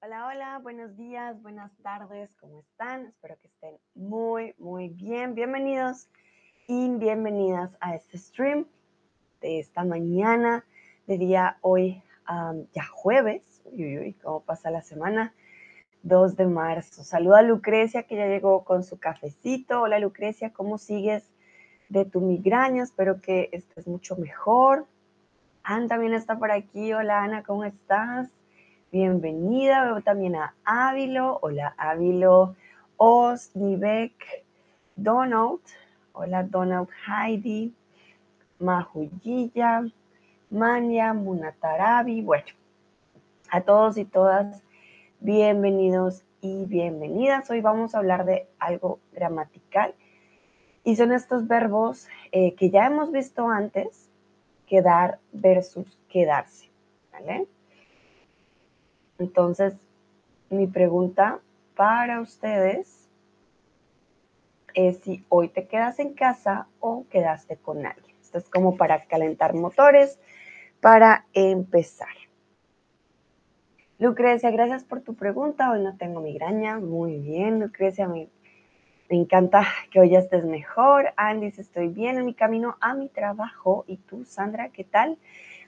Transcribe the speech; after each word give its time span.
Hola, 0.00 0.28
hola, 0.28 0.58
buenos 0.62 0.96
días, 0.96 1.42
buenas 1.42 1.76
tardes, 1.82 2.30
¿cómo 2.38 2.60
están? 2.60 3.06
Espero 3.06 3.36
que 3.42 3.48
estén 3.48 3.76
muy, 3.96 4.54
muy 4.56 4.90
bien. 4.90 5.34
Bienvenidos 5.34 6.08
y 6.68 6.88
bienvenidas 6.90 7.76
a 7.80 7.96
este 7.96 8.16
stream 8.16 8.66
de 9.40 9.58
esta 9.58 9.82
mañana, 9.82 10.64
de 11.08 11.18
día 11.18 11.58
hoy, 11.62 12.00
ya 12.72 12.84
jueves. 12.92 13.42
Uy, 13.64 13.98
uy, 13.98 14.12
¿cómo 14.22 14.40
pasa 14.44 14.70
la 14.70 14.82
semana? 14.82 15.34
2 16.04 16.36
de 16.36 16.46
marzo. 16.46 17.02
Saluda 17.02 17.40
a 17.40 17.42
Lucrecia 17.42 18.04
que 18.04 18.14
ya 18.14 18.28
llegó 18.28 18.64
con 18.64 18.84
su 18.84 19.00
cafecito. 19.00 19.82
Hola 19.82 19.98
Lucrecia, 19.98 20.52
¿cómo 20.52 20.78
sigues 20.78 21.28
de 21.88 22.04
tu 22.04 22.20
migraña? 22.20 22.84
Espero 22.84 23.20
que 23.20 23.48
estés 23.50 23.88
mucho 23.88 24.14
mejor. 24.14 24.86
Ana 25.64 25.88
también 25.88 26.14
está 26.14 26.38
por 26.38 26.52
aquí. 26.52 26.92
Hola 26.92 27.24
Ana, 27.24 27.42
¿cómo 27.42 27.64
estás? 27.64 28.30
Bienvenida. 28.90 30.00
También 30.02 30.36
a 30.36 30.54
Ávilo. 30.64 31.38
Hola 31.42 31.74
Ávilo. 31.76 32.56
Os, 32.96 33.54
Nivek, 33.54 34.44
Donald. 34.96 35.60
Hola 36.12 36.42
Donald, 36.42 36.88
Heidi. 37.06 37.74
Mahuyilla. 38.58 39.82
Mania, 40.50 41.12
Munatarabi. 41.12 42.22
Bueno, 42.22 42.46
a 43.50 43.60
todos 43.60 43.98
y 43.98 44.06
todas 44.06 44.62
Bienvenidos 45.20 46.22
y 46.40 46.64
bienvenidas. 46.66 47.50
Hoy 47.50 47.60
vamos 47.60 47.94
a 47.94 47.98
hablar 47.98 48.24
de 48.24 48.46
algo 48.60 49.00
gramatical 49.12 49.92
y 50.84 50.94
son 50.94 51.12
estos 51.12 51.48
verbos 51.48 52.06
eh, 52.30 52.54
que 52.54 52.70
ya 52.70 52.86
hemos 52.86 53.10
visto 53.10 53.48
antes, 53.48 54.08
quedar 54.68 55.18
versus 55.32 55.98
quedarse. 56.08 56.70
¿vale? 57.12 57.48
Entonces, 59.18 59.74
mi 60.50 60.66
pregunta 60.66 61.40
para 61.74 62.20
ustedes 62.20 63.08
es 64.74 64.98
si 64.98 65.24
hoy 65.28 65.48
te 65.48 65.66
quedas 65.66 65.98
en 65.98 66.14
casa 66.14 66.68
o 66.80 67.06
quedaste 67.10 67.56
con 67.56 67.84
alguien. 67.84 68.16
Esto 68.20 68.38
es 68.38 68.48
como 68.48 68.76
para 68.76 69.04
calentar 69.06 69.54
motores, 69.54 70.18
para 70.80 71.26
empezar. 71.32 72.08
Lucrecia, 73.98 74.52
gracias 74.52 74.84
por 74.84 75.00
tu 75.00 75.14
pregunta. 75.14 75.72
Hoy 75.72 75.82
no 75.82 75.96
tengo 75.96 76.20
migraña. 76.20 76.78
Muy 76.78 77.18
bien, 77.18 77.58
Lucrecia. 77.58 78.06
Me, 78.06 78.28
encanta 79.08 79.66
que 79.90 79.98
hoy 79.98 80.14
estés 80.14 80.44
mejor. 80.44 81.12
Andy, 81.16 81.46
estoy 81.46 81.88
bien 81.88 82.16
en 82.18 82.26
mi 82.26 82.34
camino 82.34 82.76
a 82.80 82.94
mi 82.94 83.08
trabajo. 83.08 83.84
¿Y 83.88 83.96
tú, 83.96 84.24
Sandra, 84.24 84.68
qué 84.68 84.84
tal? 84.84 85.18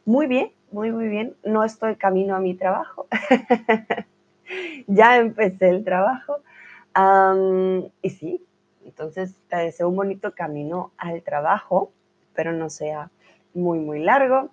Muy 0.04 0.28
bien, 0.28 0.52
muy, 0.70 0.92
muy 0.92 1.08
bien. 1.08 1.34
No 1.44 1.64
estoy 1.64 1.96
camino 1.96 2.36
a 2.36 2.40
mi 2.40 2.54
trabajo. 2.54 3.06
ya 4.86 5.18
empecé 5.18 5.68
el 5.68 5.84
trabajo. 5.84 6.38
y 8.02 8.10
sí, 8.10 8.44
entonces 8.84 9.34
te 9.48 9.56
deseo 9.56 9.88
un 9.88 9.96
bonito 9.96 10.34
camino 10.34 10.92
al 10.96 11.22
trabajo, 11.22 11.92
pero 12.34 12.52
no 12.52 12.70
sea 12.70 13.10
muy, 13.54 13.78
muy 13.78 14.00
largo. 14.00 14.50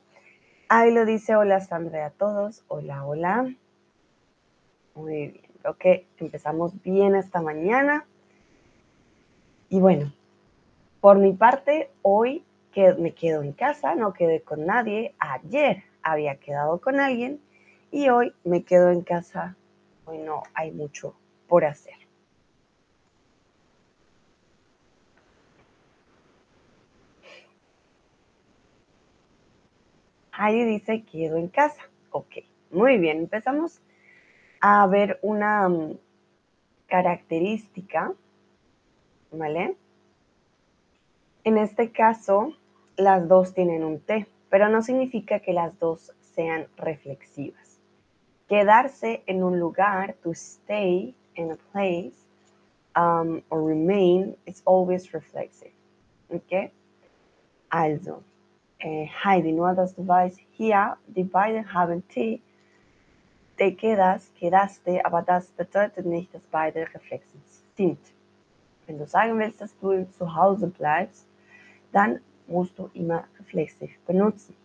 Ahí 0.69 0.91
lo 0.91 1.05
dice, 1.05 1.35
hola 1.35 1.61
Sandra 1.61 2.07
a 2.07 2.09
todos. 2.09 2.63
Hola, 2.67 3.05
hola. 3.05 3.53
Muy 4.95 5.13
bien, 5.13 5.41
creo 5.61 5.77
que 5.77 6.07
empezamos 6.17 6.81
bien 6.83 7.15
esta 7.15 7.41
mañana. 7.41 8.05
Y 9.69 9.79
bueno, 9.79 10.11
por 11.01 11.17
mi 11.17 11.33
parte, 11.33 11.91
hoy 12.01 12.43
que 12.71 12.93
me 12.93 13.13
quedo 13.13 13.43
en 13.43 13.53
casa, 13.53 13.95
no 13.95 14.13
quedé 14.13 14.41
con 14.41 14.65
nadie. 14.65 15.13
Ayer 15.19 15.83
había 16.11 16.37
quedado 16.37 16.79
con 16.79 16.99
alguien 16.99 17.41
y 17.91 18.09
hoy 18.09 18.33
me 18.45 18.63
quedo 18.63 18.91
en 18.91 19.01
casa. 19.01 19.55
Hoy 20.05 20.19
no 20.19 20.43
hay 20.53 20.71
mucho 20.71 21.15
por 21.47 21.65
hacer. 21.65 21.95
Heidi 30.31 30.65
dice, 30.65 31.03
quedo 31.03 31.35
en 31.37 31.49
casa. 31.49 31.81
Ok, 32.11 32.35
muy 32.71 32.97
bien, 32.97 33.17
empezamos 33.17 33.81
a 34.61 34.87
ver 34.87 35.19
una 35.23 35.67
mm, 35.67 35.97
característica, 36.87 38.13
¿vale? 39.31 39.75
En 41.43 41.57
este 41.57 41.91
caso, 41.91 42.53
las 42.95 43.27
dos 43.27 43.53
tienen 43.53 43.83
un 43.83 43.99
T, 43.99 44.27
pero 44.49 44.69
no 44.69 44.81
significa 44.81 45.39
que 45.39 45.53
las 45.53 45.77
dos 45.79 46.11
sean 46.21 46.67
reflexivas. 46.77 47.79
Quedarse 48.47 49.23
en 49.25 49.43
un 49.43 49.59
lugar, 49.59 50.15
to 50.23 50.33
stay 50.33 51.13
in 51.35 51.51
a 51.51 51.57
place, 51.71 52.15
um, 52.95 53.41
or 53.49 53.61
remain, 53.61 54.35
is 54.45 54.61
always 54.65 55.13
reflexive. 55.13 55.73
Okay? 56.29 56.71
Also, 57.69 58.23
äh, 58.79 59.07
Heidi, 59.23 59.51
nur 59.51 59.73
du 59.75 60.07
weißt, 60.07 60.39
hier, 60.51 60.97
die 61.07 61.23
beiden 61.23 61.73
haben 61.73 62.07
T 62.07 62.41
te 63.57 63.75
quedas, 63.75 64.31
quedaste, 64.37 65.03
aber 65.03 65.21
das 65.21 65.47
bedeutet 65.47 66.05
nicht, 66.05 66.33
dass 66.33 66.43
beide 66.51 66.81
reflexiv 66.93 67.41
sind. 67.75 67.99
Wenn 68.85 68.97
du 68.97 69.05
sagen 69.05 69.37
willst, 69.39 69.59
dass 69.59 69.77
du 69.79 70.09
zu 70.11 70.35
Hause 70.35 70.67
bleibst, 70.67 71.27
dann 71.91 72.19
musst 72.47 72.77
du 72.77 72.89
immer 72.93 73.25
reflexiv 73.37 73.91
benutzen. 74.05 74.55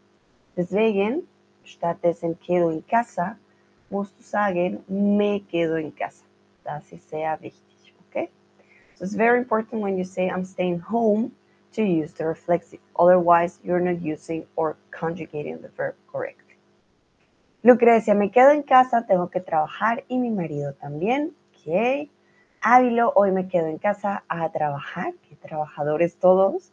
Deswegen, 0.57 1.27
stattdessen 1.65 2.39
quedo 2.39 2.71
en 2.71 2.83
casa, 2.83 3.39
musst 3.91 4.21
sagen, 4.23 4.85
me 4.89 5.41
quedo 5.41 5.77
en 5.77 5.93
casa. 5.93 6.25
Das 6.65 6.93
ist 6.93 7.09
sehr 7.11 7.39
wichtig, 7.41 7.95
okay? 8.09 8.31
So 8.97 9.05
it's 9.05 9.15
very 9.15 9.39
important 9.39 9.83
when 9.83 9.97
you 9.97 10.05
say 10.05 10.29
I'm 10.29 10.45
staying 10.45 10.81
home 10.81 11.33
to 11.73 11.83
use 11.83 12.13
the 12.13 12.27
reflexive. 12.27 12.81
Otherwise, 12.97 13.59
you're 13.65 13.81
not 13.81 14.01
using 14.01 14.47
or 14.57 14.77
conjugating 14.91 15.61
the 15.63 15.69
verb 15.69 15.95
correctly. 16.11 16.57
Lucrecia, 17.65 18.15
me 18.15 18.31
quedo 18.31 18.51
en 18.51 18.63
casa, 18.63 19.07
tengo 19.07 19.31
que 19.31 19.41
trabajar 19.41 20.05
y 20.09 20.19
mi 20.19 20.31
marido 20.31 20.75
también. 20.75 21.33
Ok. 21.51 22.09
Ávilo, 22.61 23.13
hoy 23.17 23.33
me 23.33 23.49
quedo 23.49 23.67
en 23.67 23.79
casa 23.79 24.25
a 24.29 24.51
trabajar. 24.51 25.15
Qué 25.29 25.37
trabajadores 25.37 26.17
todos. 26.17 26.73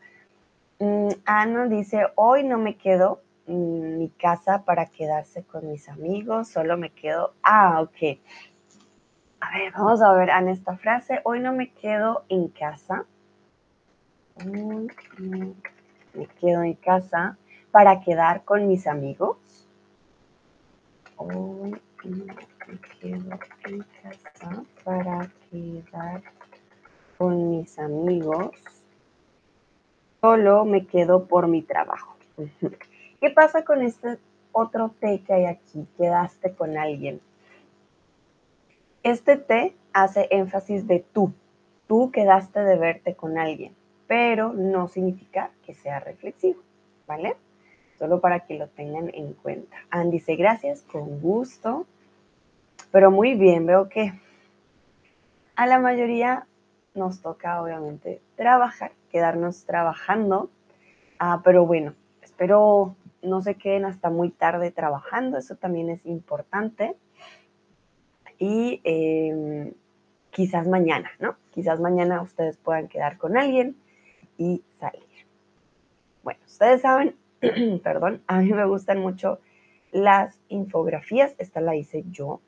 Mm, 0.80 1.10
Ana 1.26 1.66
dice, 1.66 2.08
hoy 2.16 2.44
no 2.44 2.58
me 2.58 2.78
quedo 2.78 3.22
en 3.48 3.98
mi 3.98 4.10
casa 4.10 4.64
para 4.64 4.86
quedarse 4.86 5.44
con 5.44 5.70
mis 5.70 5.90
amigos, 5.90 6.48
solo 6.48 6.78
me 6.78 6.92
quedo. 6.92 7.34
Ah, 7.44 7.82
ok. 7.82 8.18
A 9.42 9.58
ver, 9.58 9.74
vamos 9.74 10.02
a 10.02 10.14
ver 10.14 10.32
Ana 10.32 10.52
esta 10.52 10.78
frase. 10.78 11.20
Hoy 11.24 11.42
no 11.42 11.52
me 11.54 11.72
quedo 11.72 12.24
en 12.30 12.48
casa. 12.48 13.06
me 16.14 16.28
quedo 16.40 16.64
en 16.64 16.76
casa 16.76 17.38
para 17.72 18.00
quedar 18.00 18.46
con 18.46 18.68
mis 18.68 18.88
amigos. 18.88 19.38
Hoy 21.18 21.76
me 22.06 22.80
quedo 23.02 23.40
en 23.66 23.86
casa 24.02 24.64
para 24.86 25.30
quedar 25.52 26.22
con 27.18 27.50
mis 27.50 27.78
amigos. 27.78 28.79
Solo 30.22 30.66
me 30.66 30.86
quedo 30.86 31.26
por 31.26 31.48
mi 31.48 31.62
trabajo. 31.62 32.16
¿Qué 33.22 33.30
pasa 33.30 33.64
con 33.64 33.82
este 33.82 34.18
otro 34.52 34.94
T 35.00 35.22
que 35.26 35.34
hay 35.34 35.46
aquí? 35.46 35.88
Quedaste 35.98 36.54
con 36.54 36.78
alguien. 36.78 37.22
Este 39.04 39.38
T 39.38 39.76
hace 39.94 40.28
énfasis 40.32 40.88
de 40.88 41.06
tú. 41.14 41.34
Tú 41.88 42.12
quedaste 42.12 42.60
de 42.60 42.78
verte 42.78 43.16
con 43.16 43.38
alguien, 43.38 43.76
pero 44.08 44.54
no 44.54 44.88
significa 44.88 45.52
que 45.66 45.74
sea 45.74 46.00
reflexivo, 46.00 46.62
¿vale? 47.08 47.36
solo 48.00 48.22
para 48.22 48.40
que 48.46 48.58
lo 48.58 48.70
tengan 48.70 49.12
en 49.14 49.34
cuenta. 49.34 49.76
Andy 49.92 50.18
dice, 50.18 50.36
gracias, 50.36 50.82
con 50.84 51.20
gusto. 51.20 51.86
Pero 52.92 53.12
muy 53.12 53.36
bien, 53.36 53.66
veo 53.66 53.90
que 53.90 54.14
a 55.56 55.68
la 55.68 55.80
mayoría 55.80 56.48
nos 56.94 57.22
toca 57.22 57.62
obviamente 57.62 58.22
trabajar, 58.36 58.92
quedarnos 59.12 59.66
trabajando. 59.66 60.50
Ah, 61.20 61.42
pero 61.44 61.66
bueno, 61.66 61.94
espero 62.22 62.96
no 63.22 63.42
se 63.42 63.56
queden 63.56 63.86
hasta 63.86 64.10
muy 64.10 64.30
tarde 64.30 64.72
trabajando, 64.72 65.38
eso 65.38 65.56
también 65.56 65.90
es 65.90 66.06
importante. 66.06 66.96
Y 68.38 68.80
em, 68.84 69.74
quizás 70.32 70.68
mañana, 70.68 71.12
¿no? 71.20 71.36
Quizás 71.52 71.80
mañana 71.80 72.22
ustedes 72.22 72.58
puedan 72.58 72.88
quedar 72.88 73.18
con 73.18 73.38
alguien 73.38 73.76
y 74.38 74.64
salir. 74.80 75.04
Bueno, 76.24 76.40
ustedes 76.46 76.82
saben, 76.82 77.16
perdón, 77.84 78.24
a 78.28 78.40
mí 78.40 78.54
me 78.54 78.66
gustan 78.66 79.00
mucho 79.00 79.40
las 79.92 80.40
infografías. 80.48 81.36
Esta 81.38 81.60
la 81.60 81.76
hice 81.76 82.06
yo. 82.10 82.40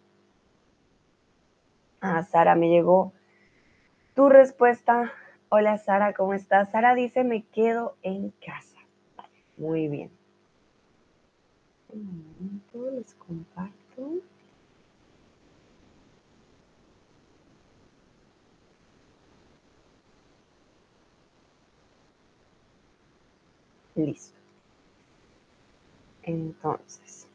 Ah, 1.99 2.23
Sara, 2.23 2.55
me 2.55 2.69
llegó 2.69 3.13
tu 4.15 4.27
respuesta, 4.27 5.13
hola 5.47 5.77
Sara, 5.77 6.13
¿cómo 6.13 6.33
estás? 6.33 6.69
Sara 6.71 6.95
dice, 6.95 7.23
me 7.23 7.43
quedo 7.43 7.95
en 8.03 8.31
casa. 8.45 8.77
Muy 9.55 9.87
bien. 9.87 10.11
Un 11.89 12.33
momento, 12.39 12.91
les 12.91 13.13
comparto. 13.15 14.21
Listo. 23.95 24.37
Entonces, 26.23 27.27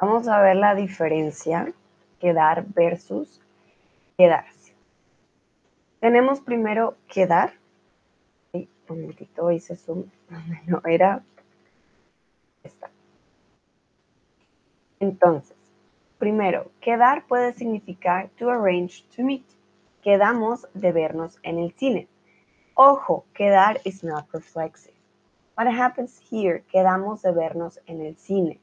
vamos 0.00 0.26
a 0.26 0.40
ver 0.42 0.56
la 0.56 0.74
diferencia 0.74 1.72
quedar 2.20 2.64
versus 2.74 3.40
quedarse. 4.16 4.74
Tenemos 6.00 6.40
primero 6.40 6.96
quedar. 7.08 7.54
un 8.52 8.68
momentito, 8.88 9.50
hice 9.50 9.76
zoom. 9.76 10.04
No, 10.66 10.80
era 10.84 11.22
esta. 12.62 12.90
Entonces, 15.00 15.56
primero, 16.18 16.70
quedar 16.80 17.26
puede 17.26 17.52
significar 17.52 18.30
to 18.38 18.48
arrange 18.48 19.04
to 19.14 19.22
meet. 19.22 19.44
Quedamos 20.02 20.66
de 20.72 20.92
vernos 20.92 21.38
en 21.42 21.58
el 21.58 21.72
cine. 21.72 22.08
Ojo, 22.74 23.24
quedar 23.34 23.80
is 23.84 24.04
not 24.04 24.26
reflexive. 24.32 24.94
What 25.56 25.66
happens 25.68 26.20
here? 26.30 26.62
Quedamos 26.70 27.22
de 27.22 27.32
vernos 27.32 27.80
en 27.86 28.02
el 28.02 28.16
cine. 28.16 28.60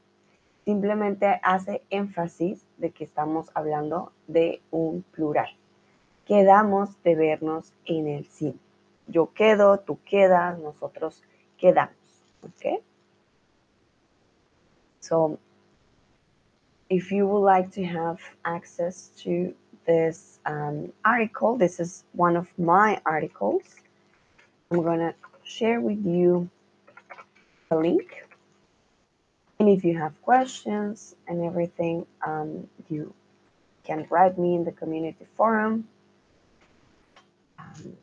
Simplemente 0.64 1.40
hace 1.42 1.82
énfasis 1.90 2.64
de 2.78 2.90
que 2.90 3.04
estamos 3.04 3.50
hablando 3.54 4.12
de 4.26 4.62
un 4.70 5.02
plural. 5.02 5.48
Quedamos 6.24 7.02
de 7.02 7.14
vernos 7.14 7.72
en 7.84 8.08
el 8.08 8.24
cine. 8.24 8.58
Yo 9.06 9.32
quedo, 9.34 9.78
tú 9.80 9.98
quedas, 10.04 10.58
nosotros 10.58 11.22
quedamos. 11.58 11.96
Okay? 12.42 12.78
So, 15.00 15.38
if 16.88 17.12
you 17.12 17.26
would 17.26 17.44
like 17.44 17.70
to 17.72 17.84
have 17.84 18.20
access 18.46 19.10
to 19.22 19.54
this 19.86 20.40
um, 20.46 20.92
article, 21.04 21.58
this 21.58 21.78
is 21.78 22.04
one 22.12 22.36
of 22.36 22.46
my 22.56 23.00
articles. 23.04 23.62
I'm 24.70 24.82
going 24.82 25.00
to 25.00 25.14
share 25.42 25.80
with 25.80 26.04
you 26.06 26.48
a 27.70 27.76
link. 27.76 28.23
And 29.58 29.68
if 29.68 29.84
you 29.84 29.96
have 29.98 30.20
questions 30.22 31.14
and 31.28 31.44
everything, 31.44 32.06
um, 32.26 32.68
you 32.88 33.14
can 33.84 34.06
write 34.10 34.38
me 34.38 34.54
in 34.54 34.64
the 34.64 34.72
community 34.72 35.26
forum. 35.36 35.86
Um, 37.58 37.96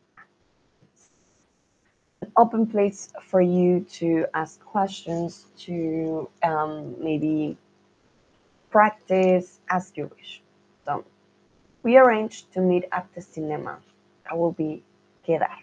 an 2.21 2.31
open 2.37 2.67
place 2.67 3.09
for 3.23 3.41
you 3.41 3.85
to 3.91 4.25
ask 4.33 4.63
questions, 4.63 5.47
to 5.59 6.29
um, 6.43 6.95
maybe 7.03 7.57
practice 8.69 9.59
as 9.69 9.91
you 9.95 10.09
wish. 10.15 10.41
So 10.85 11.03
we 11.83 11.97
arranged 11.97 12.53
to 12.53 12.61
meet 12.61 12.85
at 12.91 13.07
the 13.13 13.21
cinema. 13.21 13.79
That 14.23 14.37
will 14.37 14.53
be 14.53 14.83
quedar. 15.25 15.57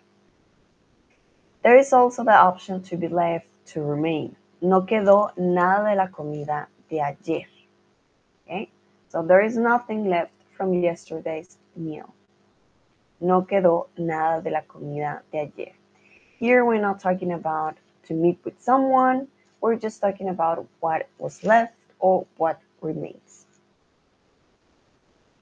There 1.63 1.79
is 1.79 1.93
also 1.93 2.25
the 2.25 2.37
option 2.37 2.83
to 2.85 2.97
be 2.97 3.09
left 3.09 3.47
to 3.69 3.83
remain. 3.83 4.37
No 4.61 4.87
quedó 4.87 5.33
nada 5.37 5.89
de 5.89 5.97
la 5.97 6.11
comida 6.11 6.69
de 6.91 7.01
ayer. 7.01 7.49
Okay? 8.45 8.71
So 9.09 9.23
there 9.23 9.45
is 9.45 9.57
nothing 9.57 10.09
left 10.09 10.33
from 10.57 10.75
yesterday's 10.75 11.59
meal. 11.77 12.15
No 13.21 13.47
quedó 13.47 13.89
nada 13.97 14.43
de 14.43 14.51
la 14.51 14.63
comida 14.63 15.23
de 15.33 15.41
ayer. 15.41 15.73
Here 16.39 16.65
we're 16.65 16.81
not 16.81 17.01
talking 17.01 17.33
about 17.33 17.77
to 18.05 18.15
meet 18.15 18.39
with 18.45 18.61
someone, 18.61 19.29
we're 19.61 19.77
just 19.77 20.01
talking 20.01 20.29
about 20.29 20.67
what 20.81 21.09
was 21.19 21.43
left 21.45 21.75
or 21.99 22.27
what 22.37 22.61
remains. 22.81 23.47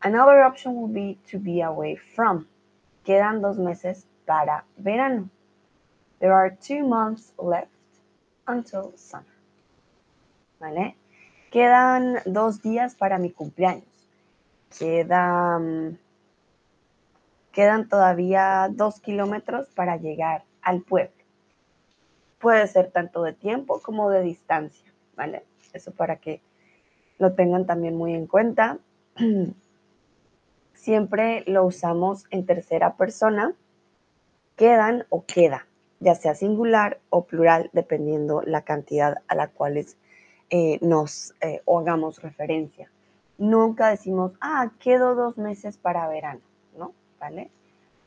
Another 0.03 0.43
option 0.43 0.75
will 0.75 0.89
be 0.89 1.19
to 1.29 1.39
be 1.39 1.61
away 1.61 1.97
from. 1.97 2.47
Quedan 3.05 3.43
dos 3.43 3.59
meses 3.59 4.07
para 4.27 4.65
verano. 4.79 5.29
There 6.21 6.33
are 6.33 6.51
two 6.51 6.87
months 6.87 7.33
left 7.39 7.76
until 8.47 8.93
summer. 8.97 9.27
¿Vale? 10.59 10.97
Quedan 11.51 12.19
dos 12.25 12.63
días 12.63 12.95
para 12.95 13.19
mi 13.19 13.31
cumpleaños. 13.31 13.85
Quedan, 14.79 15.99
quedan 17.53 17.89
todavía 17.89 18.69
dos 18.71 19.01
kilómetros 19.01 19.69
para 19.69 19.97
llegar 19.97 20.45
al 20.63 20.83
pueblo. 20.83 21.15
Puede 22.41 22.67
ser 22.67 22.91
tanto 22.91 23.23
de 23.23 23.33
tiempo 23.33 23.81
como 23.81 24.11
de 24.11 24.23
distancia, 24.23 24.93
¿vale? 25.17 25.45
Eso 25.73 25.93
para 25.93 26.17
que 26.17 26.41
lo 27.19 27.35
tengan 27.35 27.67
también 27.67 27.97
muy 27.97 28.15
en 28.15 28.27
cuenta. 28.27 28.79
Siempre 30.75 31.45
lo 31.47 31.65
usamos 31.65 32.27
en 32.31 32.45
tercera 32.45 32.97
persona. 32.97 33.55
Quedan 34.57 35.07
o 35.11 35.25
queda 35.25 35.67
ya 36.01 36.15
sea 36.15 36.35
singular 36.35 36.99
o 37.11 37.25
plural, 37.25 37.71
dependiendo 37.73 38.43
la 38.43 38.63
cantidad 38.63 39.19
a 39.29 39.35
la 39.35 39.49
cual 39.49 39.85
eh, 40.51 40.79
nos 40.81 41.35
eh, 41.41 41.63
hagamos 41.67 42.23
referencia. 42.23 42.91
Nunca 43.39 43.91
decimos, 43.91 44.33
ah, 44.41 44.71
quedo 44.79 45.15
dos 45.15 45.37
meses 45.37 45.77
para 45.77 46.09
verano, 46.09 46.41
¿no? 46.77 46.93
¿Vale? 47.19 47.51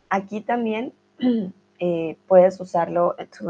Aquí 0.10 0.42
también 0.42 0.94
eh, 1.80 2.18
puedes 2.28 2.60
usarlo 2.60 3.16
to, 3.16 3.46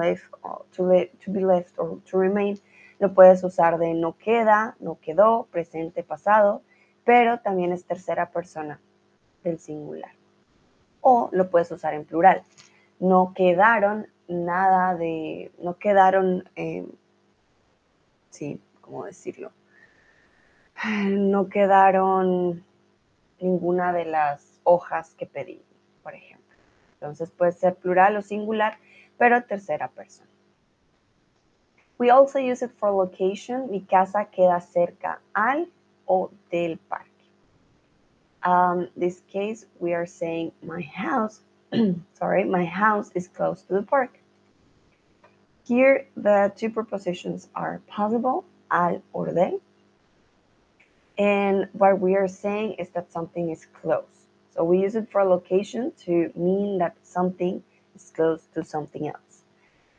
to, 0.75 0.89
to 1.23 1.31
be 1.31 1.41
left 1.41 1.77
or 1.77 2.01
to 2.09 2.19
remain. 2.19 2.59
Lo 2.99 3.13
puedes 3.13 3.43
usar 3.43 3.77
de 3.77 3.93
no 3.93 4.17
queda, 4.17 4.75
no 4.79 4.99
quedó, 4.99 5.47
presente, 5.51 6.03
pasado, 6.03 6.61
pero 7.05 7.39
también 7.39 7.71
es 7.71 7.85
tercera 7.85 8.29
persona 8.29 8.79
del 9.43 9.57
singular. 9.59 10.11
O 11.01 11.29
lo 11.31 11.49
puedes 11.49 11.71
usar 11.71 11.93
en 11.93 12.03
plural. 12.03 12.43
No 12.99 13.33
quedaron 13.33 14.07
nada 14.29 14.95
de, 14.95 15.51
no 15.59 15.77
quedaron, 15.77 16.47
eh, 16.55 16.87
sí, 18.29 18.61
¿cómo 18.81 19.05
decirlo? 19.05 19.51
No 21.09 21.49
quedaron 21.49 22.63
ninguna 23.41 23.91
de 23.91 24.05
las 24.05 24.61
hojas 24.63 25.13
que 25.15 25.25
pedí, 25.25 25.61
por 26.03 26.13
ejemplo. 26.13 26.55
Entonces 26.93 27.31
puede 27.31 27.51
ser 27.51 27.75
plural 27.75 28.15
o 28.15 28.21
singular, 28.21 28.77
pero 29.17 29.43
tercera 29.43 29.89
persona. 29.89 30.29
We 31.97 32.09
also 32.11 32.39
use 32.39 32.63
it 32.63 32.71
for 32.77 32.91
location. 32.91 33.69
Mi 33.69 33.81
casa 33.81 34.25
queda 34.25 34.61
cerca 34.61 35.19
al 35.33 35.69
o 36.05 36.31
del 36.49 36.77
parque. 36.77 37.09
Um, 38.45 38.87
this 38.97 39.21
case, 39.27 39.67
we 39.81 39.93
are 39.93 40.07
saying 40.07 40.53
my 40.61 40.81
house 40.81 41.41
sorry, 42.13 42.43
my 42.45 42.65
house 42.65 43.11
is 43.15 43.27
close 43.27 43.61
to 43.63 43.73
the 43.73 43.83
park. 43.83 44.18
Here, 45.69 46.07
the 46.17 46.51
two 46.55 46.71
prepositions 46.71 47.47
are 47.53 47.79
possible, 47.85 48.43
al 48.71 49.03
or 49.13 49.27
de. 49.31 49.59
And 51.15 51.67
what 51.73 51.99
we 51.99 52.15
are 52.15 52.27
saying 52.27 52.73
is 52.79 52.89
that 52.95 53.11
something 53.11 53.51
is 53.51 53.67
close. 53.79 54.17
So 54.55 54.63
we 54.63 54.79
use 54.79 54.95
it 54.95 55.11
for 55.11 55.23
location 55.23 55.93
to 56.05 56.31
mean 56.35 56.79
that 56.79 56.95
something 57.03 57.61
is 57.95 58.11
close 58.15 58.41
to 58.55 58.65
something 58.65 59.09
else, 59.09 59.43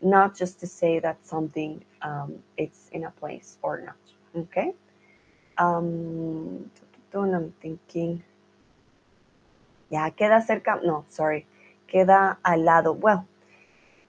not 0.03 0.37
just 0.37 0.59
to 0.59 0.67
say 0.67 0.99
that 0.99 1.25
something 1.25 1.85
um, 2.03 2.43
it's 2.57 2.89
in 2.91 3.05
a 3.05 3.13
place 3.13 3.57
or 3.63 3.81
not. 3.81 4.03
Okay. 4.35 4.75
Um, 5.57 6.69
I'm 7.15 7.55
thinking. 7.63 8.25
Yeah, 9.89 10.11
queda 10.11 10.45
cerca. 10.45 10.83
No, 10.83 11.05
sorry. 11.11 11.47
queda 11.87 12.39
al 12.45 12.61
lado. 12.61 12.91
Well, 12.91 13.25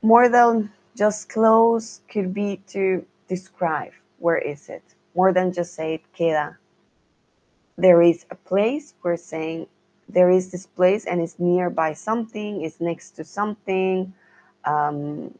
more 0.02 0.28
than 0.28 0.72
just 0.96 1.30
close 1.30 2.02
could 2.10 2.34
be 2.34 2.62
to 2.68 3.06
describe 3.28 3.94
where 4.20 4.38
is 4.38 4.70
it. 4.70 4.84
More 5.16 5.34
than 5.34 5.52
just 5.52 5.74
say 5.74 6.02
queda. 6.18 6.58
There 7.78 8.02
is 8.02 8.26
a 8.30 8.36
place, 8.36 8.94
we're 9.04 9.18
saying 9.18 9.68
there 10.10 10.30
is 10.30 10.52
this 10.52 10.66
place 10.66 11.06
and 11.06 11.22
it's 11.22 11.40
nearby 11.40 11.94
something, 11.94 12.62
it's 12.62 12.80
next 12.80 13.12
to 13.12 13.24
something. 13.24 14.14
Um, 14.66 15.34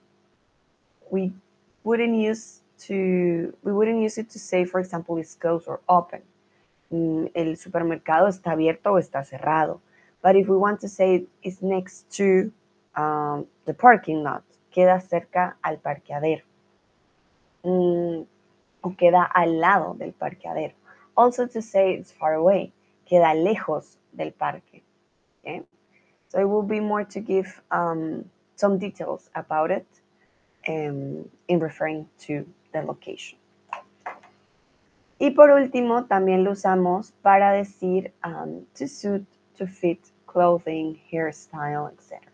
we 1.10 1.34
wouldn't 1.84 2.16
use 2.16 2.62
to 2.80 3.56
we 3.64 3.72
wouldn't 3.72 4.02
use 4.02 4.18
it 4.18 4.30
to 4.32 4.40
say, 4.40 4.66
for 4.66 4.80
example, 4.80 5.18
it's 5.18 5.36
closed 5.36 5.68
or 5.68 5.82
open. 5.88 6.22
Mm, 6.92 7.32
el 7.36 7.56
supermercado 7.56 8.28
está 8.28 8.52
abierto 8.54 8.94
o 8.94 9.00
está 9.00 9.24
cerrado. 9.24 9.80
But 10.22 10.36
if 10.36 10.48
we 10.48 10.58
want 10.58 10.80
to 10.82 10.90
say 10.90 11.26
it's 11.44 11.62
next 11.62 12.10
to 12.18 12.52
um, 12.96 13.46
the 13.66 13.74
parking 13.74 14.24
lot, 14.24 14.44
queda 14.72 15.00
cerca 15.00 15.58
al 15.62 15.78
parqueadero. 15.78 16.44
Mm, 17.64 18.24
o 18.82 18.96
queda 18.98 19.24
al 19.24 19.60
lado 19.60 19.94
del 19.94 20.14
parqueadero. 20.14 20.74
Also 21.16 21.48
to 21.48 21.62
say 21.62 21.94
it's 21.94 22.12
far 22.12 22.34
away, 22.34 22.72
queda 23.06 23.34
lejos 23.34 23.98
del 24.12 24.32
parque. 24.32 24.82
Okay? 25.42 25.64
So 26.30 26.40
it 26.40 26.46
will 26.46 26.64
be 26.64 26.80
more 26.80 27.04
to 27.06 27.20
give 27.20 27.62
um, 27.72 28.26
some 28.56 28.78
details 28.78 29.30
about 29.36 29.72
it 29.72 29.86
um, 30.68 31.30
in 31.48 31.60
referring 31.60 32.08
to 32.22 32.46
the 32.72 32.82
location. 32.82 33.38
Y 35.20 35.32
por 35.32 35.52
último, 35.52 36.06
también 36.06 36.44
lo 36.44 36.52
usamos 36.52 37.14
para 37.22 37.52
decir 37.52 38.12
um, 38.24 38.66
to 38.74 38.88
suit 38.88 39.28
to 39.56 39.68
fit 39.68 40.00
clothing, 40.26 41.00
hairstyle, 41.12 41.90
etc. 41.90 42.31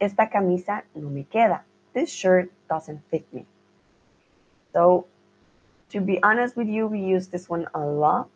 Esta 0.00 0.28
camisa 0.28 0.82
no 0.94 1.10
me 1.10 1.24
queda. 1.24 1.62
this 1.98 2.10
shirt 2.10 2.50
doesn't 2.68 3.00
fit 3.10 3.26
me. 3.32 3.44
So, 4.72 5.06
to 5.90 6.00
be 6.00 6.22
honest 6.22 6.56
with 6.56 6.68
you, 6.68 6.86
we 6.86 7.00
use 7.00 7.28
this 7.28 7.48
one 7.48 7.66
a 7.74 7.80
lot. 7.80 8.30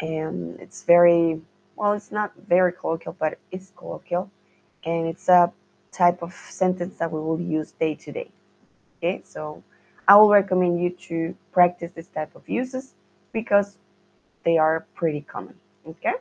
And 0.00 0.60
it's 0.60 0.84
very, 0.84 1.40
well, 1.76 1.92
it's 1.94 2.12
not 2.12 2.32
very 2.48 2.72
colloquial, 2.72 3.16
but 3.18 3.38
it's 3.50 3.72
colloquial. 3.76 4.30
And 4.84 5.06
it's 5.06 5.28
a 5.28 5.52
type 5.92 6.22
of 6.22 6.34
sentence 6.34 6.96
that 6.98 7.10
we 7.10 7.20
will 7.20 7.40
use 7.40 7.72
day 7.72 7.94
to 7.94 8.12
day. 8.12 8.30
Okay, 8.98 9.22
so 9.24 9.62
I 10.06 10.16
will 10.16 10.28
recommend 10.28 10.82
you 10.82 10.90
to 11.08 11.34
practice 11.52 11.92
this 11.94 12.08
type 12.08 12.34
of 12.34 12.48
uses 12.48 12.94
because 13.32 13.78
they 14.44 14.58
are 14.58 14.86
pretty 14.94 15.22
common. 15.22 15.54
Okay. 15.86 16.14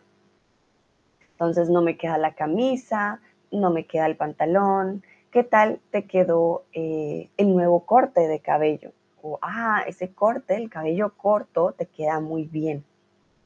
Entonces, 1.39 1.69
no 1.69 1.81
me 1.81 1.93
queda 1.93 2.17
la 2.17 2.31
camisa, 2.31 3.19
no 3.53 3.69
me 3.71 3.85
queda 3.85 4.05
el 4.05 4.17
pantalón. 4.17 5.03
¿Qué 5.31 5.43
tal 5.43 5.79
te 5.91 6.05
quedó 6.05 6.63
eh, 6.73 7.29
el 7.37 7.53
nuevo 7.53 7.85
corte 7.85 8.27
de 8.27 8.39
cabello? 8.39 8.91
O, 9.21 9.39
ah, 9.41 9.83
ese 9.87 10.13
corte, 10.13 10.55
el 10.55 10.69
cabello 10.69 11.13
corto, 11.15 11.71
te 11.71 11.85
queda 11.85 12.19
muy 12.19 12.43
bien, 12.43 12.83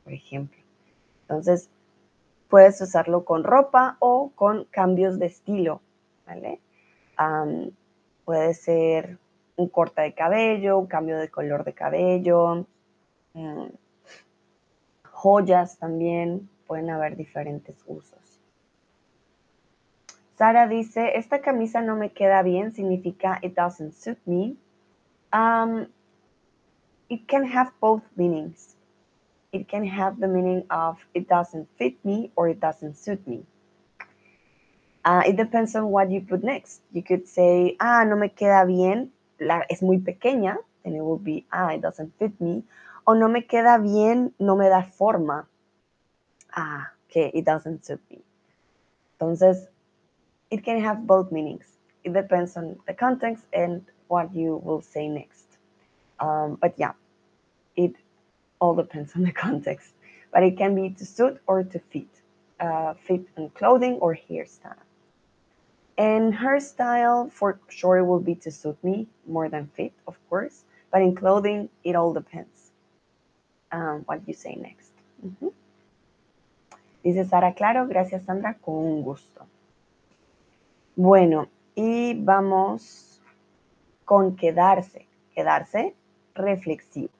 por 0.04 0.14
ejemplo. 0.14 0.58
Entonces, 1.22 1.70
puedes 2.50 2.82
usarlo 2.82 3.26
con 3.26 3.44
ropa 3.44 3.98
o 4.00 4.32
con 4.34 4.66
cambios 4.66 5.20
de 5.20 5.28
estilo, 5.28 5.82
¿vale? 6.26 6.60
puede 8.26 8.54
ser 8.54 9.18
un 9.56 9.70
corte 9.70 10.02
de 10.02 10.14
cabello, 10.14 10.78
un 10.78 10.86
cambio 10.86 11.18
de 11.18 11.30
color 11.30 11.64
de 11.64 11.74
cabello, 11.74 12.68
mm, 13.34 13.68
joyas 15.12 15.78
también, 15.80 16.48
pueden 16.68 16.92
haber 16.92 17.16
diferentes 17.16 17.76
usos. 17.88 18.27
Sara 20.38 20.68
dice, 20.68 21.18
esta 21.18 21.42
camisa 21.42 21.82
no 21.82 21.96
me 21.96 22.12
queda 22.12 22.44
bien, 22.44 22.72
significa 22.72 23.40
it 23.42 23.56
doesn't 23.56 23.94
suit 23.96 24.20
me. 24.28 24.56
Um, 25.34 25.88
it 27.10 27.28
can 27.28 27.44
have 27.44 27.72
both 27.80 28.04
meanings. 28.16 28.76
It 29.52 29.68
can 29.68 29.84
have 29.86 30.20
the 30.20 30.28
meaning 30.28 30.64
of 30.70 31.00
it 31.16 31.28
doesn't 31.28 31.68
fit 31.78 31.98
me 32.06 32.32
or 32.36 32.50
it 32.50 32.60
doesn't 32.60 32.98
suit 32.98 33.26
me. 33.26 33.46
Uh, 35.04 35.24
it 35.26 35.38
depends 35.38 35.76
on 35.76 35.90
what 35.90 36.12
you 36.12 36.22
put 36.22 36.44
next. 36.44 36.82
You 36.94 37.02
could 37.02 37.28
say, 37.28 37.76
ah, 37.80 38.04
no 38.04 38.16
me 38.16 38.30
queda 38.30 38.68
bien, 38.68 39.10
la, 39.40 39.64
es 39.70 39.82
muy 39.82 39.98
pequeña, 39.98 40.58
then 40.84 40.96
it 40.96 41.02
will 41.02 41.18
be, 41.18 41.46
ah, 41.52 41.70
it 41.70 41.82
doesn't 41.82 42.14
fit 42.20 42.40
me. 42.40 42.64
O 43.08 43.14
no 43.14 43.28
me 43.28 43.42
queda 43.42 43.82
bien, 43.82 44.34
no 44.38 44.56
me 44.56 44.70
da 44.70 44.84
forma. 44.84 45.48
Ah, 46.56 46.92
okay, 47.10 47.32
it 47.34 47.46
doesn't 47.46 47.86
suit 47.86 48.02
me. 48.12 48.22
Entonces, 49.18 49.70
it 50.50 50.64
can 50.64 50.82
have 50.82 51.06
both 51.06 51.32
meanings. 51.32 51.66
It 52.04 52.14
depends 52.14 52.56
on 52.56 52.78
the 52.88 52.94
context 52.94 53.44
and 53.54 53.86
what 54.08 54.34
you 54.34 54.62
will 54.64 54.82
say 54.82 55.08
next. 55.08 55.46
Um, 56.20 56.58
but 56.62 56.74
yeah, 56.78 56.94
it 57.76 57.96
all 58.60 58.76
depends 58.76 59.14
on 59.16 59.24
the 59.24 59.32
context. 59.32 59.94
But 60.32 60.44
it 60.44 60.58
can 60.58 60.76
be 60.76 60.90
to 60.92 61.06
suit 61.06 61.40
or 61.48 61.64
to 61.64 61.80
fit, 61.80 62.08
uh, 62.60 62.94
fit 62.94 63.26
in 63.38 63.50
clothing 63.52 63.96
or 63.96 64.16
hairstyle. 64.30 64.76
And 65.98 66.34
hairstyle 66.34 67.32
for 67.32 67.60
sure 67.70 68.04
will 68.04 68.20
be 68.20 68.36
to 68.36 68.52
suit 68.52 68.78
me 68.84 69.08
more 69.28 69.50
than 69.50 69.68
fit, 69.74 69.94
of 70.08 70.16
course. 70.30 70.64
But 70.92 71.02
in 71.02 71.16
clothing, 71.16 71.70
it 71.84 71.96
all 71.96 72.14
depends 72.14 72.72
um, 73.72 74.04
what 74.06 74.22
you 74.28 74.34
say 74.34 74.56
next. 74.56 74.92
Mm 75.24 75.36
-hmm. 75.40 75.52
Dice 77.04 77.26
Sara, 77.26 77.54
claro, 77.54 77.88
gracias 77.88 78.24
Sandra, 78.26 78.54
con 78.54 79.02
gusto. 79.04 79.46
Bueno, 81.00 81.48
y 81.76 82.16
vamos 82.16 83.22
con 84.04 84.36
quedarse. 84.36 85.06
Quedarse 85.36 85.94
reflexivo. 86.34 87.12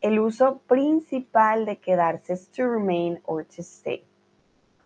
El 0.00 0.20
uso 0.20 0.58
principal 0.68 1.66
de 1.66 1.78
quedarse 1.78 2.34
es 2.34 2.46
to 2.50 2.68
remain 2.68 3.20
or 3.24 3.44
to 3.44 3.62
stay. 3.62 4.04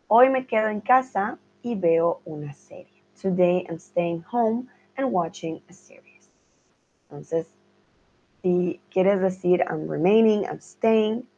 Hoy 0.06 0.30
me 0.30 0.46
quedo 0.46 0.68
en 0.68 0.80
casa 0.80 1.38
y 1.60 1.74
veo 1.74 2.22
una 2.24 2.54
serie. 2.54 3.02
Today 3.20 3.66
I'm 3.68 3.78
staying 3.78 4.24
home 4.32 4.66
and 4.96 5.12
watching 5.12 5.60
a 5.68 5.74
series. 5.74 6.30
Entonces, 7.10 7.46
si 8.40 8.80
quieres 8.88 9.20
decir 9.20 9.62
I'm 9.68 9.86
remaining, 9.86 10.44
I'm 10.44 10.62
staying, 10.62 11.28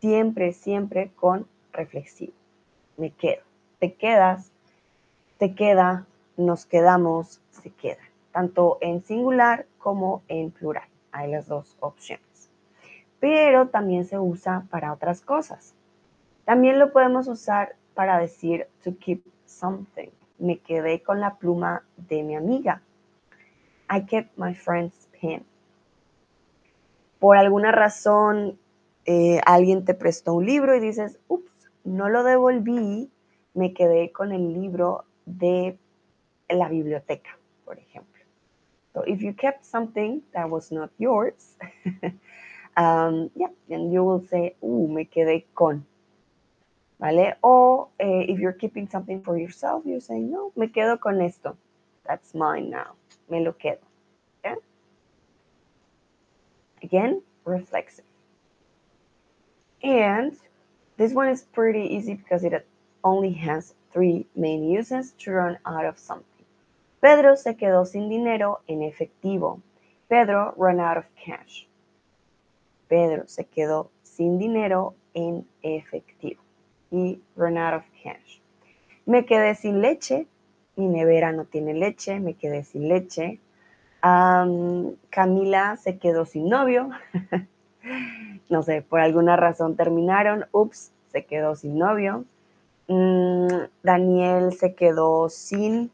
siempre, 0.00 0.54
siempre 0.54 1.12
con 1.14 1.46
reflexivo. 1.74 2.32
Me 2.96 3.10
quedo. 3.10 3.42
Te 3.78 3.92
quedas 3.92 4.52
te 5.38 5.54
queda, 5.54 6.06
nos 6.36 6.66
quedamos, 6.66 7.40
se 7.50 7.70
queda, 7.70 8.02
tanto 8.32 8.78
en 8.80 9.02
singular 9.02 9.66
como 9.78 10.22
en 10.28 10.50
plural. 10.50 10.88
Hay 11.12 11.30
las 11.30 11.46
dos 11.46 11.76
opciones. 11.80 12.50
Pero 13.20 13.68
también 13.68 14.04
se 14.04 14.18
usa 14.18 14.66
para 14.70 14.92
otras 14.92 15.20
cosas. 15.20 15.74
También 16.44 16.78
lo 16.78 16.92
podemos 16.92 17.28
usar 17.28 17.76
para 17.94 18.18
decir 18.18 18.66
to 18.84 18.96
keep 18.98 19.22
something. 19.46 20.08
Me 20.38 20.58
quedé 20.58 21.02
con 21.02 21.20
la 21.20 21.36
pluma 21.36 21.82
de 21.96 22.22
mi 22.22 22.36
amiga. 22.36 22.82
I 23.90 24.04
kept 24.06 24.36
my 24.36 24.54
friend's 24.54 25.08
pen. 25.20 25.44
Por 27.18 27.36
alguna 27.36 27.72
razón, 27.72 28.58
eh, 29.04 29.40
alguien 29.46 29.84
te 29.84 29.94
prestó 29.94 30.34
un 30.34 30.46
libro 30.46 30.76
y 30.76 30.80
dices, 30.80 31.18
ups, 31.26 31.50
no 31.82 32.08
lo 32.08 32.22
devolví, 32.22 33.10
me 33.54 33.72
quedé 33.72 34.12
con 34.12 34.32
el 34.32 34.52
libro 34.52 35.04
de 35.36 35.78
la 36.48 36.68
biblioteca, 36.68 37.38
por 37.64 37.78
ejemplo. 37.78 38.22
So 38.94 39.02
if 39.02 39.22
you 39.22 39.32
kept 39.32 39.64
something 39.64 40.22
that 40.32 40.48
was 40.48 40.72
not 40.72 40.90
yours, 40.98 41.56
um, 42.76 43.30
yeah, 43.36 43.48
and 43.70 43.92
you 43.92 44.02
will 44.02 44.24
say, 44.28 44.56
uh, 44.62 44.66
me 44.66 45.04
quedé 45.04 45.44
con. 45.54 45.84
¿Vale? 47.00 47.36
O 47.44 47.90
eh, 48.00 48.24
if 48.28 48.40
you're 48.40 48.52
keeping 48.52 48.88
something 48.88 49.22
for 49.22 49.38
yourself, 49.38 49.84
you 49.86 50.00
say, 50.00 50.18
no, 50.18 50.52
me 50.56 50.66
quedo 50.66 50.98
con 50.98 51.20
esto. 51.20 51.56
That's 52.06 52.34
mine 52.34 52.70
now. 52.70 52.94
Me 53.28 53.44
lo 53.44 53.52
quedo. 53.52 53.78
Again, 56.82 57.22
reflexive. 57.44 58.04
And 59.82 60.36
this 60.96 61.12
one 61.12 61.28
is 61.28 61.42
pretty 61.42 61.82
easy 61.94 62.14
because 62.14 62.44
it 62.44 62.66
only 63.08 63.32
has 63.32 63.74
three 63.92 64.26
main 64.36 64.62
uses 64.68 65.12
to 65.18 65.32
run 65.32 65.58
out 65.64 65.86
of 65.86 65.98
something. 65.98 66.44
Pedro 67.00 67.36
se 67.36 67.56
quedó 67.56 67.86
sin 67.86 68.08
dinero 68.08 68.60
en 68.66 68.82
efectivo. 68.82 69.60
Pedro 70.08 70.54
ran 70.56 70.80
out 70.80 70.98
of 70.98 71.04
cash. 71.24 71.66
Pedro 72.88 73.26
se 73.26 73.44
quedó 73.44 73.90
sin 74.02 74.38
dinero 74.38 74.94
en 75.14 75.46
efectivo. 75.62 76.42
Y 76.90 77.20
run 77.36 77.56
out 77.56 77.74
of 77.74 77.84
cash. 78.02 78.40
Me 79.06 79.24
quedé 79.24 79.54
sin 79.54 79.80
leche. 79.80 80.26
Mi 80.76 80.88
nevera 80.88 81.32
no 81.32 81.44
tiene 81.44 81.74
leche. 81.74 82.20
Me 82.20 82.34
quedé 82.34 82.64
sin 82.64 82.88
leche. 82.88 83.40
Camila 84.00 85.76
se 85.76 85.98
quedó 85.98 86.24
sin 86.24 86.48
novio. 86.48 86.90
no 88.48 88.62
sé, 88.62 88.82
por 88.82 89.00
alguna 89.00 89.36
razón 89.36 89.76
terminaron. 89.76 90.46
Ups, 90.52 90.92
se 91.12 91.24
quedó 91.24 91.54
sin 91.54 91.78
novio. 91.78 92.24
Mm, 92.88 93.68
Daniel 93.82 94.52
se 94.54 94.74
quedó 94.74 95.28
sin 95.28 95.90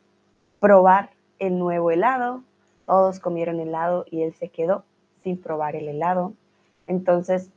probar 0.60 1.10
el 1.38 1.58
nuevo 1.58 1.90
helado. 1.90 2.42
Todos 2.86 3.18
comieron 3.18 3.60
helado 3.60 4.04
y 4.10 4.22
él 4.22 4.32
se 4.34 4.48
quedó 4.48 4.84
sin 5.22 5.36
probar 5.36 5.74
el 5.74 5.88
helado. 5.88 6.34
Entonces, 6.86 7.50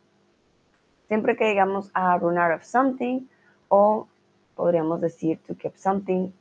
siempre 1.08 1.36
que 1.36 1.50
digamos 1.50 1.92
a 1.94 2.18
run 2.18 2.38
out 2.38 2.54
of 2.54 2.64
something 2.64 3.28
o 3.70 4.08
podríamos 4.56 5.02
decir 5.02 5.38
to 5.48 5.56
keep 5.56 5.76
something 5.76 6.32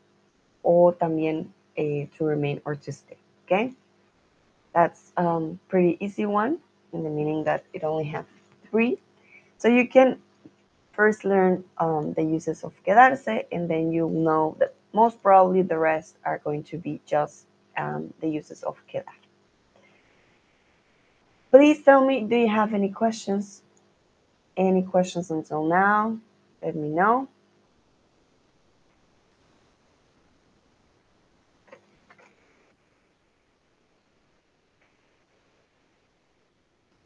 o 0.63 0.93
también 0.93 1.53
eh, 1.77 2.09
to 2.17 2.27
remain 2.27 2.61
or 2.65 2.77
to 2.77 2.93
stay. 2.93 3.19
Okay? 3.45 3.75
That's 4.73 5.13
um, 5.17 5.59
pretty 5.69 5.97
easy 6.01 6.27
one 6.27 6.59
in 6.93 7.03
the 7.03 7.11
meaning 7.11 7.45
that 7.45 7.65
it 7.73 7.85
only 7.85 8.05
has 8.05 8.25
three. 8.71 8.99
So 9.59 9.69
you 9.69 9.89
can 9.89 10.19
first 10.97 11.25
learn 11.25 11.63
um, 11.79 12.15
the 12.15 12.23
uses 12.23 12.65
of 12.65 12.73
quedarse, 12.83 13.45
and 13.53 13.71
then 13.71 13.93
you'll 13.93 14.09
know 14.09 14.57
that 14.59 14.75
most 14.95 15.23
probably 15.23 15.63
the 15.63 15.79
rest 15.79 16.17
are 16.25 16.39
going 16.39 16.65
to 16.65 16.79
be 16.79 17.01
just 17.07 17.45
um, 17.77 18.13
the 18.21 18.29
uses 18.29 18.63
of 18.63 18.81
quedar. 18.91 19.13
Please 21.51 21.83
tell 21.83 22.05
me, 22.05 22.25
do 22.25 22.37
you 22.37 22.49
have 22.49 22.75
any 22.75 22.89
questions? 22.89 23.63
Any 24.57 24.83
questions 24.83 25.31
until 25.31 25.65
now? 25.65 26.19
Let 26.63 26.75
me 26.75 26.89
know. 26.89 27.29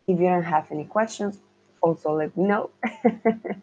If 0.07 0.19
you 0.19 0.27
don't 0.27 0.43
have 0.43 0.71
any 0.71 0.85
questions, 0.85 1.39
also 1.81 2.15
let 2.17 2.37
me 2.37 2.45
know. 2.45 2.71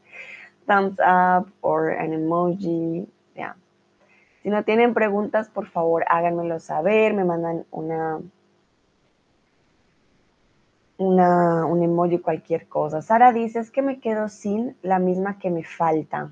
thumbs 0.67 0.99
up 0.99 1.49
or 1.61 1.89
an 1.89 2.11
emoji. 2.11 3.07
Yeah. 3.35 3.55
Si 4.43 4.49
no 4.49 4.63
tienen 4.63 4.93
preguntas, 4.93 5.49
por 5.49 5.67
favor, 5.67 6.05
háganmelo 6.07 6.59
saber, 6.59 7.13
me 7.13 7.23
mandan 7.23 7.65
una, 7.71 8.21
una, 10.97 11.65
un 11.65 11.81
emoji, 11.81 12.19
cualquier 12.19 12.67
cosa. 12.67 13.01
Sara 13.01 13.33
dice, 13.33 13.59
es 13.59 13.71
que 13.71 13.81
me 13.81 13.99
quedo 13.99 14.29
sin 14.29 14.75
la 14.83 14.99
misma 14.99 15.39
que 15.39 15.49
me 15.49 15.63
falta. 15.63 16.31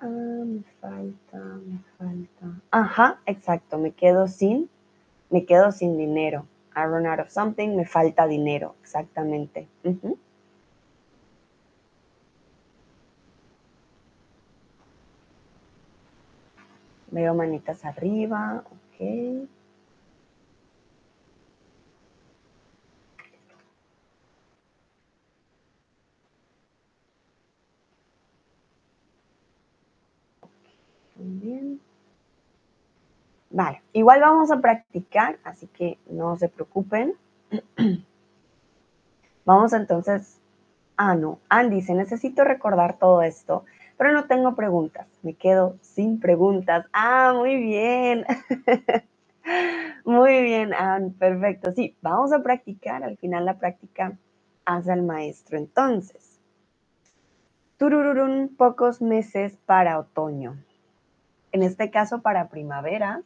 Ah, 0.00 0.06
me 0.06 0.62
falta, 0.80 1.38
me 1.38 1.78
falta. 1.98 2.60
Ajá, 2.70 3.20
exacto, 3.26 3.78
me 3.78 3.92
quedo 3.92 4.26
sin, 4.26 4.68
me 5.30 5.44
quedo 5.44 5.70
sin 5.72 5.96
dinero. 5.96 6.46
I 6.74 6.84
run 6.86 7.06
out 7.06 7.20
of 7.20 7.30
something, 7.30 7.76
me 7.76 7.84
falta 7.84 8.26
dinero, 8.26 8.74
exactamente. 8.82 9.68
Veo 17.10 17.34
manitas 17.34 17.84
arriba, 17.84 18.64
ok. 18.66 19.48
Muy 31.16 31.38
bien. 31.40 31.83
Vale, 33.54 33.82
igual 33.92 34.20
vamos 34.20 34.50
a 34.50 34.60
practicar, 34.60 35.38
así 35.44 35.68
que 35.68 35.96
no 36.10 36.34
se 36.36 36.48
preocupen. 36.48 37.14
Vamos 39.44 39.72
entonces. 39.72 40.40
Ah, 40.96 41.14
no. 41.14 41.38
Andy 41.48 41.76
dice, 41.76 41.94
necesito 41.94 42.42
recordar 42.42 42.98
todo 42.98 43.22
esto, 43.22 43.64
pero 43.96 44.10
no 44.10 44.24
tengo 44.24 44.56
preguntas. 44.56 45.06
Me 45.22 45.34
quedo 45.34 45.76
sin 45.82 46.18
preguntas. 46.18 46.86
Ah, 46.92 47.32
muy 47.36 47.54
bien. 47.54 48.24
muy 50.04 50.42
bien, 50.42 50.74
Anne. 50.74 51.12
Perfecto. 51.16 51.70
Sí, 51.76 51.96
vamos 52.02 52.32
a 52.32 52.42
practicar. 52.42 53.04
Al 53.04 53.16
final 53.18 53.44
la 53.44 53.60
práctica 53.60 54.18
hace 54.64 54.90
al 54.90 55.04
maestro. 55.04 55.58
Entonces, 55.58 56.40
turururun, 57.76 58.56
pocos 58.56 59.00
meses 59.00 59.56
para 59.64 60.00
otoño. 60.00 60.56
En 61.52 61.62
este 61.62 61.92
caso, 61.92 62.20
para 62.20 62.48
primavera, 62.48 63.22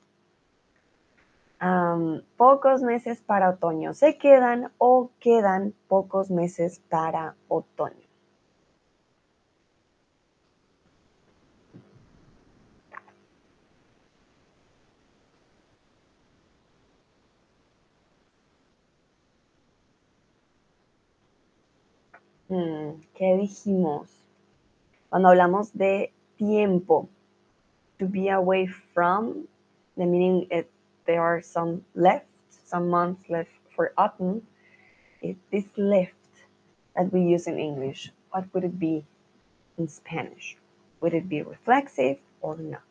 pocos 2.37 2.83
meses 2.83 3.21
para 3.21 3.50
otoño. 3.50 3.95
¿Se 3.95 4.17
quedan 4.17 4.73
o 4.79 5.11
quedan 5.21 5.75
pocos 5.88 6.31
meses 6.31 6.81
para 6.88 7.35
otoño? 7.49 8.09
Mm, 22.49 23.03
¿Qué 23.15 23.37
dijimos? 23.37 24.09
Cuando 25.11 25.29
hablamos 25.29 25.77
de 25.77 26.12
tiempo, 26.37 27.09
to 27.99 28.07
be 28.07 28.31
away 28.31 28.67
from, 28.67 29.47
the 29.97 30.07
meaning 30.07 30.47
it 30.50 30.71
there 31.09 31.23
are 31.23 31.41
some 31.41 31.83
left, 31.95 32.27
some 32.67 32.91
months 32.91 33.25
left 33.31 33.50
for 33.75 33.92
autumn, 33.97 34.42
if 35.23 35.37
this 35.51 35.64
left 35.77 36.12
that 36.94 37.11
we 37.11 37.23
use 37.23 37.47
in 37.49 37.59
English, 37.59 38.12
what 38.31 38.44
would 38.53 38.62
it 38.62 38.79
be 38.79 39.05
in 39.79 39.88
Spanish? 39.88 40.57
Would 41.01 41.14
it 41.14 41.29
be 41.29 41.42
reflexive 41.42 42.18
or 42.42 42.59
not? 42.59 42.83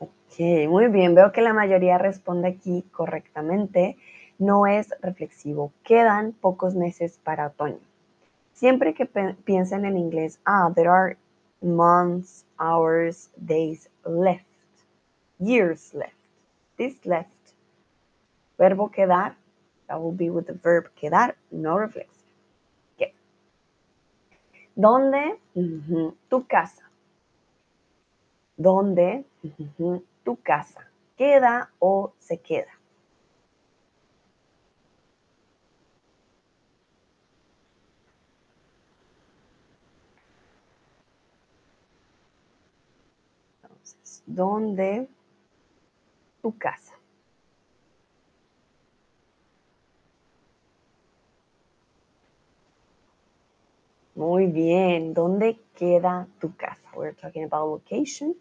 Ok, 0.00 0.66
muy 0.66 0.88
bien, 0.88 1.14
veo 1.14 1.30
que 1.30 1.42
la 1.42 1.52
mayoría 1.52 1.98
responde 1.98 2.48
aquí 2.48 2.84
correctamente. 2.90 3.98
No 4.38 4.66
es 4.66 4.88
reflexivo. 5.02 5.72
Quedan 5.84 6.32
pocos 6.32 6.74
meses 6.74 7.20
para 7.22 7.48
otoño. 7.48 7.80
Siempre 8.54 8.94
que 8.94 9.06
piensen 9.44 9.84
en 9.84 9.98
inglés, 9.98 10.40
ah, 10.46 10.72
there 10.74 10.88
are 10.88 11.18
months, 11.62 12.44
hours, 12.58 13.28
days 13.44 13.88
left, 14.04 14.44
years 15.38 15.92
left. 15.94 16.14
This 16.76 16.94
left. 17.04 17.28
Verbo 18.58 18.88
quedar, 18.88 19.34
that 19.88 20.00
will 20.00 20.12
be 20.12 20.30
with 20.30 20.46
the 20.46 20.54
verb 20.54 20.90
quedar, 20.96 21.34
no 21.50 21.76
reflexive. 21.76 22.22
¿Dónde? 24.74 25.38
Tu 25.54 26.46
casa. 26.46 26.82
¿Dónde? 28.56 29.24
Tu 30.24 30.36
casa. 30.42 30.88
¿Queda 31.16 31.70
o 31.78 32.12
se 32.18 32.38
queda? 32.38 32.72
¿Dónde? 44.26 45.08
Tu 46.40 46.56
casa. 46.58 46.94
Muy 54.14 54.46
bien. 54.46 55.14
¿Dónde 55.14 55.58
queda 55.74 56.28
tu 56.40 56.54
casa? 56.56 56.82
We're 56.94 57.14
talking 57.14 57.44
about 57.44 57.68
location. 57.68 58.34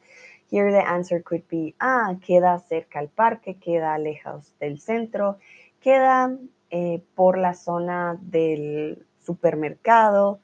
Here 0.49 0.69
the 0.71 0.85
answer 0.85 1.21
could 1.23 1.47
be, 1.47 1.75
ah, 1.79 2.15
queda 2.21 2.59
cerca 2.59 2.99
al 2.99 3.07
parque, 3.07 3.55
queda 3.55 3.97
lejos 3.97 4.53
del 4.59 4.79
centro, 4.81 5.37
queda 5.79 6.37
eh, 6.69 7.01
por 7.15 7.37
la 7.37 7.53
zona 7.53 8.17
del 8.21 9.05
supermercado. 9.25 10.41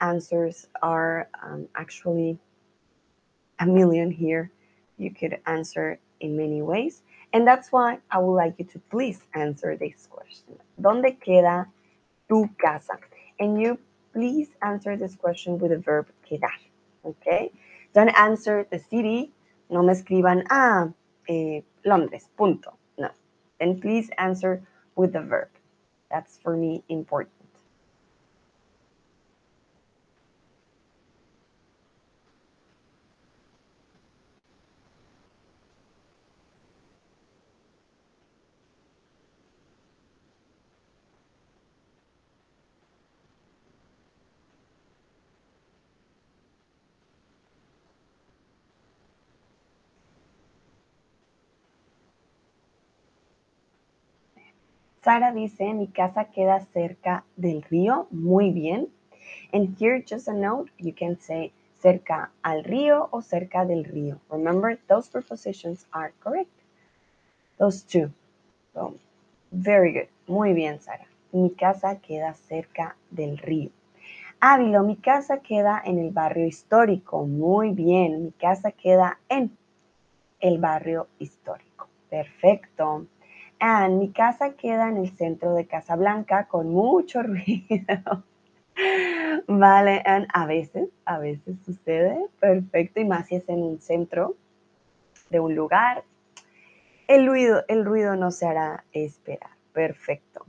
Answers 0.00 0.66
are 0.80 1.28
um, 1.42 1.68
actually 1.74 2.38
a 3.60 3.66
million 3.66 4.10
here. 4.10 4.50
You 4.96 5.12
could 5.12 5.38
answer 5.46 5.98
in 6.20 6.36
many 6.36 6.62
ways. 6.62 7.02
And 7.32 7.46
that's 7.46 7.70
why 7.70 7.98
I 8.10 8.18
would 8.18 8.34
like 8.34 8.54
you 8.58 8.64
to 8.66 8.78
please 8.90 9.20
answer 9.34 9.76
this 9.76 10.06
question. 10.10 10.56
¿Dónde 10.80 11.18
queda 11.20 11.66
tu 12.28 12.48
casa? 12.58 12.98
And 13.38 13.60
you 13.60 13.78
please 14.12 14.48
answer 14.62 14.96
this 14.96 15.14
question 15.14 15.58
with 15.58 15.70
the 15.70 15.78
verb 15.78 16.06
quedar. 16.28 16.50
Okay? 17.04 17.52
Don't 17.94 18.08
answer 18.18 18.66
the 18.70 18.78
city. 18.78 19.32
No 19.70 19.82
me 19.82 19.92
escriban, 19.92 20.46
ah, 20.50 20.88
eh, 21.28 21.60
Londres, 21.84 22.28
punto. 22.36 22.72
No. 22.96 23.10
Then 23.60 23.80
please 23.80 24.10
answer 24.16 24.62
with 24.96 25.12
the 25.12 25.20
verb. 25.20 25.48
That's 26.10 26.38
for 26.38 26.56
me 26.56 26.82
important. 26.88 27.37
Sara 55.08 55.32
dice, 55.32 55.72
mi 55.72 55.86
casa 55.86 56.26
queda 56.26 56.60
cerca 56.60 57.24
del 57.34 57.62
río. 57.62 58.08
Muy 58.10 58.50
bien. 58.50 58.88
And 59.54 59.74
here, 59.80 60.04
just 60.06 60.28
a 60.28 60.34
note, 60.34 60.70
you 60.76 60.92
can 60.92 61.18
say 61.18 61.50
cerca 61.80 62.30
al 62.42 62.62
río 62.62 63.08
o 63.10 63.22
cerca 63.22 63.64
del 63.64 63.84
río. 63.84 64.20
Remember, 64.30 64.78
those 64.86 65.08
prepositions 65.08 65.86
are 65.92 66.12
correct. 66.22 66.50
Those 67.58 67.84
two. 67.84 68.12
So, 68.74 68.98
very 69.50 69.94
good. 69.94 70.08
Muy 70.26 70.52
bien, 70.52 70.78
Sara. 70.78 71.06
Mi 71.32 71.54
casa 71.54 71.96
queda 72.02 72.34
cerca 72.34 72.94
del 73.10 73.38
río. 73.38 73.70
Ávilo, 74.40 74.82
mi 74.82 74.96
casa 74.96 75.38
queda 75.38 75.80
en 75.86 75.98
el 76.00 76.10
barrio 76.10 76.44
histórico. 76.44 77.24
Muy 77.24 77.70
bien, 77.70 78.24
mi 78.24 78.32
casa 78.32 78.72
queda 78.72 79.18
en 79.30 79.56
el 80.40 80.58
barrio 80.58 81.08
histórico. 81.18 81.88
Perfecto. 82.10 83.06
And 83.60 83.98
mi 83.98 84.12
casa 84.12 84.54
queda 84.54 84.88
en 84.88 84.98
el 84.98 85.16
centro 85.16 85.54
de 85.54 85.66
Casablanca 85.66 86.46
con 86.46 86.70
mucho 86.70 87.22
ruido. 87.24 88.24
Vale, 89.48 90.02
and 90.04 90.28
a 90.32 90.46
veces, 90.46 90.88
a 91.04 91.18
veces 91.18 91.56
sucede. 91.64 92.26
Perfecto, 92.38 93.00
y 93.00 93.04
más 93.04 93.26
si 93.26 93.36
es 93.36 93.48
en 93.48 93.62
un 93.62 93.80
centro 93.80 94.36
de 95.30 95.40
un 95.40 95.54
lugar. 95.54 96.04
El 97.08 97.26
ruido, 97.26 97.64
el 97.68 97.84
ruido 97.84 98.16
no 98.16 98.30
se 98.30 98.46
hará 98.46 98.84
esperar. 98.92 99.50
Perfecto. 99.72 100.44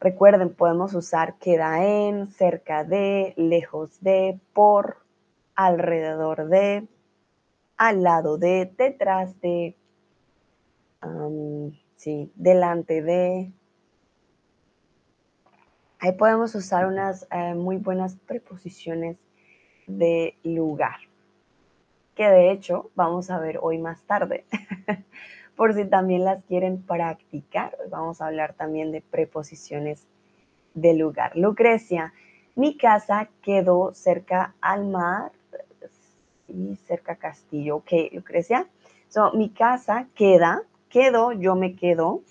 Recuerden, 0.00 0.54
podemos 0.54 0.94
usar 0.94 1.34
queda 1.38 1.84
en, 1.84 2.30
cerca 2.30 2.84
de, 2.84 3.32
lejos 3.36 4.02
de, 4.02 4.38
por, 4.52 4.98
alrededor 5.54 6.48
de, 6.48 6.86
al 7.76 8.02
lado 8.02 8.36
de, 8.36 8.70
detrás 8.76 9.40
de, 9.40 9.76
sí, 11.96 12.30
delante 12.34 13.02
de. 13.02 13.52
Ahí 15.98 16.12
podemos 16.12 16.54
usar 16.54 16.86
unas 16.86 17.26
eh, 17.30 17.54
muy 17.54 17.78
buenas 17.78 18.16
preposiciones 18.26 19.16
de 19.86 20.36
lugar, 20.42 20.96
que 22.14 22.28
de 22.28 22.50
hecho 22.50 22.90
vamos 22.94 23.30
a 23.30 23.38
ver 23.38 23.58
hoy 23.62 23.78
más 23.78 24.02
tarde. 24.02 24.44
Por 25.56 25.72
si 25.72 25.84
también 25.84 26.24
las 26.24 26.44
quieren 26.44 26.82
practicar, 26.82 27.76
vamos 27.88 28.20
a 28.20 28.26
hablar 28.26 28.54
también 28.54 28.92
de 28.92 29.00
preposiciones 29.00 30.06
de 30.74 30.94
lugar. 30.94 31.36
Lucrecia, 31.36 32.12
mi 32.56 32.76
casa 32.76 33.28
quedó 33.40 33.94
cerca 33.94 34.54
al 34.60 34.86
mar 34.86 35.32
y 36.48 36.76
cerca 36.76 37.12
a 37.12 37.16
Castillo. 37.16 37.76
Ok, 37.76 37.92
Lucrecia. 38.12 38.66
So, 39.08 39.32
mi 39.32 39.50
casa 39.50 40.08
queda, 40.14 40.62
quedo, 40.94 41.32
yo 41.32 41.56
me 41.56 41.74
quedo, 41.74 42.22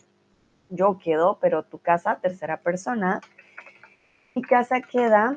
yo 0.70 0.98
quedo, 0.98 1.38
pero 1.42 1.64
tu 1.64 1.80
casa, 1.80 2.20
tercera 2.22 2.62
persona. 2.62 3.20
Mi 4.36 4.42
casa 4.42 4.80
queda, 4.80 5.36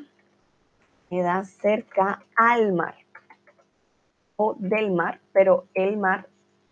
queda 1.10 1.42
cerca 1.44 2.22
al 2.36 2.72
mar 2.72 2.94
o 4.36 4.54
del 4.56 4.92
mar, 4.92 5.18
pero 5.32 5.66
el 5.74 5.96
mar 5.96 6.28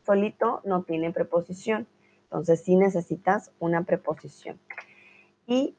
solito 0.07 0.61
no 0.65 0.85
tiene 0.85 1.11
preposición. 1.11 1.89
Entonces 2.23 2.63
sí 2.63 2.77
necesitas 2.77 3.51
una 3.59 3.83
preposición. 3.83 4.61
Y 5.49 5.75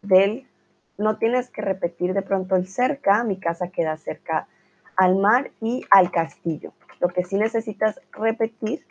del, 0.00 0.48
no 0.96 1.18
tienes 1.18 1.50
que 1.50 1.60
repetir 1.60 2.14
de 2.14 2.22
pronto 2.22 2.56
el 2.56 2.68
cerca, 2.68 3.22
mi 3.22 3.36
casa 3.38 3.68
queda 3.68 3.98
cerca 3.98 4.48
al 4.96 5.16
mar 5.16 5.50
y 5.60 5.84
al 5.90 6.10
castillo. 6.10 6.72
Lo 7.00 7.08
que 7.08 7.22
sí 7.22 7.36
necesitas 7.36 8.00
repetir 8.12 8.86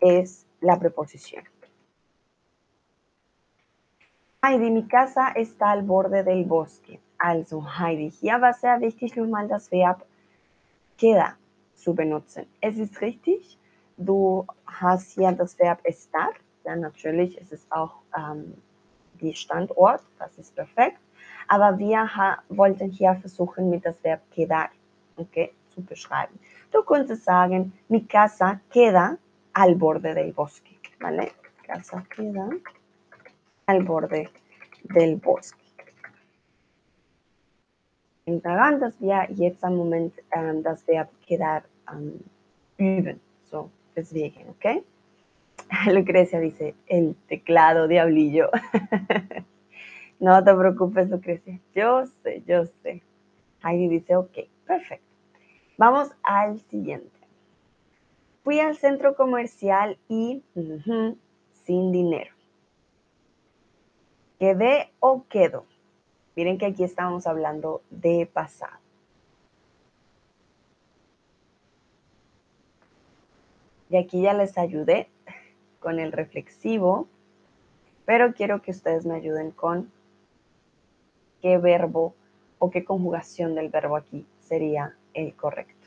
es 0.00 0.46
la 0.60 0.78
preposición. 0.78 1.44
Heidi, 4.42 4.70
mi 4.70 4.86
casa 4.86 5.32
está 5.34 5.72
al 5.72 5.82
borde 5.82 6.22
del 6.22 6.44
bosque. 6.44 7.00
Also, 7.18 7.60
Heidi, 7.60 8.10
hier 8.10 8.40
war 8.40 8.54
sehr 8.54 8.80
wichtig 8.80 9.16
nun 9.16 9.30
mal 9.30 9.48
das 9.48 9.70
Verb 9.70 10.04
queda 10.96 11.36
zu 11.74 11.94
benutzen. 11.94 12.46
Es 12.60 12.76
ist 12.78 13.00
richtig, 13.00 13.58
du 13.96 14.46
hast 14.66 15.12
hier 15.12 15.32
das 15.32 15.58
Verb 15.58 15.80
estar. 15.84 16.30
Ja, 16.64 16.76
natürlich 16.76 17.36
ist 17.38 17.52
es 17.52 17.66
auch 17.70 17.94
ähm, 18.16 18.54
die 19.20 19.34
Standort, 19.34 20.02
das 20.18 20.38
ist 20.38 20.54
perfekt. 20.54 20.98
Aber 21.48 21.78
wir 21.78 22.08
wollten 22.48 22.90
hier 22.90 23.16
versuchen, 23.16 23.70
mit 23.70 23.84
das 23.84 24.02
Verb 24.04 24.20
quedar 24.30 24.70
okay, 25.16 25.52
zu 25.70 25.82
beschreiben. 25.82 26.38
Du 26.70 26.82
könntest 26.82 27.24
sagen, 27.24 27.72
mi 27.88 28.04
casa 28.04 28.60
queda 28.70 29.16
al 29.58 29.74
borde 29.74 30.14
del 30.14 30.32
bosque, 30.32 30.78
¿vale? 31.00 31.32
Casa 31.66 32.04
queda 32.14 32.48
al 33.66 33.82
borde 33.82 34.30
del 34.84 35.16
bosque. 35.16 35.58
In 38.26 38.40
daran, 38.40 38.78
dass 38.78 39.00
wir 39.00 39.26
jetzt 39.30 39.64
am 39.64 39.74
Moment 39.74 40.14
ähm, 40.30 40.62
das 40.62 40.86
Verb 40.86 41.08
quedar 41.26 41.64
üben. 42.76 43.20
So, 43.50 43.70
deswegen, 43.96 44.48
¿ok? 44.50 44.84
Lucrecia 45.92 46.38
dice, 46.38 46.74
el 46.86 47.16
teclado 47.26 47.88
diablillo. 47.88 48.50
no 50.20 50.44
te 50.44 50.54
preocupes, 50.54 51.10
Lucrecia. 51.10 51.58
Yo 51.74 52.06
sé, 52.22 52.42
yo 52.46 52.66
sé. 52.82 53.02
Heidi 53.64 53.88
dice, 53.88 54.14
ok, 54.14 54.38
perfecto. 54.66 55.06
Vamos 55.78 56.10
al 56.22 56.60
siguiente. 56.70 57.17
Fui 58.48 58.60
al 58.60 58.78
centro 58.78 59.14
comercial 59.14 59.98
y 60.08 60.42
sin 61.66 61.92
dinero. 61.92 62.34
¿Quedé 64.38 64.90
o 65.00 65.26
quedo? 65.28 65.66
Miren 66.34 66.56
que 66.56 66.64
aquí 66.64 66.82
estamos 66.82 67.26
hablando 67.26 67.82
de 67.90 68.24
pasado. 68.24 68.78
Y 73.90 73.98
aquí 73.98 74.22
ya 74.22 74.32
les 74.32 74.56
ayudé 74.56 75.10
con 75.78 75.98
el 75.98 76.10
reflexivo, 76.10 77.06
pero 78.06 78.32
quiero 78.32 78.62
que 78.62 78.70
ustedes 78.70 79.04
me 79.04 79.16
ayuden 79.16 79.50
con 79.50 79.92
qué 81.42 81.58
verbo 81.58 82.14
o 82.58 82.70
qué 82.70 82.82
conjugación 82.82 83.54
del 83.54 83.68
verbo 83.68 83.96
aquí 83.96 84.26
sería 84.40 84.96
el 85.12 85.34
correcto. 85.34 85.77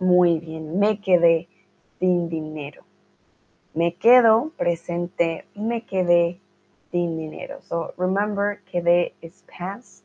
Muy 0.00 0.38
bien, 0.38 0.78
me 0.78 0.98
quedé 1.00 1.46
sin 1.98 2.30
dinero. 2.30 2.82
Me 3.74 3.94
quedo 3.94 4.50
presente, 4.56 5.44
me 5.54 5.84
quedé 5.84 6.40
sin 6.90 7.18
dinero. 7.18 7.60
So 7.60 7.92
remember, 7.98 8.60
quedé 8.64 9.12
is 9.20 9.44
past. 9.46 10.02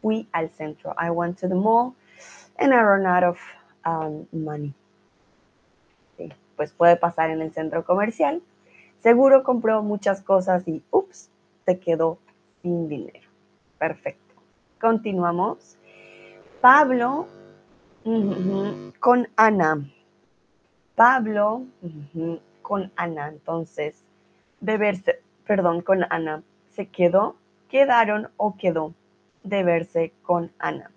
Fui 0.00 0.26
al 0.32 0.48
centro. 0.48 0.94
I 0.98 1.10
went 1.10 1.38
to 1.40 1.48
the 1.48 1.54
mall 1.54 1.94
and 2.58 2.72
I 2.72 2.82
ran 2.82 3.06
out 3.06 3.22
of 3.22 3.38
um, 3.84 4.26
money. 4.32 4.72
Pues 6.56 6.72
puede 6.72 6.96
pasar 6.96 7.30
en 7.30 7.42
el 7.42 7.52
centro 7.52 7.84
comercial. 7.84 8.40
Seguro 9.00 9.42
compró 9.42 9.82
muchas 9.82 10.22
cosas 10.22 10.66
y, 10.66 10.82
ups, 10.90 11.28
se 11.66 11.78
quedó 11.78 12.18
sin 12.62 12.88
dinero. 12.88 13.28
Perfecto. 13.78 14.34
Continuamos. 14.80 15.76
Pablo 16.62 17.26
con 19.00 19.28
Ana. 19.36 19.90
Pablo 20.94 21.64
con 22.62 22.92
Ana. 22.96 23.28
Entonces, 23.28 24.04
beberse, 24.60 25.20
perdón, 25.46 25.80
con 25.80 26.04
Ana. 26.10 26.42
¿Se 26.70 26.86
quedó, 26.86 27.36
quedaron 27.68 28.28
o 28.36 28.56
quedó 28.56 28.94
de 29.42 29.64
verse 29.64 30.12
con 30.22 30.52
Ana? 30.58 30.90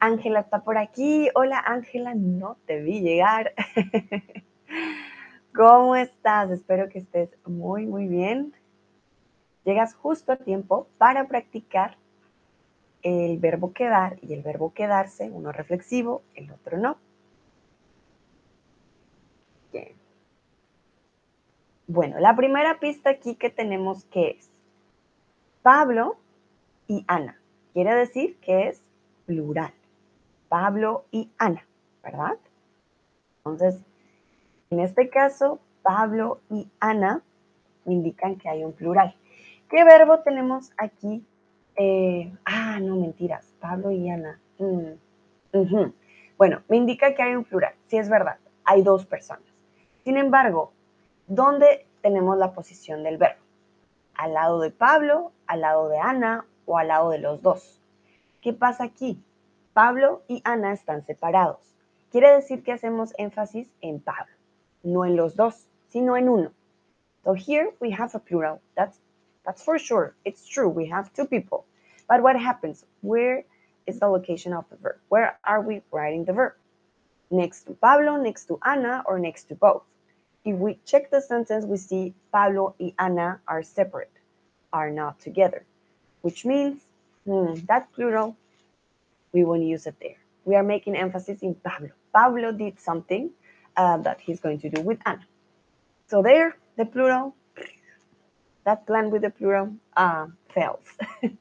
Ángela 0.00 0.40
está 0.40 0.60
por 0.60 0.78
aquí. 0.78 1.28
Hola 1.34 1.62
Ángela, 1.64 2.14
no 2.14 2.56
te 2.66 2.80
vi 2.80 3.00
llegar. 3.00 3.52
¿Cómo 5.54 5.96
estás? 5.96 6.50
Espero 6.50 6.88
que 6.88 7.00
estés 7.00 7.30
muy, 7.46 7.86
muy 7.86 8.06
bien. 8.06 8.54
Llegas 9.64 9.94
justo 9.94 10.32
a 10.32 10.36
tiempo 10.36 10.88
para 10.98 11.26
practicar 11.28 11.96
el 13.02 13.38
verbo 13.38 13.72
quedar 13.72 14.18
y 14.22 14.34
el 14.34 14.42
verbo 14.42 14.72
quedarse, 14.72 15.30
uno 15.30 15.52
reflexivo, 15.52 16.22
el 16.34 16.50
otro 16.50 16.78
no. 16.78 16.96
Bien. 19.72 19.94
Bueno, 21.86 22.18
la 22.18 22.36
primera 22.36 22.80
pista 22.80 23.10
aquí 23.10 23.34
que 23.34 23.50
tenemos 23.50 24.04
que 24.06 24.30
es 24.38 24.50
Pablo 25.62 26.16
y 26.86 27.04
Ana. 27.06 27.38
Quiere 27.72 27.94
decir 27.94 28.36
que 28.40 28.68
es 28.68 28.82
plural. 29.26 29.72
Pablo 30.48 31.04
y 31.10 31.30
Ana, 31.38 31.66
¿verdad? 32.02 32.38
Entonces, 33.38 33.84
en 34.70 34.80
este 34.80 35.08
caso, 35.08 35.60
Pablo 35.82 36.40
y 36.50 36.68
Ana 36.78 37.22
indican 37.86 38.36
que 38.36 38.50
hay 38.50 38.64
un 38.64 38.72
plural. 38.72 39.14
¿Qué 39.70 39.82
verbo 39.82 40.18
tenemos 40.20 40.72
aquí? 40.76 41.24
Eh, 41.76 42.30
ah, 42.44 42.78
no, 42.80 42.96
mentiras. 42.96 43.46
Pablo 43.60 43.90
y 43.90 44.10
Ana. 44.10 44.38
Mm, 44.58 45.90
bueno, 46.36 46.62
me 46.68 46.76
indica 46.76 47.14
que 47.14 47.22
hay 47.22 47.34
un 47.34 47.44
plural. 47.44 47.74
Sí, 47.86 47.96
es 47.96 48.10
verdad. 48.10 48.36
Hay 48.64 48.82
dos 48.82 49.06
personas. 49.06 49.44
Sin 50.04 50.18
embargo, 50.18 50.72
¿dónde 51.26 51.86
tenemos 52.02 52.36
la 52.36 52.52
posición 52.52 53.02
del 53.02 53.16
verbo? 53.16 53.40
¿Al 54.14 54.34
lado 54.34 54.60
de 54.60 54.70
Pablo, 54.70 55.32
al 55.46 55.62
lado 55.62 55.88
de 55.88 55.98
Ana 55.98 56.44
o 56.66 56.76
al 56.76 56.88
lado 56.88 57.10
de 57.10 57.20
los 57.20 57.40
dos? 57.40 57.80
¿Qué 58.42 58.52
pasa 58.52 58.84
aquí? 58.84 59.22
Pablo 59.72 60.22
y 60.28 60.42
Ana 60.44 60.72
están 60.74 61.06
separados. 61.06 61.74
Quiere 62.10 62.34
decir 62.34 62.62
que 62.62 62.72
hacemos 62.72 63.14
énfasis 63.16 63.70
en 63.80 64.00
Pablo 64.00 64.37
no 64.84 65.04
en 65.04 65.16
los 65.16 65.34
dos, 65.34 65.66
sino 65.88 66.14
en 66.14 66.28
uno. 66.28 66.50
So 67.24 67.34
here 67.34 67.72
we 67.80 67.90
have 67.90 68.14
a 68.14 68.18
plural. 68.18 68.60
That's, 68.76 68.98
that's 69.44 69.62
for 69.62 69.78
sure. 69.78 70.14
It's 70.24 70.46
true. 70.46 70.68
We 70.68 70.86
have 70.86 71.12
two 71.12 71.26
people. 71.26 71.66
But 72.08 72.22
what 72.22 72.40
happens? 72.40 72.84
Where 73.02 73.44
is 73.86 73.98
the 74.00 74.08
location 74.08 74.52
of 74.52 74.64
the 74.70 74.76
verb? 74.76 74.96
Where 75.08 75.38
are 75.44 75.60
we 75.60 75.82
writing 75.90 76.24
the 76.24 76.32
verb? 76.32 76.54
Next 77.30 77.64
to 77.64 77.74
Pablo, 77.74 78.16
next 78.16 78.46
to 78.46 78.58
Ana, 78.64 79.02
or 79.06 79.18
next 79.18 79.44
to 79.48 79.54
both? 79.54 79.82
if 80.48 80.56
we 80.56 80.78
check 80.84 81.10
the 81.10 81.20
sentence, 81.20 81.64
we 81.64 81.76
see 81.76 82.14
Pablo 82.32 82.74
y 82.78 82.94
Ana 82.98 83.40
are 83.46 83.62
separate, 83.62 84.12
are 84.72 84.90
not 84.90 85.20
together, 85.20 85.64
which 86.22 86.44
means 86.44 86.80
hmm, 87.26 87.54
that 87.66 87.92
plural, 87.92 88.36
we 89.32 89.44
won't 89.44 89.62
use 89.62 89.86
it 89.86 89.96
there. 90.00 90.16
We 90.44 90.56
are 90.56 90.62
making 90.62 90.96
emphasis 90.96 91.42
in 91.42 91.54
Pablo. 91.54 91.90
Pablo 92.14 92.52
did 92.52 92.80
something 92.80 93.30
uh, 93.78 93.96
that 93.98 94.20
he's 94.20 94.40
going 94.40 94.58
to 94.60 94.68
do 94.68 94.82
with 94.82 94.98
Anna. 95.06 95.24
So 96.08 96.20
there, 96.20 96.56
the 96.76 96.84
plural, 96.84 97.34
that 98.64 98.86
plan 98.86 99.10
with 99.10 99.22
the 99.22 99.30
plural 99.30 99.72
uh, 99.96 100.26
fails. 100.52 100.84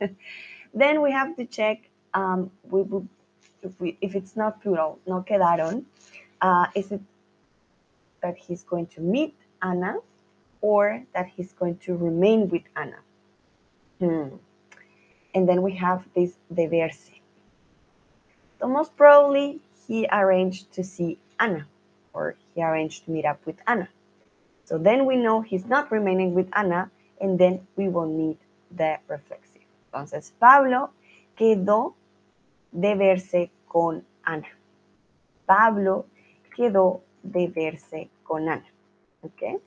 then 0.74 1.02
we 1.02 1.12
have 1.12 1.36
to 1.36 1.46
check 1.46 1.90
um, 2.14 2.52
we 2.70 2.84
would, 2.84 3.10
if, 3.64 3.80
we, 3.82 3.98
if 4.02 4.16
it's 4.16 4.36
not 4.36 4.62
plural, 4.62 5.00
no 5.08 5.26
quedaron, 5.28 5.84
uh, 6.42 6.68
is 6.76 6.92
it 6.92 7.02
that 8.22 8.38
he's 8.38 8.64
going 8.64 8.88
to 8.88 9.02
meet 9.02 9.36
Anna 9.62 9.98
or 10.62 11.04
that 11.14 11.28
he's 11.36 11.54
going 11.54 11.78
to 11.80 11.96
remain 11.96 12.50
with 12.50 12.64
Anna? 12.76 13.00
Hmm. 14.00 14.36
And 15.34 15.50
then 15.50 15.62
we 15.62 15.74
have 15.76 16.04
this 16.16 16.34
de 16.54 16.68
verse. 16.68 17.10
So 18.60 18.68
most 18.68 18.96
probably 18.96 19.60
he 19.88 20.08
arranged 20.12 20.72
to 20.74 20.84
see 20.84 21.20
Ana 21.40 21.68
or 22.18 22.36
he 22.56 22.64
arranged 22.64 23.06
to 23.06 23.12
meet 23.12 23.26
up 23.26 23.40
with 23.46 23.58
Ana. 23.68 23.88
So 24.66 24.78
then 24.78 25.06
we 25.06 25.16
know 25.16 25.42
he's 25.42 25.66
not 25.66 25.92
remaining 25.92 26.34
with 26.34 26.50
Ana 26.52 26.90
and 27.22 27.38
then 27.38 27.68
we 27.78 27.88
will 27.88 28.08
need 28.08 28.38
the 28.76 28.98
reflexive. 29.08 29.66
Entonces, 29.86 30.34
Pablo 30.40 30.90
quedó 31.38 31.94
de 32.72 32.96
verse 32.96 33.52
con 33.68 34.04
Ana. 34.24 34.48
Pablo 35.46 36.06
quedó 36.56 37.02
de 37.24 37.48
verse 37.48 38.10
con 38.24 38.50
Ana. 38.50 38.66
¿Ok? 39.22 39.62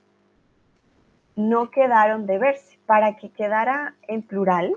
No 1.36 1.70
quedaron 1.70 2.26
de 2.26 2.38
verse. 2.38 2.78
Para 2.86 3.16
que 3.16 3.30
quedara 3.30 3.94
en 4.08 4.22
plural, 4.22 4.76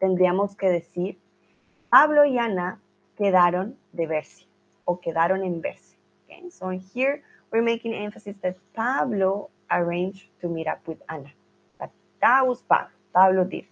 tendríamos 0.00 0.56
que 0.56 0.68
decir 0.68 1.16
Pablo 1.88 2.24
y 2.24 2.38
Ana 2.38 2.80
quedaron 3.16 3.76
de 3.92 4.06
verse 4.06 4.46
o 4.84 5.00
quedaron 5.00 5.44
en 5.44 5.60
verse. 5.60 5.85
Okay? 6.26 6.50
So 6.50 6.68
here 6.70 7.22
we're 7.52 7.62
making 7.62 7.94
emphasis 7.94 8.36
that 8.42 8.56
Pablo 8.74 9.50
arranged 9.70 10.26
to 10.40 10.48
meet 10.48 10.66
up 10.66 10.86
with 10.86 10.98
Ana. 11.08 11.30
But 11.78 11.90
that 12.20 12.46
was 12.46 12.60
Pablo. 12.62 12.90
Pablo 13.14 13.44
did. 13.44 13.64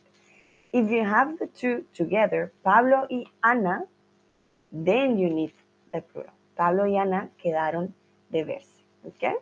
If 0.73 0.91
you 0.91 1.05
have 1.05 1.39
the 1.39 1.47
two 1.47 1.85
together, 1.95 2.53
Pablo 2.65 3.07
y 3.11 3.27
Ana, 3.43 3.83
then 4.73 5.19
you 5.19 5.31
need 5.31 5.53
the 5.93 6.01
plural. 6.01 6.33
Pablo 6.57 6.85
y 6.87 6.97
Ana 6.97 7.31
quedaron 7.43 7.93
de 8.31 8.45
verse. 8.45 8.85
¿Ok? 9.05 9.37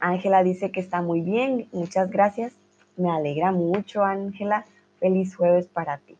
Ángela 0.00 0.42
dice 0.42 0.70
que 0.70 0.80
está 0.80 1.02
muy 1.02 1.20
bien. 1.20 1.68
Muchas 1.72 2.10
gracias. 2.10 2.54
Me 2.96 3.10
alegra 3.10 3.52
mucho, 3.52 4.02
Ángela. 4.02 4.64
Feliz 4.98 5.34
jueves 5.36 5.66
para 5.66 5.98
ti. 5.98 6.16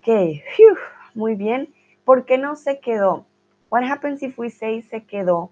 Ok, 0.00 0.42
muy 1.14 1.34
bien. 1.34 1.68
¿Por 2.04 2.24
qué 2.24 2.38
no 2.38 2.54
se 2.56 2.80
quedó? 2.80 3.26
What 3.68 3.84
happens 3.84 4.22
if 4.22 4.38
we 4.38 4.48
say 4.48 4.80
se 4.80 5.00
quedó 5.00 5.50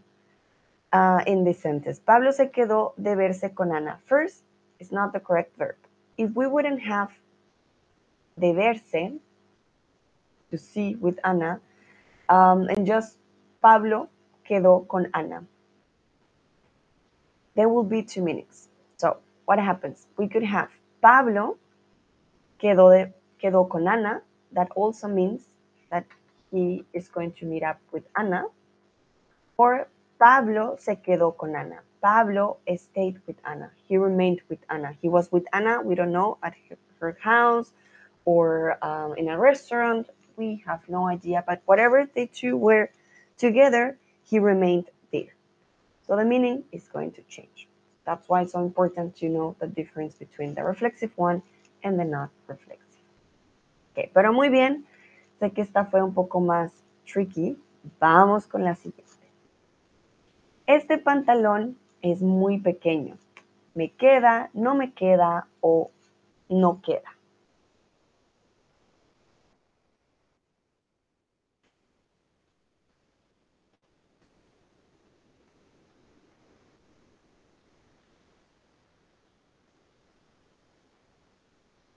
uh, 0.92 1.22
in 1.26 1.44
the 1.44 1.52
sentence? 1.52 1.98
Pablo 1.98 2.30
se 2.30 2.50
quedó 2.50 2.94
de 3.00 3.16
verse 3.16 3.50
con 3.54 3.72
Ana. 3.72 3.98
First, 4.06 4.42
it's 4.78 4.92
not 4.92 5.12
the 5.12 5.20
correct 5.20 5.56
verb. 5.56 5.76
If 6.16 6.30
we 6.34 6.46
wouldn't 6.46 6.80
have 6.80 7.10
de 8.38 8.52
verse, 8.52 9.18
to 10.50 10.58
see 10.58 10.94
with 10.94 11.18
Ana, 11.24 11.60
um, 12.28 12.68
and 12.68 12.86
just 12.86 13.18
Pablo 13.60 14.08
quedó 14.48 14.86
con 14.88 15.08
Ana. 15.12 15.44
There 17.56 17.68
will 17.68 17.84
be 17.84 18.02
two 18.02 18.22
meanings. 18.22 18.68
So, 18.96 19.18
what 19.46 19.58
happens? 19.58 20.06
We 20.16 20.28
could 20.28 20.44
have 20.44 20.68
Pablo 21.02 21.56
quedó, 22.62 22.90
de, 22.90 23.12
quedó 23.42 23.68
con 23.68 23.88
Ana. 23.88 24.22
That 24.52 24.68
also 24.76 25.08
means 25.08 25.48
that 25.90 26.04
he 26.54 26.84
is 26.92 27.08
going 27.08 27.32
to 27.32 27.44
meet 27.44 27.64
up 27.64 27.80
with 27.90 28.04
Ana. 28.16 28.44
Or 29.56 29.88
Pablo 30.18 30.76
se 30.78 30.96
quedó 31.04 31.36
con 31.36 31.56
Ana. 31.56 31.82
Pablo 32.00 32.58
stayed 32.76 33.20
with 33.26 33.36
Ana. 33.44 33.70
He 33.88 33.96
remained 33.96 34.40
with 34.48 34.60
Ana. 34.70 34.94
He 35.02 35.08
was 35.08 35.32
with 35.32 35.46
Ana, 35.52 35.82
we 35.82 35.94
don't 35.94 36.12
know, 36.12 36.38
at 36.42 36.54
her 37.00 37.18
house 37.20 37.72
or 38.24 38.78
um, 38.84 39.14
in 39.16 39.28
a 39.28 39.38
restaurant. 39.38 40.08
We 40.36 40.62
have 40.66 40.80
no 40.88 41.08
idea. 41.08 41.42
But 41.46 41.62
whatever 41.66 42.08
the 42.14 42.26
two 42.26 42.56
were 42.56 42.90
together, 43.36 43.98
he 44.22 44.38
remained 44.38 44.86
there. 45.12 45.34
So 46.06 46.16
the 46.16 46.24
meaning 46.24 46.64
is 46.72 46.88
going 46.88 47.12
to 47.12 47.22
change. 47.22 47.68
That's 48.04 48.28
why 48.28 48.42
it's 48.42 48.52
so 48.52 48.60
important 48.60 49.16
to 49.16 49.28
know 49.28 49.56
the 49.58 49.66
difference 49.66 50.14
between 50.14 50.54
the 50.54 50.62
reflexive 50.62 51.12
one 51.16 51.42
and 51.82 51.98
the 51.98 52.04
not 52.04 52.30
reflexive. 52.46 52.80
Okay, 53.92 54.10
pero 54.12 54.32
muy 54.32 54.50
bien. 54.50 54.84
Sé 55.38 55.50
que 55.52 55.62
esta 55.62 55.86
fue 55.86 56.02
un 56.02 56.14
poco 56.14 56.40
más 56.40 56.72
tricky. 57.04 57.58
Vamos 58.00 58.46
con 58.46 58.64
la 58.64 58.74
siguiente. 58.76 59.04
Este 60.66 60.98
pantalón 60.98 61.76
es 62.00 62.22
muy 62.22 62.58
pequeño. 62.60 63.18
Me 63.74 63.92
queda, 63.92 64.50
no 64.54 64.74
me 64.74 64.92
queda 64.92 65.48
o 65.60 65.90
no 66.48 66.80
queda. 66.80 67.14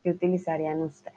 ¿Qué 0.04 0.12
utilizarían 0.12 0.82
ustedes? 0.82 1.17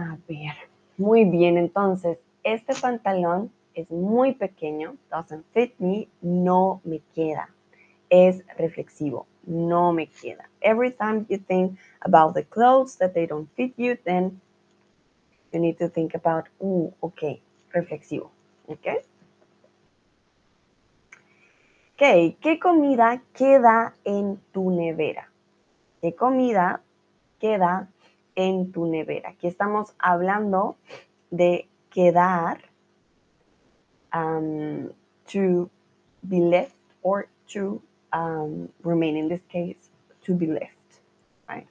A 0.00 0.16
ver, 0.26 0.54
muy 0.96 1.26
bien, 1.26 1.58
entonces, 1.58 2.16
este 2.42 2.74
pantalón 2.74 3.52
es 3.74 3.90
muy 3.90 4.32
pequeño, 4.32 4.96
doesn't 5.10 5.44
fit 5.52 5.74
me, 5.78 6.08
no 6.22 6.80
me 6.84 7.02
queda. 7.14 7.50
Es 8.08 8.42
reflexivo, 8.56 9.26
no 9.44 9.92
me 9.92 10.06
queda. 10.06 10.48
Every 10.62 10.90
time 10.90 11.26
you 11.28 11.36
think 11.36 11.78
about 12.00 12.32
the 12.32 12.44
clothes 12.44 12.96
that 12.96 13.12
they 13.12 13.26
don't 13.26 13.46
fit 13.56 13.74
you, 13.76 13.98
then 14.06 14.40
you 15.52 15.60
need 15.60 15.76
to 15.76 15.90
think 15.90 16.14
about, 16.14 16.46
uh, 16.60 16.90
ok, 17.00 17.38
reflexivo, 17.74 18.30
ok. 18.68 19.04
Ok, 21.92 22.38
¿qué 22.40 22.58
comida 22.58 23.22
queda 23.34 23.94
en 24.04 24.40
tu 24.50 24.70
nevera? 24.70 25.30
¿Qué 26.00 26.14
comida 26.14 26.80
queda 27.38 27.90
en 28.40 28.72
tu 28.72 28.86
nevera. 28.86 29.30
Aquí 29.30 29.46
estamos 29.46 29.94
hablando 29.98 30.76
de 31.30 31.68
quedar, 31.90 32.58
um, 34.14 34.90
to 35.26 35.70
be 36.22 36.40
left 36.40 36.74
or 37.02 37.28
to 37.48 37.80
um, 38.12 38.68
remain 38.82 39.16
in 39.16 39.28
this 39.28 39.42
case, 39.48 39.90
to 40.22 40.34
be 40.34 40.46
left. 40.46 40.72
Right? 41.48 41.66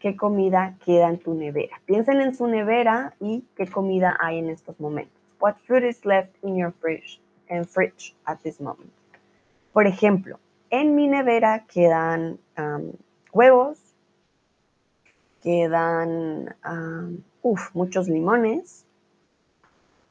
¿Qué 0.00 0.16
comida 0.16 0.76
queda 0.84 1.08
en 1.08 1.18
tu 1.18 1.34
nevera? 1.34 1.80
Piensen 1.86 2.20
en 2.20 2.34
su 2.34 2.46
nevera 2.46 3.14
y 3.20 3.44
qué 3.56 3.66
comida 3.66 4.16
hay 4.20 4.38
en 4.38 4.50
estos 4.50 4.78
momentos. 4.80 5.12
What 5.40 5.56
food 5.66 5.84
is 5.84 6.04
left 6.04 6.34
in 6.42 6.56
your 6.56 6.72
fridge, 6.80 7.20
and 7.48 7.68
fridge 7.68 8.14
at 8.26 8.42
this 8.42 8.60
moment? 8.60 8.92
Por 9.72 9.86
ejemplo, 9.86 10.38
en 10.70 10.94
mi 10.94 11.06
nevera 11.06 11.64
quedan 11.66 12.38
um, 12.56 12.92
huevos, 13.32 13.78
quedan 15.42 16.54
muchos 17.74 18.08
limones, 18.08 18.84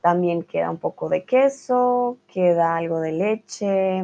también 0.01 0.43
queda 0.43 0.69
un 0.69 0.77
poco 0.77 1.09
de 1.09 1.25
queso, 1.25 2.17
queda 2.27 2.77
algo 2.77 2.99
de 3.01 3.11
leche, 3.11 4.03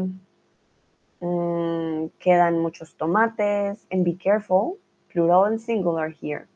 mm, 1.21 2.07
quedan 2.19 2.59
muchos 2.59 2.95
tomates, 2.95 3.86
and 3.91 4.03
be 4.03 4.15
careful, 4.15 4.77
plural 5.12 5.45
and 5.45 5.59
singular 5.59 6.09
here. 6.09 6.47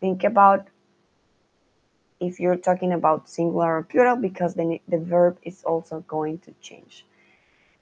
think 0.00 0.24
about 0.24 0.66
if 2.20 2.40
you're 2.40 2.56
talking 2.56 2.92
about 2.92 3.28
singular 3.28 3.78
or 3.78 3.82
plural 3.82 4.16
because 4.16 4.54
the, 4.54 4.80
the 4.88 4.98
verb 4.98 5.38
is 5.42 5.62
also 5.64 6.04
going 6.08 6.38
to 6.38 6.52
change. 6.60 7.04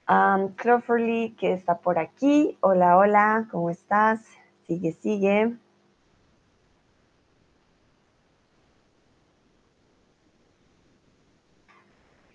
Um, 0.07 0.49
Crawfordly, 0.49 1.35
que 1.37 1.53
está 1.53 1.81
por 1.81 1.95
aquí. 1.95 2.55
Hola, 2.61 2.97
hola, 2.97 3.47
¿cómo 3.51 3.69
estás? 3.69 4.19
Sigue, 4.67 4.91
sigue. 4.91 5.57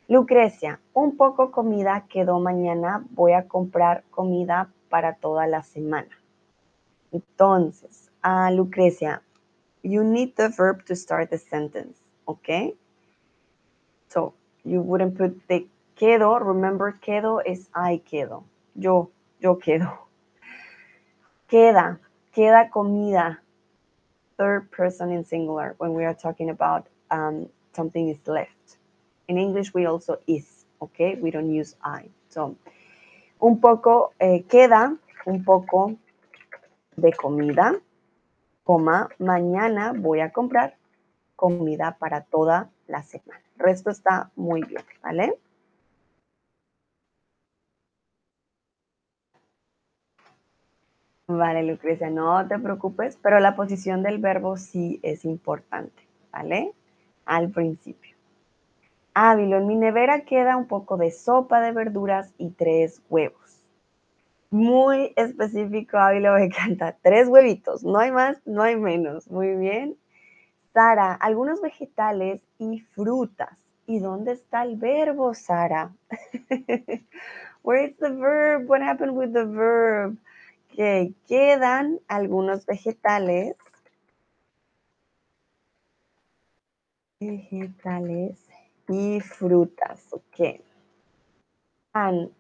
Lucrecia, 0.08 0.80
un 0.94 1.16
poco 1.16 1.50
comida 1.50 2.06
quedó 2.08 2.40
mañana, 2.40 3.04
voy 3.10 3.32
a 3.32 3.48
comprar 3.48 4.04
comida 4.10 4.70
para 4.88 5.14
toda 5.14 5.46
la 5.46 5.62
semana. 5.62 6.10
Entonces, 7.12 8.10
uh, 8.24 8.50
Lucrecia, 8.50 9.22
you 9.82 10.02
need 10.02 10.34
the 10.36 10.48
verb 10.48 10.84
to 10.86 10.94
start 10.94 11.30
the 11.30 11.38
sentence, 11.38 11.98
okay? 12.26 12.74
So, 14.08 14.34
you 14.64 14.80
wouldn't 14.80 15.16
put 15.16 15.46
the 15.48 15.66
quedo, 15.96 16.38
remember 16.38 16.98
quedo 17.00 17.40
is 17.44 17.68
I 17.74 17.98
quedo, 17.98 18.44
yo, 18.74 19.10
yo 19.40 19.58
quedo. 19.58 20.08
Queda, 21.48 22.00
queda 22.32 22.70
comida, 22.70 23.38
third 24.38 24.70
person 24.70 25.12
in 25.12 25.24
singular 25.24 25.74
when 25.78 25.94
we 25.94 26.04
are 26.04 26.14
talking 26.14 26.50
about 26.50 26.86
um, 27.10 27.48
something 27.74 28.08
is 28.08 28.18
left. 28.26 28.78
In 29.28 29.38
English, 29.38 29.72
we 29.74 29.86
also 29.86 30.18
is, 30.26 30.64
okay? 30.80 31.14
We 31.14 31.30
don't 31.30 31.52
use 31.52 31.76
I. 31.84 32.08
So, 32.28 32.56
un 33.40 33.60
poco, 33.60 34.12
eh, 34.18 34.44
queda 34.48 34.96
un 35.26 35.44
poco 35.44 35.96
de 36.96 37.12
comida, 37.12 37.80
coma, 38.64 39.08
mañana 39.18 39.92
voy 39.92 40.20
a 40.20 40.30
comprar 40.30 40.76
comida 41.36 41.96
para 41.98 42.22
toda 42.22 42.70
la 42.88 43.02
semana. 43.02 43.42
El 43.58 43.64
resto 43.64 43.90
está 43.90 44.30
muy 44.36 44.62
bien, 44.62 44.82
¿vale? 45.02 45.38
Vale, 51.38 51.62
Lucrecia, 51.62 52.10
no 52.10 52.46
te 52.46 52.58
preocupes, 52.58 53.18
pero 53.22 53.40
la 53.40 53.56
posición 53.56 54.02
del 54.02 54.18
verbo 54.18 54.56
sí 54.58 55.00
es 55.02 55.24
importante, 55.24 56.02
¿vale? 56.30 56.72
Al 57.24 57.50
principio. 57.50 58.16
Ávilo, 59.14 59.56
en 59.56 59.66
mi 59.66 59.76
nevera 59.76 60.24
queda 60.24 60.56
un 60.56 60.66
poco 60.66 60.96
de 60.96 61.10
sopa 61.10 61.60
de 61.60 61.72
verduras 61.72 62.32
y 62.36 62.50
tres 62.50 63.02
huevos. 63.08 63.62
Muy 64.50 65.14
específico, 65.16 65.96
Ávilo, 65.96 66.34
me 66.34 66.44
encanta. 66.44 66.96
Tres 67.00 67.28
huevitos, 67.28 67.82
no 67.82 67.98
hay 67.98 68.10
más, 68.10 68.38
no 68.46 68.62
hay 68.62 68.76
menos. 68.76 69.30
Muy 69.30 69.56
bien. 69.56 69.96
Sara, 70.74 71.14
algunos 71.14 71.62
vegetales 71.62 72.42
y 72.58 72.80
frutas. 72.80 73.56
¿Y 73.86 74.00
dónde 74.00 74.32
está 74.32 74.64
el 74.64 74.76
verbo, 74.76 75.32
Sara? 75.34 75.92
Where's 77.62 77.96
the 77.98 78.10
verb? 78.10 78.68
What 78.68 78.82
happened 78.82 79.16
with 79.16 79.32
the 79.32 79.44
verb? 79.44 80.18
Que 80.72 81.12
quedan 81.28 82.00
algunos 82.08 82.66
vegetales. 82.66 83.56
Vegetales 87.20 88.48
y 88.88 89.20
frutas, 89.20 90.08
ok. 90.12 90.60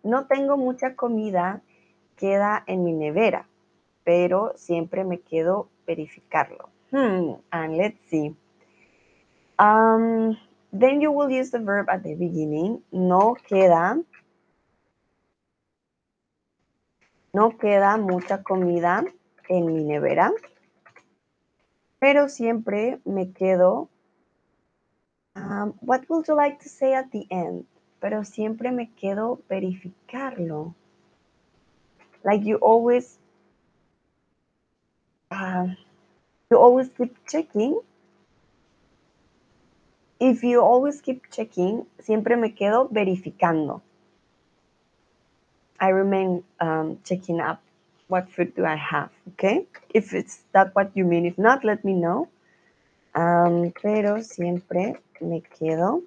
no 0.02 0.26
tengo 0.26 0.56
mucha 0.56 0.96
comida, 0.96 1.62
queda 2.16 2.64
en 2.66 2.82
mi 2.84 2.92
nevera, 2.94 3.46
pero 4.02 4.52
siempre 4.56 5.04
me 5.04 5.20
quedo 5.20 5.68
verificarlo. 5.86 6.70
Hmm, 6.90 7.34
and 7.50 7.76
let's 7.76 7.98
see. 8.08 8.34
Um, 9.58 10.36
then 10.72 11.00
you 11.00 11.12
will 11.12 11.30
use 11.30 11.50
the 11.50 11.58
verb 11.58 11.88
at 11.88 12.02
the 12.02 12.14
beginning. 12.14 12.82
No 12.92 13.36
queda. 13.48 14.02
No 17.34 17.56
queda 17.56 17.96
mucha 17.96 18.42
comida 18.42 19.04
en 19.48 19.66
mi 19.66 19.84
nevera, 19.84 20.32
pero 21.98 22.28
siempre 22.28 23.00
me 23.04 23.32
quedo 23.32 23.88
Um, 25.34 25.74
what 25.80 26.08
would 26.08 26.28
you 26.28 26.34
like 26.34 26.60
to 26.60 26.68
say 26.68 26.92
at 26.92 27.10
the 27.10 27.26
end? 27.30 27.64
Pero 28.00 28.24
siempre 28.24 28.70
me 28.70 28.90
quedo 29.00 29.40
verificarlo. 29.48 30.74
Like 32.24 32.44
you 32.44 32.56
always, 32.56 33.18
uh, 35.30 35.68
you 36.50 36.58
always 36.58 36.90
keep 36.90 37.16
checking. 37.26 37.80
If 40.20 40.44
you 40.44 40.60
always 40.60 41.00
keep 41.00 41.30
checking, 41.30 41.86
siempre 41.98 42.36
me 42.36 42.54
quedo 42.54 42.88
verificando. 42.90 43.82
I 45.82 45.88
remain 45.88 46.44
um, 46.60 46.98
checking 47.02 47.40
up 47.40 47.60
what 48.06 48.30
food 48.30 48.54
do 48.54 48.64
I 48.64 48.76
have, 48.76 49.10
okay? 49.34 49.66
If 49.92 50.14
it's 50.14 50.42
that 50.52 50.70
what 50.74 50.92
you 50.94 51.04
mean, 51.04 51.26
if 51.26 51.36
not, 51.36 51.64
let 51.64 51.84
me 51.84 51.92
know. 51.92 52.28
Um, 53.14 53.72
pero 53.82 54.22
siempre 54.22 54.94
me 55.20 55.42
quedo. 55.42 56.02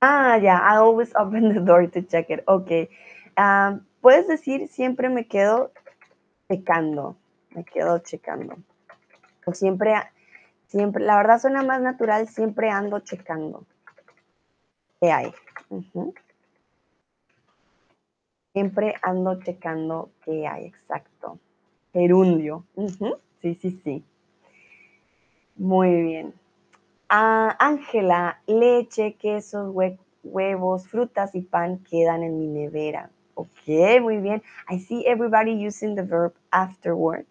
Ah, 0.00 0.36
ya, 0.36 0.58
I 0.58 0.76
always 0.78 1.12
open 1.16 1.52
the 1.52 1.60
door 1.60 1.86
to 1.86 2.00
check 2.00 2.30
it. 2.30 2.42
Ok. 2.48 2.88
Um, 3.36 3.84
Puedes 4.02 4.26
decir 4.26 4.66
siempre 4.68 5.08
me 5.08 5.28
quedo 5.28 5.70
checando. 6.50 7.16
Me 7.54 7.64
quedo 7.64 8.00
checando. 8.00 8.56
O 9.46 9.52
siempre, 9.52 9.94
siempre, 10.66 11.04
la 11.04 11.16
verdad 11.16 11.38
suena 11.38 11.62
más 11.62 11.80
natural, 11.80 12.26
siempre 12.26 12.68
ando 12.70 12.98
checando. 13.00 13.64
¿Qué 15.00 15.12
hay? 15.12 15.32
Siempre 18.52 18.94
ando 19.02 19.40
checando 19.42 20.10
qué 20.24 20.46
hay, 20.46 20.66
exacto. 20.66 21.38
Gerundio. 21.92 22.64
Sí, 23.40 23.54
sí, 23.60 23.80
sí. 23.82 24.04
Muy 25.56 26.02
bien. 26.02 26.34
Ah, 27.08 27.56
Ángela, 27.58 28.40
leche, 28.46 29.14
quesos, 29.14 29.74
huevos, 30.22 30.86
frutas 30.86 31.34
y 31.34 31.42
pan 31.42 31.78
quedan 31.78 32.22
en 32.22 32.38
mi 32.38 32.46
nevera. 32.46 33.10
Ok, 33.34 34.00
muy 34.00 34.18
bien. 34.18 34.42
I 34.68 34.78
see 34.78 35.06
everybody 35.06 35.52
using 35.52 35.94
the 35.94 36.02
verb 36.02 36.34
afterwards, 36.52 37.28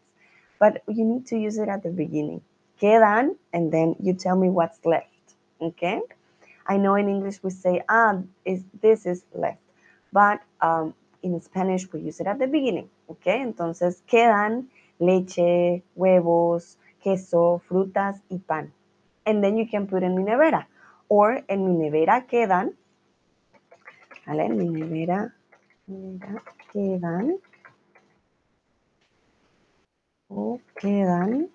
but 0.60 0.82
you 0.88 1.06
need 1.06 1.26
to 1.28 1.38
use 1.38 1.58
it 1.58 1.70
at 1.70 1.84
the 1.84 1.90
beginning. 1.90 2.42
Quedan, 2.80 3.36
and 3.54 3.72
then 3.72 3.96
you 4.00 4.14
tell 4.14 4.36
me 4.36 4.50
what's 4.50 4.84
left. 4.86 5.36
Okay? 5.62 6.02
I 6.68 6.78
know 6.78 6.96
in 6.96 7.08
English 7.08 7.44
we 7.44 7.52
say, 7.52 7.84
ah, 7.90 8.20
is, 8.44 8.64
this 8.82 9.06
is 9.06 9.24
left, 9.34 9.60
but 10.12 10.42
um, 10.62 10.94
in 11.22 11.40
Spanish 11.42 11.92
we 11.92 12.02
use 12.02 12.20
it 12.20 12.28
at 12.28 12.40
the 12.40 12.48
beginning. 12.48 12.90
Okay? 13.10 13.42
Entonces, 13.42 14.04
quedan 14.08 14.70
leche, 15.00 15.84
huevos, 15.96 16.78
queso, 17.04 17.62
frutas 17.68 18.22
y 18.30 18.38
pan 18.38 18.74
and 19.26 19.44
then 19.44 19.58
you 19.58 19.68
can 19.68 19.88
put 19.88 20.04
en 20.04 20.16
mi 20.16 20.24
nevera. 20.24 20.68
Or 21.08 21.44
en 21.48 21.66
mi 21.66 21.74
nevera 21.74 22.26
quedan, 22.28 22.76
¿vale? 24.26 24.46
En 24.46 24.58
mi 24.58 24.70
nevera, 24.70 25.34
quedan, 26.72 27.38
o 30.30 30.60
quedan 30.76 31.50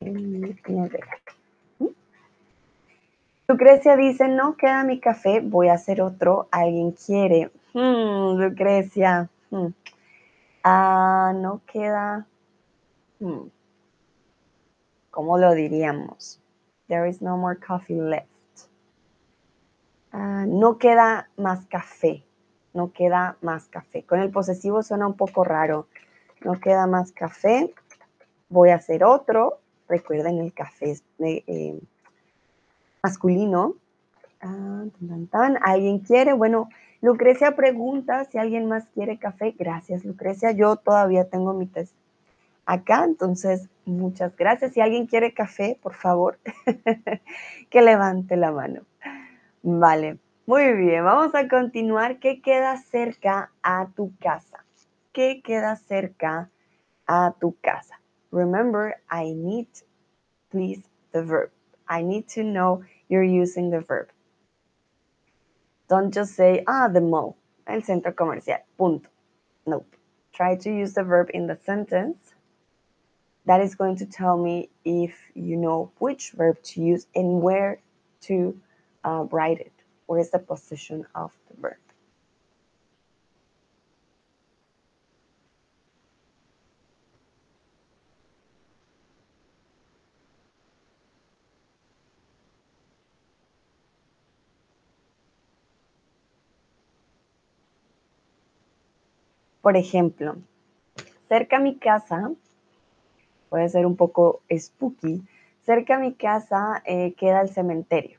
en 0.00 0.14
mi 0.32 0.56
nevera. 0.68 1.06
Lucrecia 3.46 3.96
dice, 3.96 4.26
no 4.28 4.56
queda 4.56 4.84
mi 4.84 5.00
café, 5.00 5.40
voy 5.40 5.68
a 5.68 5.74
hacer 5.74 6.00
otro, 6.00 6.48
alguien 6.50 6.92
quiere. 6.92 7.50
Hmm, 7.74 8.40
Lucrecia, 8.40 9.28
hmm. 9.50 9.66
ah, 10.62 11.32
no 11.34 11.60
queda. 11.66 12.26
Hmm. 13.20 13.48
¿Cómo 15.10 15.36
lo 15.36 15.52
diríamos? 15.52 16.40
There 16.88 17.08
is 17.08 17.20
no 17.20 17.36
more 17.36 17.58
coffee 17.60 18.00
left. 18.00 18.28
Ah, 20.10 20.44
no 20.46 20.78
queda 20.78 21.28
más 21.36 21.66
café. 21.66 22.24
No 22.72 22.92
queda 22.92 23.36
más 23.42 23.66
café. 23.66 24.04
Con 24.04 24.20
el 24.20 24.30
posesivo 24.30 24.82
suena 24.82 25.06
un 25.06 25.16
poco 25.16 25.44
raro. 25.44 25.86
No 26.42 26.58
queda 26.60 26.86
más 26.86 27.12
café. 27.12 27.74
Voy 28.48 28.70
a 28.70 28.76
hacer 28.76 29.04
otro. 29.04 29.58
Recuerden, 29.88 30.38
el 30.38 30.52
café 30.54 30.92
es 30.92 31.04
eh, 31.18 31.78
masculino. 33.04 33.74
Ah, 34.40 34.84
¿Alguien 35.62 35.98
quiere? 36.00 36.32
Bueno, 36.32 36.70
Lucrecia 37.02 37.54
pregunta 37.54 38.24
si 38.24 38.38
alguien 38.38 38.66
más 38.66 38.86
quiere 38.94 39.18
café. 39.18 39.54
Gracias, 39.58 40.04
Lucrecia. 40.04 40.52
Yo 40.52 40.76
todavía 40.76 41.28
tengo 41.28 41.52
mi 41.52 41.66
test 41.66 41.94
acá. 42.64 43.04
Entonces, 43.04 43.68
muchas 43.84 44.34
gracias. 44.36 44.72
Si 44.72 44.80
alguien 44.80 45.06
quiere 45.06 45.34
café, 45.34 45.78
por 45.82 45.92
favor, 45.92 46.38
que 47.70 47.82
levante 47.82 48.36
la 48.36 48.50
mano. 48.50 48.80
Vale, 49.62 50.18
muy 50.46 50.72
bien. 50.72 51.04
Vamos 51.04 51.34
a 51.34 51.46
continuar. 51.46 52.18
¿Qué 52.18 52.40
queda 52.40 52.78
cerca 52.78 53.52
a 53.62 53.88
tu 53.94 54.12
casa? 54.18 54.64
¿Qué 55.12 55.42
queda 55.44 55.76
cerca 55.76 56.50
a 57.06 57.34
tu 57.38 57.54
casa. 57.60 58.00
Remember, 58.30 58.96
I 59.10 59.34
need, 59.34 59.68
please, 60.50 60.82
the 61.12 61.22
verb. 61.22 61.50
I 61.86 62.02
need 62.02 62.28
to 62.34 62.42
know 62.42 62.82
you're 63.14 63.22
using 63.44 63.70
the 63.70 63.80
verb. 63.80 64.08
Don't 65.88 66.12
just 66.12 66.34
say, 66.34 66.64
ah, 66.66 66.88
the 66.88 67.00
mall, 67.00 67.36
el 67.68 67.80
centro 67.82 68.10
comercial, 68.10 68.58
punto. 68.76 69.08
Nope. 69.66 69.86
Try 70.32 70.56
to 70.56 70.70
use 70.70 70.94
the 70.94 71.04
verb 71.04 71.30
in 71.32 71.46
the 71.46 71.56
sentence. 71.64 72.34
That 73.46 73.60
is 73.60 73.76
going 73.76 73.96
to 73.96 74.06
tell 74.06 74.36
me 74.36 74.70
if 74.84 75.14
you 75.34 75.56
know 75.56 75.92
which 75.98 76.32
verb 76.32 76.56
to 76.70 76.82
use 76.82 77.06
and 77.14 77.40
where 77.40 77.78
to 78.22 78.58
uh, 79.04 79.26
write 79.30 79.60
it. 79.60 79.72
Where 80.06 80.18
is 80.18 80.30
the 80.30 80.40
position 80.40 81.06
of 81.14 81.30
the 81.48 81.60
verb? 81.60 81.83
Por 99.64 99.78
ejemplo, 99.78 100.36
cerca 101.26 101.56
a 101.56 101.60
mi 101.60 101.78
casa, 101.78 102.30
puede 103.48 103.66
ser 103.70 103.86
un 103.86 103.96
poco 103.96 104.42
spooky, 104.54 105.22
cerca 105.62 105.96
a 105.96 105.98
mi 105.98 106.12
casa 106.12 106.82
eh, 106.84 107.14
queda 107.14 107.40
el 107.40 107.48
cementerio, 107.48 108.18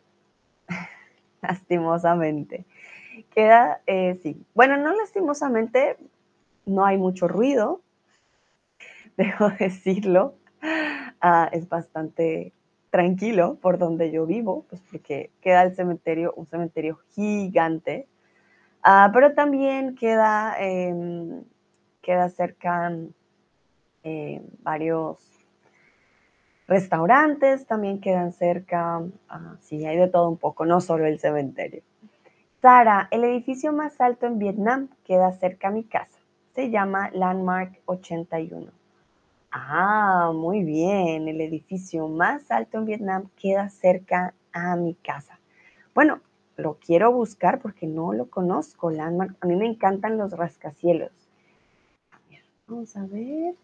lastimosamente. 1.43 2.65
Queda, 3.29 3.79
eh, 3.85 4.19
sí, 4.23 4.43
bueno, 4.55 4.77
no 4.77 4.95
lastimosamente, 4.95 5.97
no 6.65 6.83
hay 6.83 6.97
mucho 6.97 7.27
ruido, 7.27 7.81
debo 9.15 9.49
decirlo, 9.59 10.33
ah, 11.21 11.47
es 11.51 11.69
bastante 11.69 12.53
tranquilo 12.89 13.59
por 13.61 13.77
donde 13.77 14.09
yo 14.09 14.25
vivo, 14.25 14.65
pues 14.67 14.81
porque 14.89 15.29
queda 15.41 15.61
el 15.61 15.75
cementerio, 15.75 16.33
un 16.37 16.47
cementerio 16.47 16.97
gigante, 17.13 18.07
Ah, 18.87 19.09
pero 19.11 19.33
también 19.33 19.95
queda, 19.95 20.55
em, 20.59 21.43
queda 22.03 22.29
cerca 22.29 22.91
eh, 24.03 24.43
varios 24.59 25.17
restaurantes, 26.67 27.65
también 27.65 27.99
quedan 27.99 28.31
cerca, 28.31 29.01
ah, 29.27 29.55
sí, 29.61 29.83
hay 29.87 29.97
de 29.97 30.07
todo 30.07 30.29
un 30.29 30.37
poco, 30.37 30.67
no 30.67 30.81
solo 30.81 31.07
el 31.07 31.19
cementerio. 31.19 31.81
Sara, 32.61 33.07
el 33.09 33.23
edificio 33.23 33.73
más 33.73 33.99
alto 33.99 34.27
en 34.27 34.37
Vietnam 34.37 34.89
queda 35.03 35.31
cerca 35.31 35.69
a 35.69 35.71
mi 35.71 35.83
casa. 35.83 36.19
Se 36.53 36.69
llama 36.69 37.09
Landmark 37.11 37.81
81. 37.85 38.71
Ah, 39.51 40.31
muy 40.31 40.63
bien. 40.63 41.27
El 41.27 41.41
edificio 41.41 42.07
más 42.07 42.51
alto 42.51 42.77
en 42.77 42.85
Vietnam 42.85 43.29
queda 43.35 43.67
cerca 43.69 44.35
a 44.53 44.75
mi 44.75 44.93
casa. 44.93 45.39
Bueno, 45.95 46.19
lo 46.57 46.75
quiero 46.75 47.11
buscar 47.11 47.59
porque 47.61 47.87
no 47.87 48.13
lo 48.13 48.29
conozco, 48.29 48.91
Landmark. 48.91 49.35
A 49.41 49.47
mí 49.47 49.55
me 49.55 49.65
encantan 49.67 50.17
los 50.17 50.31
rascacielos. 50.31 51.11
Vamos 52.67 52.95
a 52.95 53.05
ver. 53.05 53.55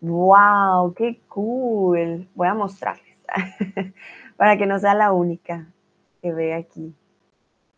¡Wow! 0.00 0.94
¡Qué 0.94 1.20
cool! 1.28 2.28
Voy 2.34 2.48
a 2.48 2.54
mostrarles 2.54 3.18
para 4.36 4.56
que 4.56 4.66
no 4.66 4.78
sea 4.78 4.94
la 4.94 5.12
única 5.12 5.66
que 6.22 6.32
ve 6.32 6.54
aquí. 6.54 6.94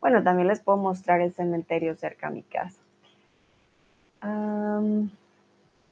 Bueno, 0.01 0.23
también 0.23 0.49
les 0.49 0.61
puedo 0.61 0.79
mostrar 0.79 1.21
el 1.21 1.33
cementerio 1.33 1.95
cerca 1.97 2.29
a 2.29 2.31
mi 2.31 2.43
casa. 2.43 2.81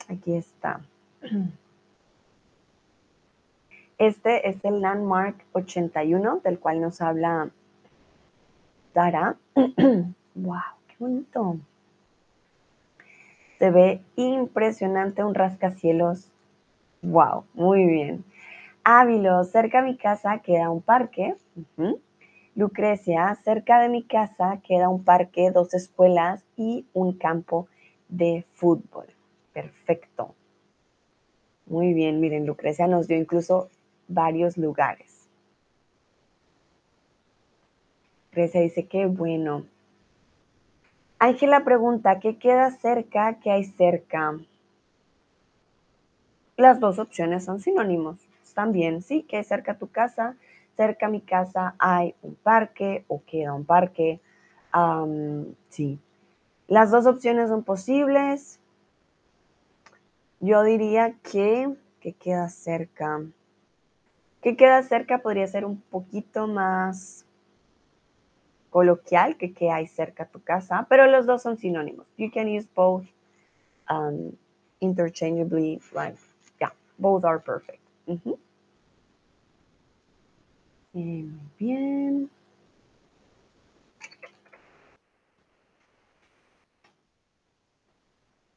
aquí 0.09 0.35
está. 0.35 0.81
Este 3.99 4.49
es 4.49 4.65
el 4.65 4.81
Landmark 4.81 5.37
81 5.53 6.41
del 6.43 6.59
cual 6.59 6.81
nos 6.81 7.01
habla 7.01 7.51
Dara. 8.93 9.37
¡Wow! 10.35 10.61
¡Qué 10.89 10.95
bonito! 10.99 11.59
Se 13.61 13.71
ve 13.71 14.01
impresionante 14.17 15.23
un 15.23 15.35
rascacielos. 15.35 16.33
¡Wow! 17.03 17.45
Muy 17.55 17.87
bien. 17.87 18.25
Ávilo, 18.83 19.45
cerca 19.45 19.81
de 19.81 19.91
mi 19.91 19.97
casa 19.97 20.39
queda 20.39 20.71
un 20.71 20.83
parque. 20.83 21.37
Lucrecia, 22.57 23.39
cerca 23.45 23.81
de 23.81 23.89
mi 23.89 24.03
casa 24.03 24.61
queda 24.67 24.89
un 24.89 25.05
parque, 25.05 25.53
dos 25.53 25.73
escuelas 25.73 26.45
y 26.57 26.85
un 26.93 27.17
campo 27.17 27.69
de 28.09 28.45
fútbol. 28.55 29.07
Perfecto. 29.53 30.35
Muy 31.67 31.95
bien, 31.95 32.21
miren, 32.21 32.45
Lucrecia 32.45 32.87
nos 32.87 33.09
dio 33.09 33.17
incluso 33.17 33.71
varios 34.09 34.57
lugares. 34.57 35.29
Grecia 38.33 38.61
dice 38.61 38.87
que 38.87 39.07
bueno. 39.07 39.65
Ángela 41.19 41.65
pregunta, 41.65 42.19
¿qué 42.19 42.37
queda 42.37 42.71
cerca? 42.73 43.39
¿Qué 43.41 43.51
hay 43.51 43.65
cerca? 43.65 44.39
Las 46.57 46.81
dos 46.81 46.99
opciones 46.99 47.45
son 47.45 47.61
sinónimos. 47.61 48.19
También, 48.55 49.03
sí, 49.03 49.23
que 49.23 49.43
cerca 49.43 49.73
a 49.73 49.79
tu 49.79 49.89
casa, 49.89 50.37
cerca 50.77 51.07
a 51.07 51.09
mi 51.09 51.21
casa 51.21 51.75
hay 51.79 52.15
un 52.23 52.35
parque 52.37 53.05
o 53.09 53.23
queda 53.25 53.53
un 53.53 53.65
parque. 53.65 54.21
sí. 55.71 55.99
Las 56.67 56.91
dos 56.91 57.07
opciones 57.07 57.49
son 57.49 57.63
posibles. 57.63 58.59
Yo 60.41 60.63
diría 60.63 61.15
que, 61.23 61.75
que 62.01 62.13
queda 62.13 62.49
cerca 62.49 63.21
que 64.45 64.57
queda 64.59 64.83
cerca 64.83 65.23
podría 65.23 65.47
ser 65.47 65.65
un 65.65 65.81
poquito 65.81 66.47
más 66.47 67.25
coloquial 68.69 69.39
que 69.39 69.55
que 69.55 69.71
hay 69.71 69.87
cerca 69.87 70.25
a 70.25 70.29
tu 70.29 70.43
casa, 70.43 70.87
pero 70.91 71.07
los 71.07 71.25
dos 71.25 71.41
son 71.41 71.57
sinónimos. 71.57 72.07
You 72.19 72.31
can 72.31 72.47
use 72.47 72.69
both 72.75 73.07
um, 73.89 74.37
interchangeably, 74.81 75.81
like, 75.95 76.19
yeah, 76.61 76.73
both 76.99 77.25
are 77.25 77.41
perfect. 77.41 77.81
muy 80.93 81.31
bien. 81.59 82.29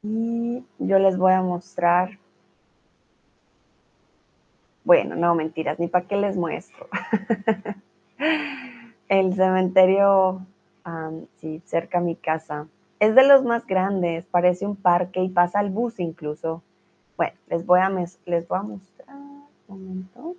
Y 0.02 0.62
yo 0.78 0.98
les 0.98 1.16
voy 1.16 1.32
a 1.32 1.40
mostrar 1.40 2.18
bueno, 4.88 5.16
no, 5.16 5.34
mentiras, 5.34 5.78
ni 5.78 5.86
para 5.86 6.06
qué 6.06 6.16
les 6.16 6.34
muestro. 6.34 6.88
el 9.10 9.34
cementerio, 9.34 10.46
sí, 11.36 11.60
cerca 11.66 11.98
a 11.98 12.00
mi 12.00 12.16
casa. 12.16 12.68
Es 12.98 13.14
de 13.14 13.28
los 13.28 13.44
más 13.44 13.66
grandes, 13.66 14.24
parece 14.24 14.64
un 14.64 14.76
parque 14.76 15.22
y 15.22 15.28
pasa 15.28 15.60
el 15.60 15.68
bus 15.68 16.00
incluso. 16.00 16.62
Bueno, 17.18 17.34
les 17.48 17.66
voy 17.66 17.80
a, 17.80 17.90
les 17.90 18.48
voy 18.48 18.58
a 18.58 18.62
mostrar. 18.62 19.14
Un 19.14 19.46
momento. 19.68 20.36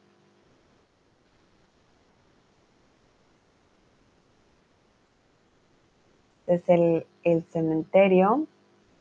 es 6.47 6.67
el, 6.67 7.05
el 7.23 7.43
cementerio 7.51 8.47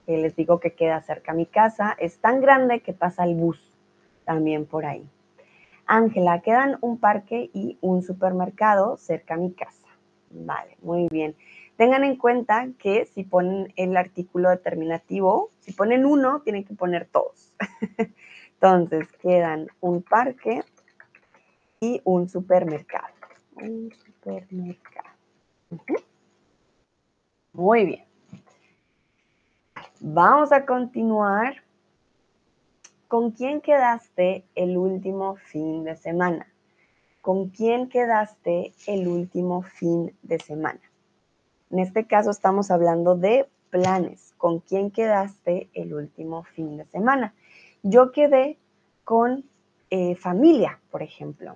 que 0.04 0.18
les 0.18 0.36
digo 0.36 0.60
que 0.60 0.74
queda 0.74 1.00
cerca 1.00 1.32
a 1.32 1.34
mi 1.34 1.46
casa. 1.46 1.96
Es 1.98 2.18
tan 2.18 2.42
grande 2.42 2.80
que 2.80 2.92
pasa 2.92 3.24
el 3.24 3.34
bus 3.34 3.58
también 4.26 4.66
por 4.66 4.84
ahí. 4.84 5.08
Ángela, 5.88 6.42
quedan 6.42 6.76
un 6.82 6.98
parque 6.98 7.50
y 7.54 7.78
un 7.80 8.02
supermercado 8.02 8.98
cerca 8.98 9.34
a 9.34 9.38
mi 9.38 9.52
casa. 9.52 9.86
Vale, 10.30 10.76
muy 10.82 11.08
bien. 11.10 11.34
Tengan 11.76 12.04
en 12.04 12.16
cuenta 12.16 12.68
que 12.78 13.06
si 13.06 13.24
ponen 13.24 13.72
el 13.74 13.96
artículo 13.96 14.50
determinativo, 14.50 15.50
si 15.60 15.72
ponen 15.72 16.04
uno, 16.04 16.42
tienen 16.42 16.64
que 16.64 16.74
poner 16.74 17.06
todos. 17.06 17.54
Entonces, 18.54 19.08
quedan 19.22 19.68
un 19.80 20.02
parque 20.02 20.62
y 21.80 22.02
un 22.04 22.28
supermercado. 22.28 23.08
Un 23.56 23.90
supermercado. 23.92 25.08
Muy 27.54 27.86
bien. 27.86 28.04
Vamos 30.00 30.52
a 30.52 30.66
continuar 30.66 31.62
¿Con 33.08 33.30
quién 33.30 33.62
quedaste 33.62 34.44
el 34.54 34.76
último 34.76 35.36
fin 35.36 35.82
de 35.84 35.96
semana? 35.96 36.46
¿Con 37.22 37.48
quién 37.48 37.88
quedaste 37.88 38.74
el 38.86 39.08
último 39.08 39.62
fin 39.62 40.14
de 40.22 40.38
semana? 40.38 40.80
En 41.70 41.78
este 41.78 42.06
caso 42.06 42.30
estamos 42.30 42.70
hablando 42.70 43.14
de 43.14 43.48
planes. 43.70 44.34
¿Con 44.36 44.60
quién 44.60 44.90
quedaste 44.90 45.70
el 45.72 45.94
último 45.94 46.42
fin 46.42 46.76
de 46.76 46.84
semana? 46.84 47.34
Yo 47.82 48.12
quedé 48.12 48.58
con 49.04 49.42
eh, 49.88 50.14
familia, 50.14 50.78
por 50.90 51.02
ejemplo. 51.02 51.54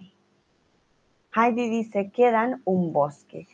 Heidi 1.37 1.69
dice, 1.69 2.11
quedan 2.11 2.63
un 2.65 2.95
bosque. 2.95 3.47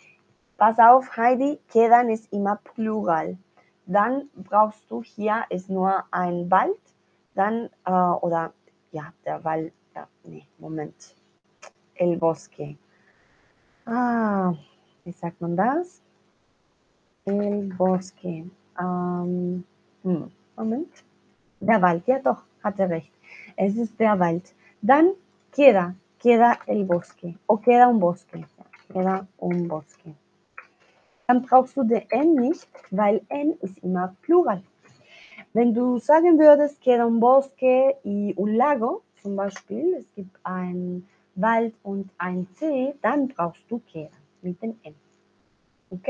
Pasa 0.56 0.94
off 0.94 1.08
Heidi, 1.18 1.58
quedan 1.72 2.10
es 2.10 2.28
ima 2.30 2.60
plural. 2.60 3.38
dann 3.88 4.28
brauchst 4.34 4.90
du, 4.90 5.02
hier 5.02 5.44
ist 5.48 5.70
nur 5.70 6.04
ein 6.10 6.50
Wald, 6.50 6.76
dann, 7.38 7.70
äh, 7.84 7.92
oder 7.92 8.52
ja, 8.90 9.12
der 9.24 9.44
Wald, 9.44 9.72
ja, 9.94 10.08
nee, 10.24 10.44
Moment, 10.58 11.14
el 11.94 12.16
bosque. 12.16 12.76
Ah, 13.86 14.54
wie 15.04 15.12
sagt 15.12 15.40
man 15.40 15.56
das? 15.56 16.02
El 17.24 17.72
bosque. 17.78 18.50
Ähm, 18.80 19.64
hm, 20.02 20.30
Moment. 20.56 21.04
Der 21.60 21.80
Wald, 21.80 22.06
ja 22.06 22.18
doch, 22.18 22.42
hatte 22.62 22.88
recht. 22.88 23.12
Es 23.56 23.76
ist 23.76 23.98
der 23.98 24.18
Wald. 24.18 24.54
Dann 24.82 25.12
queda, 25.52 25.94
queda 26.18 26.58
el 26.66 26.84
bosque. 26.84 27.34
O 27.46 27.56
queda 27.56 27.88
un 27.88 28.00
bosque. 28.00 28.44
Queda 28.90 29.26
un 29.38 29.68
bosque. 29.68 30.14
Dann 31.26 31.42
brauchst 31.42 31.76
du 31.76 31.84
den 31.84 32.10
N 32.10 32.34
nicht, 32.34 32.68
weil 32.90 33.20
N 33.28 33.54
ist 33.60 33.78
immer 33.78 34.14
Plural. 34.22 34.62
Wenn 35.52 35.74
sagen 36.00 36.38
würdest, 36.38 36.80
queda 36.80 37.06
un 37.06 37.20
bosque 37.20 37.96
y 38.04 38.34
un 38.36 38.56
lago, 38.56 39.02
zum 39.22 39.36
Beispiel, 39.36 39.94
es 39.94 40.06
gibt 40.14 40.36
ein 40.44 41.06
Wald 41.34 41.74
und 41.82 42.10
ein 42.18 42.46
See, 42.56 42.94
dann 43.02 43.28
brauchst 43.28 43.62
du 43.68 43.80
queda 43.90 44.10
mit 44.42 44.60
den 44.62 44.78
N. 44.82 44.94
¿Ok? 45.90 46.08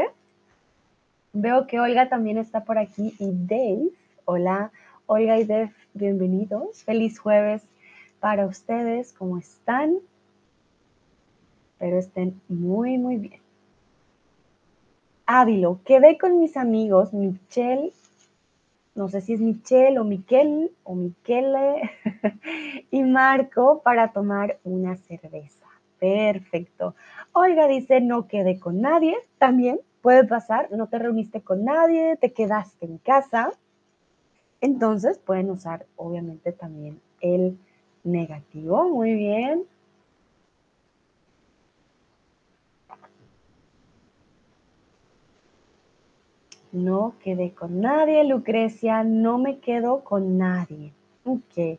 Veo 1.32 1.66
que 1.66 1.78
Olga 1.80 2.08
también 2.08 2.38
está 2.38 2.64
por 2.64 2.78
aquí 2.78 3.14
y 3.18 3.30
Dave. 3.46 3.90
Hola, 4.24 4.72
Olga 5.06 5.38
y 5.38 5.44
Dave, 5.44 5.72
bienvenidos. 5.94 6.82
Feliz 6.82 7.18
jueves 7.18 7.62
para 8.20 8.46
ustedes. 8.46 9.12
¿Cómo 9.12 9.38
están? 9.38 9.98
Espero 11.72 11.98
estén 11.98 12.40
muy, 12.48 12.98
muy 12.98 13.16
bien. 13.18 13.40
Ávilo, 15.26 15.78
quedé 15.84 16.18
con 16.18 16.40
mis 16.40 16.56
amigos 16.56 17.12
Michelle, 17.12 17.92
no 18.98 19.08
sé 19.08 19.20
si 19.20 19.34
es 19.34 19.40
Michelle 19.40 20.00
o 20.00 20.04
Miquel 20.04 20.72
o 20.82 20.96
Miquele 20.96 21.88
y 22.90 23.04
Marco 23.04 23.80
para 23.84 24.12
tomar 24.12 24.58
una 24.64 24.96
cerveza. 24.96 25.66
Perfecto. 26.00 26.96
Olga 27.32 27.68
dice, 27.68 28.00
no 28.00 28.26
quedé 28.26 28.58
con 28.58 28.80
nadie. 28.80 29.16
También 29.38 29.78
puede 30.02 30.24
pasar, 30.24 30.68
no 30.72 30.88
te 30.88 30.98
reuniste 30.98 31.42
con 31.42 31.64
nadie, 31.64 32.16
te 32.16 32.32
quedaste 32.32 32.86
en 32.86 32.98
casa. 32.98 33.52
Entonces 34.60 35.18
pueden 35.18 35.50
usar 35.50 35.86
obviamente 35.94 36.50
también 36.50 37.00
el 37.20 37.56
negativo. 38.02 38.88
Muy 38.88 39.14
bien. 39.14 39.62
No 46.84 47.14
quedé 47.22 47.54
con 47.54 47.80
nadie. 47.80 48.24
Lucrecia, 48.24 49.02
no 49.04 49.38
me 49.38 49.58
quedo 49.58 50.04
con 50.04 50.38
nadie. 50.38 50.92
Ok. 51.24 51.78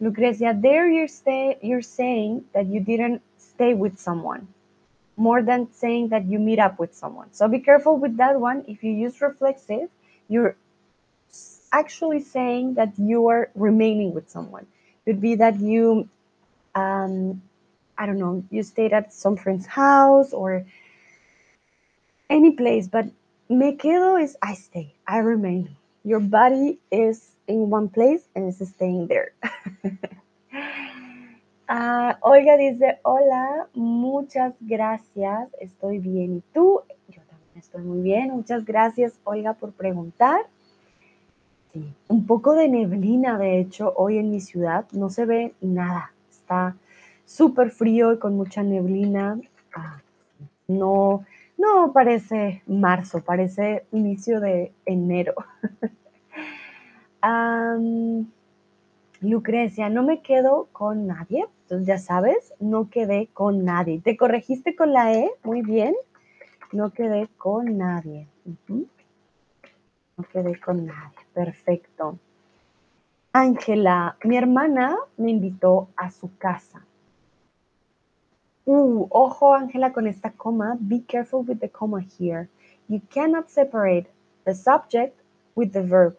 Lucrecia, 0.00 0.52
there 0.52 0.90
you're, 0.90 1.08
you're 1.62 1.82
saying 1.82 2.44
that 2.52 2.66
you 2.66 2.80
didn't 2.80 3.22
stay 3.38 3.74
with 3.74 3.98
someone 3.98 4.46
more 5.16 5.42
than 5.42 5.68
saying 5.72 6.08
that 6.08 6.24
you 6.26 6.38
meet 6.38 6.58
up 6.58 6.78
with 6.78 6.94
someone. 6.94 7.28
So 7.32 7.48
be 7.48 7.60
careful 7.60 7.96
with 7.96 8.16
that 8.16 8.38
one. 8.40 8.64
If 8.66 8.82
you 8.82 8.92
use 8.92 9.20
reflexive, 9.20 9.88
you're 10.28 10.56
actually 11.72 12.20
saying 12.20 12.74
that 12.74 12.98
you 12.98 13.28
are 13.28 13.50
remaining 13.54 14.12
with 14.12 14.28
someone. 14.28 14.66
It 15.06 15.12
would 15.12 15.20
be 15.20 15.36
that 15.36 15.60
you, 15.60 16.08
um, 16.74 17.42
I 17.96 18.06
don't 18.06 18.18
know, 18.18 18.44
you 18.50 18.62
stayed 18.62 18.92
at 18.92 19.12
some 19.12 19.36
friend's 19.36 19.66
house 19.66 20.32
or 20.32 20.66
any 22.28 22.52
place, 22.52 22.88
but 22.88 23.06
me 23.48 23.76
quedo 23.76 24.16
is 24.22 24.36
I 24.42 24.54
stay, 24.54 24.94
I 25.06 25.18
remain. 25.18 25.76
Your 26.04 26.20
body 26.20 26.78
is 26.90 27.36
in 27.46 27.70
one 27.70 27.88
place 27.88 28.22
and 28.34 28.48
it's 28.48 28.66
staying 28.68 29.08
there. 29.08 29.32
Ah, 31.66 32.18
Olga 32.20 32.58
dice, 32.58 32.98
hola, 33.04 33.68
muchas 33.72 34.54
gracias, 34.60 35.48
estoy 35.60 35.98
bien. 35.98 36.36
¿Y 36.36 36.42
tú? 36.52 36.82
Yo 37.08 37.22
también 37.22 37.56
estoy 37.56 37.82
muy 37.82 38.02
bien. 38.02 38.30
Muchas 38.30 38.66
gracias, 38.66 39.14
Olga, 39.24 39.54
por 39.54 39.72
preguntar. 39.72 40.42
Sí, 41.72 41.90
un 42.08 42.26
poco 42.26 42.54
de 42.54 42.68
neblina, 42.68 43.38
de 43.38 43.60
hecho, 43.60 43.94
hoy 43.96 44.18
en 44.18 44.30
mi 44.30 44.40
ciudad. 44.40 44.84
No 44.92 45.08
se 45.08 45.24
ve 45.24 45.54
nada. 45.62 46.12
Está 46.30 46.76
súper 47.24 47.70
frío 47.70 48.12
y 48.12 48.18
con 48.18 48.36
mucha 48.36 48.62
neblina. 48.62 49.40
Ah, 49.74 50.02
no, 50.68 51.24
no 51.56 51.92
parece 51.92 52.62
marzo, 52.66 53.22
parece 53.22 53.86
inicio 53.92 54.40
de 54.40 54.72
enero. 54.84 55.34
Lucrecia, 59.20 59.88
no 59.88 60.02
me 60.02 60.20
quedo 60.20 60.68
con 60.72 61.06
nadie. 61.06 61.46
Entonces 61.62 61.86
ya 61.86 61.98
sabes, 61.98 62.52
no 62.60 62.90
quedé 62.90 63.28
con 63.32 63.64
nadie. 63.64 64.00
¿Te 64.00 64.16
corregiste 64.16 64.76
con 64.76 64.92
la 64.92 65.14
E? 65.14 65.30
Muy 65.42 65.62
bien. 65.62 65.94
No 66.72 66.92
quedé 66.92 67.28
con 67.38 67.78
nadie. 67.78 68.28
No 68.66 70.24
quedé 70.30 70.60
con 70.60 70.84
nadie. 70.84 71.16
Perfecto. 71.32 72.18
Ángela, 73.32 74.16
mi 74.24 74.36
hermana 74.36 74.96
me 75.16 75.30
invitó 75.30 75.88
a 75.96 76.10
su 76.10 76.36
casa. 76.36 76.84
Uh, 78.66 79.06
ojo 79.10 79.54
Ángela 79.54 79.92
con 79.92 80.06
esta 80.06 80.30
coma. 80.30 80.76
Be 80.80 81.00
careful 81.00 81.42
with 81.42 81.60
the 81.60 81.68
comma 81.68 82.00
here. 82.18 82.48
You 82.88 83.00
cannot 83.10 83.50
separate 83.50 84.06
the 84.44 84.54
subject 84.54 85.20
with 85.54 85.72
the 85.72 85.82
verb. 85.82 86.16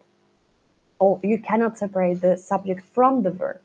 Or 0.98 1.20
you 1.22 1.38
cannot 1.38 1.78
separate 1.78 2.20
the 2.20 2.36
subject 2.36 2.84
from 2.94 3.22
the 3.22 3.30
verb. 3.30 3.60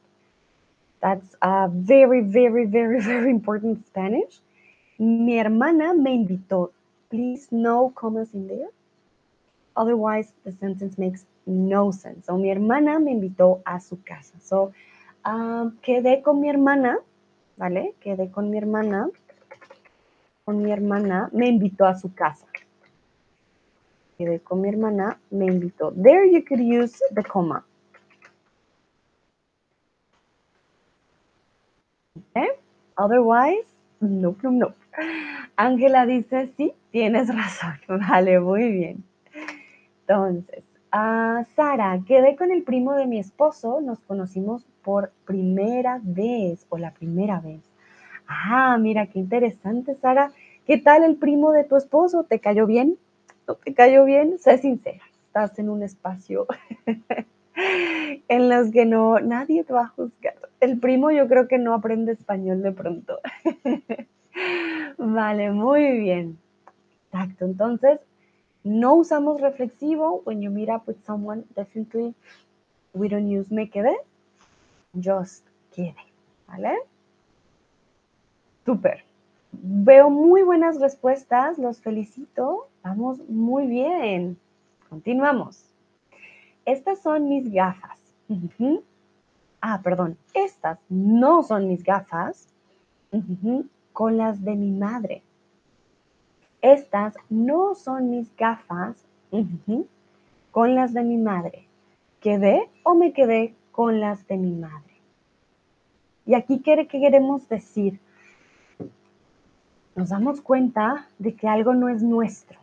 That's 1.01 1.35
a 1.41 1.69
very, 1.71 2.21
very, 2.21 2.65
very, 2.65 3.01
very 3.13 3.29
important 3.29 3.85
Spanish. 3.87 4.39
Mi 4.99 5.37
hermana 5.37 5.95
me 5.95 6.25
invitó. 6.25 6.71
Please, 7.09 7.47
no 7.51 7.89
commas 7.89 8.33
in 8.33 8.47
there. 8.47 8.69
Otherwise, 9.75 10.31
the 10.43 10.51
sentence 10.53 10.97
makes 10.97 11.25
no 11.45 11.91
sense. 11.91 12.25
So, 12.27 12.37
mi 12.37 12.49
hermana 12.49 12.99
me 12.99 13.13
invitó 13.13 13.61
a 13.65 13.79
su 13.79 13.97
casa. 14.05 14.35
So, 14.41 14.73
um, 15.25 15.77
quedé 15.81 16.21
con 16.21 16.39
mi 16.39 16.49
hermana, 16.49 16.99
¿vale? 17.61 17.93
Quedé 17.99 18.31
con 18.31 18.49
mi 18.49 18.57
hermana. 18.57 19.07
Con 20.45 20.63
mi 20.63 20.71
hermana 20.71 21.29
me 21.31 21.47
invitó 21.47 21.85
a 21.85 21.93
su 21.93 22.11
casa. 22.11 22.47
Quedé 24.17 24.39
con 24.39 24.61
mi 24.61 24.69
hermana, 24.69 25.19
me 25.29 25.45
invitó. 25.45 25.91
There 25.91 26.27
you 26.27 26.43
could 26.43 26.59
use 26.59 26.97
the 27.13 27.21
comma. 27.21 27.63
Okay? 32.31 32.47
Otherwise, 32.97 33.67
no, 33.99 34.35
no, 34.41 34.51
no. 34.51 34.73
Ángela 35.55 36.07
dice, 36.07 36.51
sí, 36.57 36.73
tienes 36.89 37.27
razón. 37.27 37.79
Vale, 37.87 38.39
muy 38.39 38.71
bien. 38.71 39.03
Entonces, 40.07 40.63
uh, 40.93 41.43
Sara, 41.55 41.99
quedé 42.05 42.35
con 42.35 42.51
el 42.51 42.63
primo 42.63 42.93
de 42.93 43.07
mi 43.07 43.19
esposo, 43.19 43.81
nos 43.81 43.99
conocimos 43.99 44.65
por 44.83 45.11
primera 45.25 45.99
vez 46.03 46.65
o 46.69 46.77
la 46.77 46.91
primera 46.91 47.39
vez. 47.39 47.61
Ah, 48.27 48.77
mira, 48.79 49.07
qué 49.07 49.19
interesante, 49.19 49.95
Sara. 49.95 50.31
¿Qué 50.65 50.77
tal 50.77 51.03
el 51.03 51.15
primo 51.15 51.51
de 51.51 51.63
tu 51.63 51.75
esposo? 51.75 52.23
¿Te 52.23 52.39
cayó 52.39 52.65
bien? 52.65 52.97
¿No 53.47 53.55
te 53.55 53.73
cayó 53.73 54.05
bien? 54.05 54.37
Sé 54.39 54.57
sincera, 54.57 55.03
estás 55.25 55.57
en 55.59 55.69
un 55.69 55.83
espacio 55.83 56.47
en 58.27 58.49
los 58.49 58.71
que 58.71 58.85
no, 58.85 59.19
nadie 59.19 59.63
te 59.63 59.73
va 59.73 59.83
a 59.83 59.87
juzgar. 59.87 60.35
El 60.59 60.79
primo 60.79 61.11
yo 61.11 61.27
creo 61.27 61.47
que 61.47 61.57
no 61.57 61.73
aprende 61.73 62.11
español 62.13 62.61
de 62.61 62.71
pronto. 62.71 63.19
vale, 64.97 65.51
muy 65.51 65.99
bien. 65.99 66.37
Exacto, 67.07 67.45
entonces 67.45 67.99
no 68.63 68.95
usamos 68.95 69.41
reflexivo. 69.41 70.21
When 70.25 70.41
you 70.41 70.49
meet 70.49 70.69
up 70.69 70.87
with 70.87 71.03
someone, 71.05 71.45
definitely 71.55 72.13
we 72.93 73.07
don't 73.07 73.27
use 73.27 73.49
me 73.51 73.69
quedé, 73.69 73.95
just 74.93 75.45
quedé, 75.73 75.95
¿vale? 76.47 76.77
Súper. 78.65 79.03
Veo 79.51 80.09
muy 80.09 80.43
buenas 80.43 80.79
respuestas, 80.79 81.57
los 81.57 81.81
felicito. 81.81 82.69
Vamos 82.83 83.19
muy 83.27 83.67
bien. 83.67 84.37
Continuamos. 84.89 85.65
Estas 86.65 86.99
son 86.99 87.27
mis 87.27 87.51
gafas. 87.51 87.97
Ah, 89.61 89.81
perdón. 89.83 90.17
Estas 90.33 90.79
no 90.89 91.43
son 91.43 91.67
mis 91.67 91.83
gafas. 91.83 92.47
Con 93.93 94.17
las 94.17 94.43
de 94.43 94.55
mi 94.55 94.71
madre. 94.71 95.23
Estas 96.61 97.15
no 97.29 97.75
son 97.75 98.09
mis 98.09 98.35
gafas. 98.35 98.95
Con 100.51 100.75
las 100.75 100.93
de 100.93 101.03
mi 101.03 101.17
madre. 101.17 101.65
¿Quedé 102.19 102.69
o 102.83 102.93
me 102.93 103.13
quedé 103.13 103.55
con 103.71 104.01
las 104.01 104.27
de 104.27 104.37
mi 104.37 104.51
madre? 104.51 104.93
Y 106.25 106.33
aquí, 106.33 106.59
¿qué 106.59 106.87
queremos 106.87 107.47
decir? 107.47 107.99
Nos 109.95 110.09
damos 110.09 110.41
cuenta 110.41 111.07
de 111.17 111.33
que 111.33 111.47
algo 111.47 111.73
no 111.73 111.87
es 111.87 112.03
nuestro. 112.03 112.61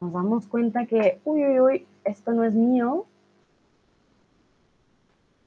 nos 0.00 0.12
damos 0.14 0.46
cuenta 0.46 0.86
que, 0.86 1.20
uy, 1.24 1.44
uy, 1.44 1.60
uy, 1.60 1.86
esto 2.04 2.32
no 2.32 2.42
es 2.44 2.54
mío. 2.54 3.04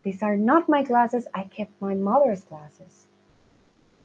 These 0.03 0.23
are 0.23 0.37
not 0.37 0.69
my 0.69 0.83
glasses. 0.83 1.27
I 1.33 1.45
kept 1.45 1.71
my 1.81 1.95
mother's 1.95 2.43
glasses. 2.45 3.07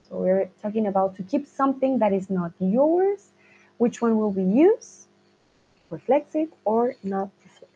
So 0.09 0.17
we're 0.19 0.51
talking 0.63 0.87
about 0.87 1.17
to 1.17 1.23
keep 1.23 1.47
something 1.47 1.99
that 1.99 2.13
is 2.13 2.31
not 2.31 2.53
yours. 2.59 3.29
Which 3.77 4.01
one 4.01 4.17
will 4.17 4.33
we 4.33 4.43
use? 4.43 5.07
Reflexive 5.91 6.49
or 6.65 6.95
not 7.03 7.31
reflexive? 7.45 7.69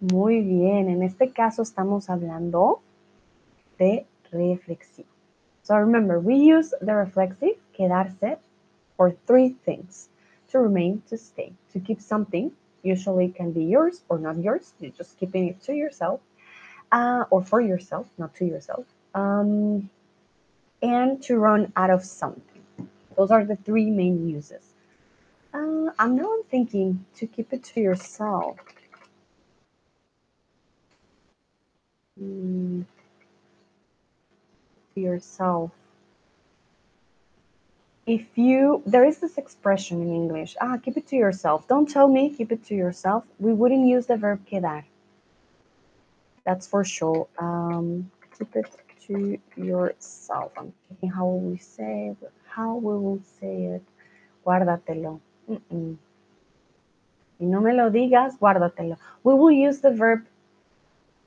Muy 0.00 0.42
bien, 0.42 0.88
en 0.88 1.02
este 1.02 1.32
caso 1.32 1.62
estamos 1.62 2.08
hablando 2.08 2.80
de 3.78 4.06
reflexivo. 4.30 5.08
So 5.64 5.76
remember, 5.76 6.20
we 6.20 6.36
use 6.36 6.72
the 6.80 6.94
reflexive, 6.94 7.58
quedarse, 7.76 8.38
for 8.96 9.10
three 9.26 9.56
things. 9.64 10.08
To 10.50 10.60
remain, 10.60 11.02
to 11.08 11.18
stay, 11.18 11.52
to 11.72 11.80
keep 11.80 12.00
something, 12.00 12.52
usually 12.82 13.28
can 13.28 13.52
be 13.52 13.64
yours 13.64 14.00
or 14.08 14.18
not 14.18 14.38
yours, 14.38 14.72
you're 14.80 14.92
just 14.92 15.18
keeping 15.18 15.48
it 15.48 15.60
to 15.62 15.74
yourself, 15.74 16.20
uh, 16.90 17.24
or 17.30 17.44
for 17.44 17.60
yourself, 17.60 18.08
not 18.16 18.34
to 18.36 18.46
yourself, 18.46 18.86
um, 19.14 19.90
and 20.82 21.22
to 21.24 21.38
run 21.38 21.72
out 21.76 21.90
of 21.90 22.02
something. 22.02 22.62
Those 23.16 23.30
are 23.30 23.44
the 23.44 23.56
three 23.56 23.90
main 23.90 24.28
uses. 24.28 24.64
Uh, 25.52 25.90
I'm 25.98 26.16
now 26.16 26.32
thinking 26.50 27.04
to 27.16 27.26
keep 27.26 27.52
it 27.52 27.64
to 27.64 27.80
yourself. 27.80 28.56
Mm, 32.20 32.84
to 34.94 35.00
yourself. 35.00 35.72
If 38.08 38.38
you, 38.38 38.82
there 38.86 39.04
is 39.04 39.18
this 39.18 39.36
expression 39.36 40.00
in 40.00 40.14
English, 40.14 40.56
ah, 40.62 40.78
keep 40.82 40.96
it 40.96 41.06
to 41.08 41.16
yourself. 41.16 41.68
Don't 41.68 41.86
tell 41.86 42.08
me, 42.08 42.30
keep 42.34 42.50
it 42.50 42.64
to 42.64 42.74
yourself. 42.74 43.24
We 43.38 43.52
wouldn't 43.52 43.86
use 43.86 44.06
the 44.06 44.16
verb 44.16 44.40
quedar. 44.50 44.84
That's 46.46 46.66
for 46.66 46.84
sure. 46.86 47.28
Um, 47.38 48.10
keep 48.38 48.56
it 48.56 48.64
to 49.08 49.38
yourself. 49.56 50.52
I'm 50.56 50.72
thinking 50.88 51.10
how 51.10 51.26
will 51.26 51.40
we 51.40 51.58
say 51.58 52.16
it? 52.16 52.32
How 52.48 52.76
we 52.76 53.20
say 53.40 53.76
it? 53.76 53.84
Guárdatelo. 54.42 55.20
Mm 55.46 55.60
-mm. 55.70 55.96
No 57.40 57.60
me 57.60 57.72
lo 57.74 57.90
digas, 57.90 58.38
guárdatelo. 58.40 58.96
We 59.22 59.34
will 59.34 59.68
use 59.68 59.80
the 59.82 59.92
verb 59.92 60.24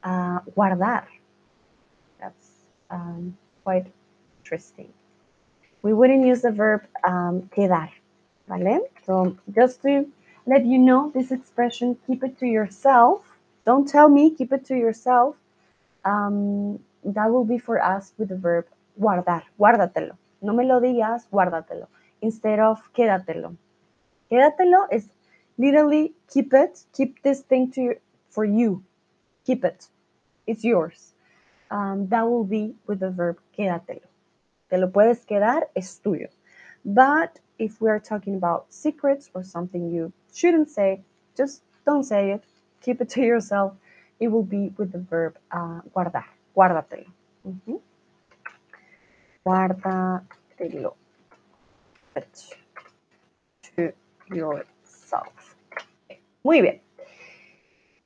uh, 0.04 0.40
guardar. 0.56 1.06
That's 2.18 2.66
um, 2.90 3.38
quite 3.64 3.86
interesting. 4.40 4.90
We 5.84 5.94
wouldn't 5.94 6.26
use 6.26 6.42
the 6.42 6.52
verb 6.52 6.86
um, 7.04 7.50
quedar, 7.56 7.90
¿vale? 8.48 8.82
So 9.06 9.36
just 9.56 9.82
to 9.82 10.06
let 10.46 10.66
you 10.66 10.78
know 10.78 11.12
this 11.14 11.32
expression, 11.32 11.98
keep 12.08 12.24
it 12.24 12.38
to 12.40 12.46
yourself. 12.46 13.22
Don't 13.66 13.88
tell 13.88 14.10
me, 14.10 14.32
keep 14.36 14.54
it 14.54 14.66
to 14.66 14.76
yourself. 14.76 15.36
Um, 16.06 16.80
that 17.04 17.32
will 17.32 17.46
be 17.46 17.58
for 17.58 17.82
us 17.82 18.14
with 18.18 18.30
the 18.30 18.38
verb 18.38 18.66
guardar, 19.00 19.44
guárdatelo. 19.60 20.18
No 20.42 20.54
me 20.54 20.66
lo 20.66 20.80
digas, 20.80 21.26
guárdatelo. 21.32 21.88
Instead 22.22 22.60
of 22.60 22.80
quédatelo. 22.94 23.56
Quédatelo 24.32 24.88
is 24.92 25.10
literally 25.58 26.14
keep 26.32 26.54
it, 26.54 26.84
keep 26.94 27.22
this 27.24 27.42
thing 27.42 27.72
to 27.72 27.96
for 28.30 28.46
you. 28.46 28.84
Keep 29.46 29.66
it. 29.66 29.88
It's 30.48 30.64
yours. 30.64 31.14
Um, 31.70 32.08
that 32.08 32.24
will 32.24 32.44
be 32.44 32.76
with 32.88 33.00
the 33.00 33.10
verb 33.10 33.38
quédatelo. 33.58 34.11
Te 34.72 34.78
lo 34.78 34.90
puedes 34.90 35.26
quedar, 35.26 35.70
es 35.76 36.00
tuyo. 36.02 36.30
But 36.86 37.42
if 37.60 37.82
we 37.82 37.90
are 37.90 38.00
talking 38.00 38.36
about 38.36 38.68
secrets 38.70 39.30
or 39.34 39.44
something 39.44 39.92
you 39.92 40.14
shouldn't 40.34 40.70
say, 40.70 41.04
just 41.36 41.62
don't 41.86 42.06
say 42.06 42.32
it. 42.32 42.42
Keep 42.80 43.02
it 43.02 43.10
to 43.10 43.22
yourself. 43.22 43.74
It 44.22 44.30
will 44.30 44.46
be 44.46 44.72
with 44.78 44.94
the 44.94 45.00
verb 45.00 45.38
uh, 45.52 45.82
guardar. 45.94 46.24
Guárdatelo. 46.56 47.08
Uh. 47.46 47.80
Guárdatelo. 49.46 50.96
To 53.76 53.94
yourself. 54.34 55.58
Muy 56.46 56.62
bien. 56.62 56.80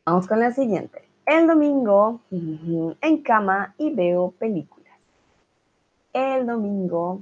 Vamos 0.04 0.28
con 0.28 0.40
la 0.40 0.52
siguiente. 0.52 1.08
El 1.28 1.46
domingo 1.46 2.22
en 2.32 3.22
cama 3.22 3.76
y 3.78 3.94
veo 3.94 4.32
películas. 4.32 4.75
El 6.16 6.48
domingo 6.48 7.22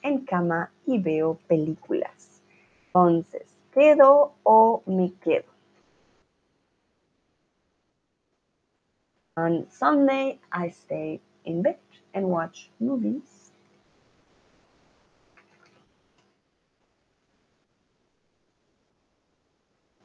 en 0.00 0.24
cama 0.24 0.72
y 0.86 0.98
veo 0.98 1.34
películas. 1.46 2.40
Entonces, 2.86 3.42
¿quedo 3.70 4.32
o 4.44 4.82
me 4.86 5.12
quedo? 5.22 5.44
On 9.36 9.66
Sunday, 9.70 10.40
I 10.50 10.70
stay 10.70 11.20
in 11.44 11.60
bed 11.60 11.76
and 12.14 12.24
watch 12.30 12.70
movies. 12.80 13.37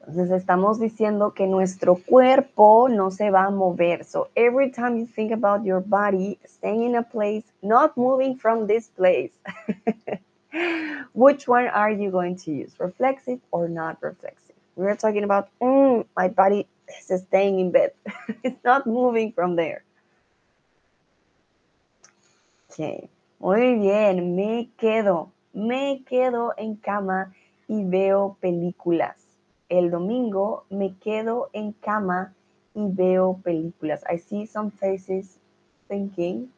Entonces 0.05 0.31
estamos 0.31 0.81
diciendo 0.81 1.33
que 1.33 1.47
nuestro 1.47 1.95
cuerpo 1.95 2.89
no 2.89 3.09
se 3.09 3.31
va 3.31 3.45
a 3.45 3.49
mover. 3.49 4.03
So 4.03 4.27
every 4.35 4.69
time 4.69 4.97
you 4.97 5.07
think 5.07 5.31
about 5.31 5.63
your 5.65 5.81
body 5.81 6.37
staying 6.45 6.83
in 6.83 6.95
a 6.95 7.03
place, 7.03 7.45
not 7.61 7.95
moving 7.95 8.37
from 8.37 8.67
this 8.67 8.89
place, 8.89 9.31
which 11.13 11.47
one 11.47 11.67
are 11.69 11.91
you 11.91 12.11
going 12.11 12.35
to 12.35 12.51
use? 12.51 12.77
Reflexive 12.79 13.39
or 13.51 13.69
not 13.69 13.97
reflexive? 14.01 14.55
We're 14.75 14.97
talking 14.97 15.23
about 15.23 15.47
mm, 15.61 16.05
my 16.17 16.27
body 16.27 16.67
is 17.09 17.21
staying 17.21 17.59
in 17.59 17.71
bed. 17.71 17.91
it's 18.43 18.61
not 18.65 18.85
moving 18.85 19.31
from 19.31 19.55
there. 19.55 19.83
Okay. 22.69 23.07
Muy 23.39 23.75
bien, 23.79 24.35
me 24.35 24.69
quedo. 24.77 25.31
Me 25.53 26.03
quedo 26.05 26.53
en 26.57 26.75
cama 26.75 27.33
y 27.69 27.83
veo 27.85 28.35
películas. 28.41 29.22
El 29.73 29.89
domingo 29.89 30.65
me 30.69 30.93
quedo 31.03 31.49
en 31.51 31.71
cama 31.71 32.31
y 32.75 32.85
veo 32.91 33.39
películas. 33.43 34.03
I 34.07 34.19
see 34.19 34.45
some 34.45 34.69
faces 34.69 35.39
thinking, 35.87 36.51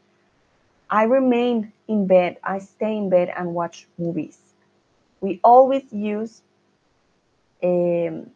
I 0.90 1.06
remain 1.06 1.72
in 1.88 2.08
bed, 2.08 2.40
I 2.44 2.60
stay 2.60 2.98
in 2.98 3.10
bed 3.10 3.30
and 3.34 3.56
watch 3.56 3.88
movies. 3.98 4.38
We 5.22 5.40
always 5.46 5.84
use 5.94 6.42
um, 7.64 8.32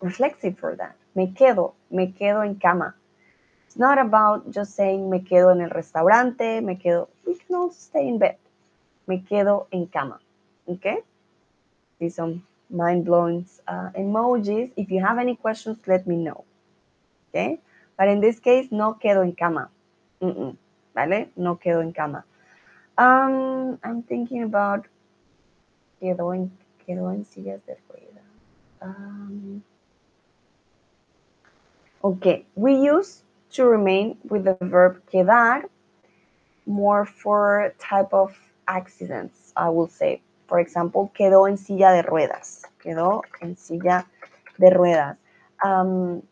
reflexive 0.00 0.58
for 0.58 0.74
that. 0.76 0.96
Me 1.14 1.34
quedo, 1.34 1.74
me 1.90 2.14
quedo 2.18 2.46
en 2.46 2.54
cama. 2.54 2.94
It's 3.66 3.76
not 3.76 3.98
about 3.98 4.50
just 4.50 4.74
saying 4.74 5.10
me 5.10 5.20
quedo 5.20 5.52
en 5.52 5.60
el 5.60 5.68
restaurante, 5.68 6.62
me 6.62 6.76
quedo, 6.76 7.08
we 7.26 7.34
can 7.34 7.56
also 7.56 7.76
stay 7.78 8.08
in 8.08 8.16
bed. 8.16 8.38
Me 9.06 9.18
quedo 9.18 9.66
en 9.70 9.86
cama. 9.86 10.18
Okay? 10.66 11.00
See 11.98 12.08
some 12.08 12.42
mind 12.70 13.04
blowing 13.04 13.46
uh, 13.68 13.90
emojis. 13.96 14.70
If 14.76 14.90
you 14.90 15.00
have 15.00 15.18
any 15.18 15.36
questions, 15.36 15.78
let 15.86 16.06
me 16.06 16.16
know. 16.16 16.44
Okay? 17.30 17.60
But 17.96 18.08
in 18.08 18.20
this 18.20 18.38
case, 18.40 18.68
no 18.70 18.94
quedo 18.94 19.22
en 19.22 19.32
cama. 19.32 19.70
Mm 20.20 20.34
-mm, 20.34 20.56
¿Vale? 20.94 21.30
No 21.36 21.56
quedo 21.56 21.80
en 21.80 21.92
cama. 21.92 22.24
Um, 22.96 23.78
I'm 23.82 24.02
thinking 24.02 24.42
about 24.42 24.86
quedo 26.00 26.32
en, 26.34 26.50
quedo 26.86 27.10
en 27.10 27.24
sillas 27.24 27.60
de 27.66 27.76
ruedas. 27.88 28.24
Um, 28.80 29.62
okay, 32.02 32.44
we 32.54 32.74
use 32.74 33.22
to 33.50 33.64
remain 33.64 34.16
with 34.24 34.44
the 34.44 34.56
verb 34.60 35.02
quedar 35.10 35.64
more 36.66 37.04
for 37.04 37.74
type 37.78 38.12
of 38.12 38.36
accidents, 38.68 39.52
I 39.56 39.68
will 39.70 39.88
say. 39.88 40.20
For 40.46 40.60
example, 40.60 41.10
quedó 41.14 41.48
en 41.48 41.56
silla 41.56 41.92
de 41.92 42.02
ruedas. 42.02 42.62
Quedó 42.82 43.22
en 43.40 43.56
silla 43.56 44.06
de 44.58 44.70
ruedas. 44.70 45.16
Um, 45.64 46.22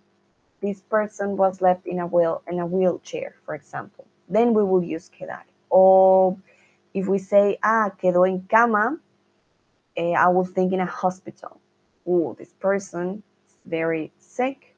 this 0.61 0.81
person 0.83 1.37
was 1.37 1.61
left 1.61 1.87
in 1.87 1.99
a 1.99 2.07
wheel 2.07 2.43
in 2.49 2.61
a 2.61 2.67
wheelchair, 2.67 3.35
for 3.45 3.55
example. 3.55 4.07
Then 4.29 4.55
we 4.55 4.63
will 4.63 4.83
use 4.83 5.11
quedar. 5.11 5.45
Or 5.71 6.37
if 6.95 7.09
we 7.09 7.19
say, 7.19 7.59
ah, 7.63 7.91
quedó 8.01 8.27
en 8.29 8.47
cama, 8.49 8.99
eh, 9.97 10.13
I 10.13 10.29
will 10.29 10.45
think 10.45 10.73
in 10.73 10.81
a 10.81 10.87
hospital. 10.87 11.59
Oh, 12.07 12.35
this 12.39 12.53
person 12.61 13.23
is 13.47 13.55
very 13.65 14.13
sick, 14.19 14.75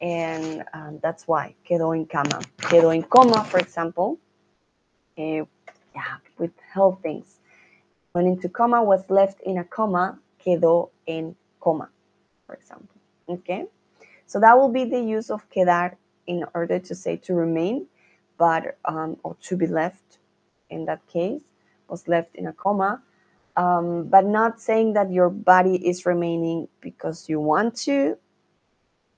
and 0.00 0.64
um, 0.72 0.98
that's 1.02 1.26
why 1.26 1.54
quedó 1.68 1.94
en 1.96 2.06
cama. 2.06 2.40
Quedó 2.58 2.94
en 2.94 3.02
coma, 3.02 3.44
for 3.44 3.58
example. 3.58 4.18
Eh, 5.16 5.42
yeah, 5.94 6.16
with 6.38 6.52
health 6.72 7.00
things. 7.02 7.35
Went 8.16 8.28
into 8.28 8.48
coma, 8.48 8.82
was 8.82 9.04
left 9.10 9.42
in 9.42 9.58
a 9.58 9.64
coma, 9.64 10.18
quedó 10.42 10.88
en 11.06 11.36
coma, 11.60 11.90
for 12.46 12.54
example. 12.54 12.96
Okay? 13.28 13.66
So 14.24 14.40
that 14.40 14.56
will 14.56 14.70
be 14.70 14.86
the 14.86 14.98
use 14.98 15.28
of 15.28 15.46
quedar 15.50 15.96
in 16.26 16.42
order 16.54 16.78
to 16.78 16.94
say 16.94 17.16
to 17.16 17.34
remain, 17.34 17.86
but 18.38 18.78
um, 18.86 19.18
or 19.22 19.36
to 19.42 19.56
be 19.58 19.66
left 19.66 20.16
in 20.70 20.86
that 20.86 21.06
case 21.08 21.42
was 21.88 22.08
left 22.08 22.34
in 22.36 22.46
a 22.46 22.54
coma, 22.54 23.02
um, 23.54 24.04
but 24.08 24.24
not 24.24 24.62
saying 24.62 24.94
that 24.94 25.12
your 25.12 25.28
body 25.28 25.76
is 25.86 26.06
remaining 26.06 26.68
because 26.80 27.28
you 27.28 27.38
want 27.38 27.76
to. 27.76 28.16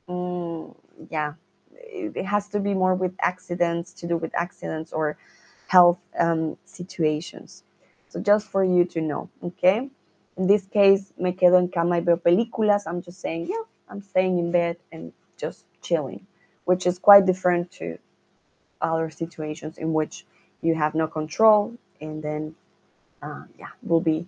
Mm, 0.08 0.74
yeah, 1.08 1.34
it, 1.72 2.16
it 2.16 2.26
has 2.26 2.48
to 2.48 2.58
be 2.58 2.74
more 2.74 2.96
with 2.96 3.14
accidents 3.20 3.92
to 3.92 4.08
do 4.08 4.16
with 4.16 4.32
accidents 4.34 4.92
or 4.92 5.16
health 5.68 6.00
um, 6.18 6.56
situations. 6.64 7.62
So 8.08 8.20
just 8.20 8.48
for 8.48 8.64
you 8.64 8.84
to 8.86 9.00
know, 9.00 9.28
okay? 9.42 9.88
In 10.36 10.46
this 10.46 10.64
case, 10.66 11.12
me 11.18 11.32
quedo 11.32 11.58
en 11.58 11.68
cama 11.68 11.96
y 11.96 12.00
veo 12.00 12.16
películas. 12.16 12.86
I'm 12.86 13.02
just 13.02 13.20
saying, 13.20 13.46
yeah, 13.48 13.62
I'm 13.88 14.02
staying 14.02 14.38
in 14.38 14.50
bed 14.50 14.76
and 14.92 15.12
just 15.36 15.64
chilling, 15.82 16.26
which 16.64 16.86
is 16.86 16.98
quite 16.98 17.26
different 17.26 17.70
to 17.72 17.98
other 18.80 19.10
situations 19.10 19.78
in 19.78 19.92
which 19.92 20.24
you 20.62 20.74
have 20.74 20.94
no 20.94 21.06
control 21.06 21.74
and 22.00 22.22
then, 22.22 22.54
uh, 23.22 23.44
yeah, 23.58 23.70
will 23.82 24.00
be 24.00 24.26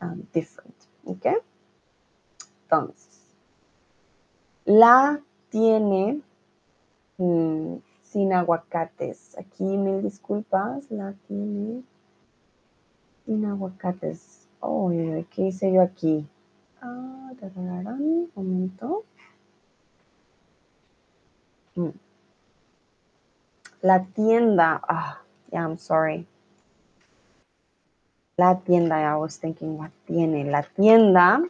um, 0.00 0.26
different, 0.32 0.74
okay? 1.08 1.36
Entonces, 2.70 3.18
la 4.66 5.18
tiene 5.50 6.22
mm, 7.18 7.82
sin 8.02 8.32
aguacates. 8.32 9.36
Aquí 9.36 9.76
mil 9.76 10.02
disculpas, 10.02 10.84
la 10.90 11.12
tiene 11.28 11.82
sin 13.24 13.44
aguacates. 13.44 14.46
Oh, 14.60 14.90
¿qué 15.30 15.42
hice 15.48 15.72
yo 15.72 15.82
aquí? 15.82 16.26
Ah, 16.80 17.32
un 17.42 18.30
momento. 18.34 19.04
Mm. 21.76 21.90
La 23.82 24.04
tienda. 24.14 24.80
Ah, 24.88 25.20
yeah, 25.52 25.64
I'm 25.64 25.78
sorry. 25.78 26.26
La 28.36 28.60
tienda, 28.60 28.96
I 28.96 29.16
was 29.16 29.36
thinking, 29.36 29.78
what 29.78 29.90
tiene? 30.06 30.50
La 30.50 30.62
tienda. 30.62 31.42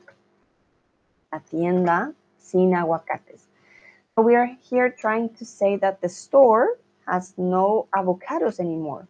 La 1.33 1.41
tienda 1.41 2.13
sin 2.39 2.75
aguacates. 2.75 3.49
We 4.17 4.37
are 4.37 4.47
here 4.71 4.91
trying 4.91 5.31
to 5.31 5.45
say 5.45 5.77
that 5.77 6.01
the 6.01 6.09
store 6.09 6.79
has 7.07 7.35
no 7.37 7.89
avocados 7.93 8.61
anymore. 8.61 9.09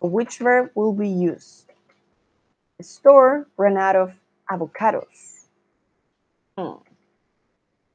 Which 0.00 0.38
verb 0.38 0.70
will 0.74 0.92
be 0.92 1.08
used? 1.08 1.72
The 2.78 2.84
store 2.84 3.46
ran 3.56 3.76
out 3.76 3.96
of 3.96 4.14
avocados. 4.50 5.46
Hmm. 6.58 6.82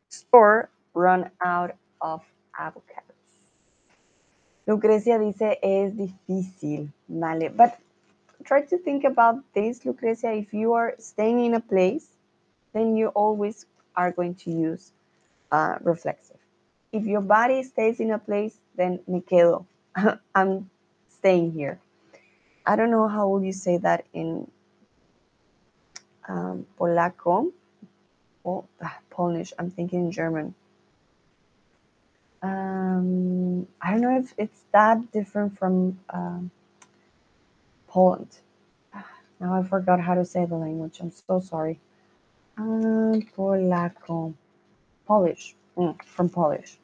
Store 0.10 0.70
run 0.93 1.30
out 1.43 1.76
of 2.02 2.24
avocados. 2.60 3.10
Lucrecia 4.68 5.18
dice 5.18 5.58
es 5.62 5.93
difícil, 5.93 6.89
vale. 7.08 7.50
But 7.50 7.80
try 8.43 8.62
to 8.62 8.78
think 8.78 9.04
about 9.04 9.38
this, 9.54 9.80
Lucrecia. 9.80 10.38
If 10.38 10.54
you 10.54 10.74
are 10.74 10.95
staying 11.00 11.43
in 11.45 11.54
a 11.56 11.60
place, 11.60 12.08
then 12.74 12.95
you 12.95 13.08
always 13.10 13.66
are 13.95 14.12
going 14.12 14.36
to 14.36 14.52
use 14.52 14.91
uh, 15.52 15.76
reflexive. 15.82 16.38
If 16.91 17.06
your 17.06 17.22
body 17.22 17.64
stays 17.64 18.00
in 18.00 18.12
a 18.12 18.20
place, 18.20 18.58
then 18.76 19.00
me 19.08 19.22
quedo. 19.22 19.66
I'm 20.36 20.70
staying 21.10 21.52
here. 21.52 21.80
I 22.70 22.76
don't 22.76 22.91
know 22.91 23.07
how 23.07 23.28
will 23.28 23.43
you 23.43 23.51
say 23.51 23.78
that 23.78 24.05
in 24.13 24.47
um, 26.28 26.67
Polaco 26.78 27.51
or 28.43 28.63
oh, 28.84 28.91
Polish. 29.09 29.51
I'm 29.57 29.72
thinking 29.72 30.11
German. 30.11 30.53
Um, 32.43 33.67
I 33.82 33.89
don't 33.89 34.01
know 34.01 34.15
if 34.20 34.36
it's 34.38 34.61
that 34.72 35.11
different 35.11 35.57
from 35.57 35.99
um, 36.11 36.51
Poland. 37.88 38.38
Now 39.39 39.55
I 39.59 39.63
forgot 39.63 39.99
how 39.99 40.13
to 40.13 40.24
say 40.24 40.45
the 40.45 40.55
language. 40.55 40.99
I'm 40.99 41.09
so 41.09 41.39
sorry. 41.39 41.80
Um, 42.55 43.24
Polaco. 43.36 44.36
Polish. 45.07 45.55
Mm, 45.76 45.99
from 46.03 46.30
Polish. 46.30 46.78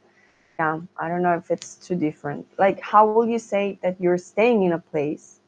Yeah, 0.58 0.80
I 0.98 1.10
don't 1.10 1.22
know 1.22 1.38
if 1.38 1.52
it's 1.52 1.76
too 1.76 1.96
different. 1.96 2.48
Like, 2.58 2.82
how 2.82 3.06
will 3.06 3.28
you 3.28 3.38
say 3.38 3.78
that 3.84 4.02
you're 4.02 4.18
staying 4.18 4.64
in 4.64 4.72
a 4.72 4.80
place? 4.80 5.42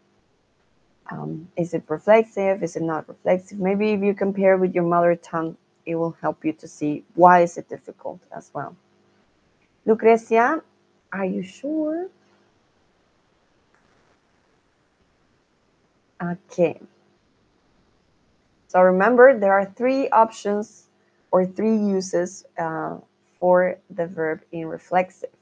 Um, 1.10 1.48
is 1.56 1.74
it 1.74 1.84
reflexive? 1.88 2.64
Is 2.64 2.76
it 2.76 2.84
not 2.84 3.08
reflexive? 3.08 3.60
Maybe 3.60 3.92
if 3.92 4.02
you 4.02 4.14
compare 4.14 4.58
with 4.58 4.76
your 4.76 4.84
mother 4.84 5.16
tongue, 5.16 5.58
it 5.86 5.96
will 5.96 6.18
help 6.22 6.44
you 6.44 6.54
to 6.54 6.68
see 6.68 7.04
why 7.16 7.42
is 7.42 7.58
it 7.58 7.70
difficult 7.70 8.20
as 8.36 8.52
well. 8.54 8.76
Lucrecia, 9.88 10.62
are 11.14 11.26
you 11.26 11.44
sure? 11.44 12.10
Okay. 16.22 16.80
So 18.68 18.82
remember, 18.82 19.40
there 19.40 19.54
are 19.54 19.66
three 19.66 20.10
options 20.10 20.88
or 21.32 21.46
three 21.46 21.78
uses 21.78 22.46
uh, 22.58 22.98
for 23.40 23.78
the 23.90 24.08
verb 24.08 24.42
in 24.52 24.68
reflexive. 24.68 25.37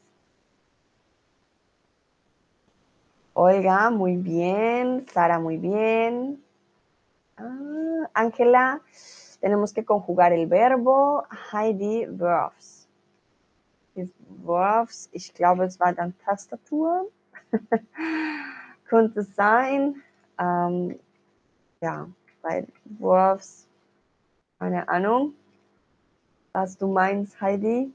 Olga, 3.38 3.90
muy 3.90 4.16
bien. 4.16 5.06
Sara, 5.14 5.40
muy 5.40 5.58
bien. 5.58 6.42
Ah, 7.36 8.10
Ángela, 8.14 8.82
tenemos 9.42 9.74
que 9.74 9.84
conjugar 9.84 10.32
el 10.32 10.48
verbo. 10.48 11.26
Heidi, 11.52 12.06
verbs. 12.08 12.88
Verbs, 14.46 15.10
ich 15.12 15.34
glaube, 15.34 15.66
es 15.66 15.78
war 15.82 15.92
dann 15.92 16.18
Tastatur. 16.20 17.10
Könnte 18.86 19.24
sein. 19.24 20.02
Ähm, 20.40 20.98
ja, 21.82 22.08
bei 22.42 22.66
Verbs, 22.86 23.68
keine 24.60 24.88
Ahnung. 24.88 25.34
Was 26.54 26.78
du 26.78 26.88
meinst, 26.88 27.42
Heidi? 27.42 27.92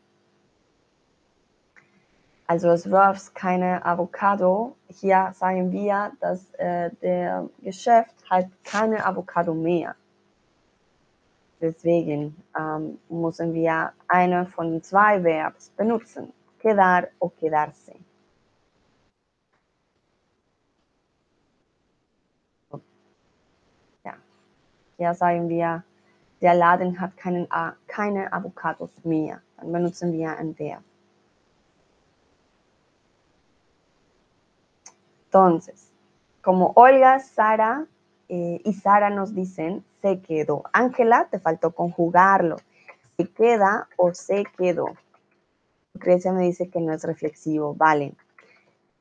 Also 2.50 2.70
es 2.70 2.90
Verbs 2.90 3.32
keine 3.32 3.86
Avocado. 3.86 4.74
Hier 4.88 5.30
sagen 5.34 5.70
wir, 5.70 6.10
dass 6.18 6.52
äh, 6.54 6.90
der 7.00 7.48
Geschäft 7.62 8.16
hat 8.28 8.46
keine 8.64 9.06
Avocado 9.06 9.54
mehr. 9.54 9.94
Deswegen 11.60 12.42
ähm, 12.58 12.98
müssen 13.08 13.54
wir 13.54 13.92
eine 14.08 14.46
von 14.46 14.82
zwei 14.82 15.22
Verbs 15.22 15.70
benutzen. 15.76 16.32
Quedar 16.58 17.06
o 17.20 17.28
quedarse. 17.28 17.94
Ja, 24.04 24.14
hier 24.96 25.14
sagen 25.14 25.48
wir, 25.48 25.84
der 26.40 26.54
Laden 26.54 27.00
hat 27.00 27.16
keinen, 27.16 27.46
keine 27.86 28.32
Avocados 28.32 28.90
mehr. 29.04 29.40
Dann 29.56 29.70
benutzen 29.70 30.12
wir 30.12 30.36
ein 30.36 30.58
Verb. 30.58 30.82
Entonces, 35.30 35.92
como 36.42 36.72
Olga, 36.74 37.20
Sara 37.20 37.86
eh, 38.28 38.60
y 38.64 38.72
Sara 38.72 39.10
nos 39.10 39.32
dicen, 39.32 39.84
se 40.02 40.20
quedó. 40.20 40.64
Ángela, 40.72 41.28
te 41.30 41.38
faltó 41.38 41.70
conjugarlo. 41.70 42.56
Se 43.16 43.28
queda 43.28 43.86
o 43.96 44.12
se 44.12 44.42
quedó. 44.58 44.86
Lucrecia 45.94 46.32
me 46.32 46.42
dice 46.42 46.68
que 46.68 46.80
no 46.80 46.92
es 46.92 47.04
reflexivo. 47.04 47.76
Vale. 47.76 48.14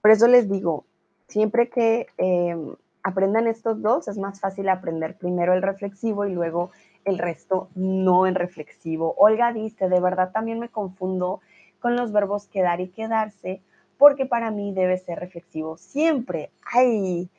Por 0.04 0.12
eso 0.12 0.28
les 0.28 0.48
digo, 0.48 0.86
siempre 1.28 1.68
que 1.70 2.06
em, 2.18 2.76
aprendan 3.02 3.48
estos 3.48 3.82
dos, 3.82 4.08
es 4.08 4.20
más 4.20 4.40
fácil 4.40 4.70
aprender 4.70 5.18
primero 5.18 5.56
el 5.56 5.64
reflexivo 5.64 6.28
y 6.28 6.34
luego 6.36 6.70
el 7.06 7.18
resto 7.18 7.70
no 7.74 8.28
en 8.28 8.36
reflexivo. 8.36 9.16
Olga 9.18 9.52
dice, 9.52 9.90
de 9.90 10.00
verdad 10.00 10.32
también 10.32 10.60
me 10.60 10.70
confundo 10.70 11.42
con 11.80 11.96
los 11.96 12.12
verbos 12.12 12.46
quedar 12.46 12.82
y 12.82 12.90
quedarse 12.90 13.64
porque 14.00 14.26
para 14.26 14.50
mí 14.50 14.74
debe 14.74 14.98
ser 14.98 15.20
reflexivo 15.20 15.78
siempre. 15.78 16.50
Ay, 16.74 17.30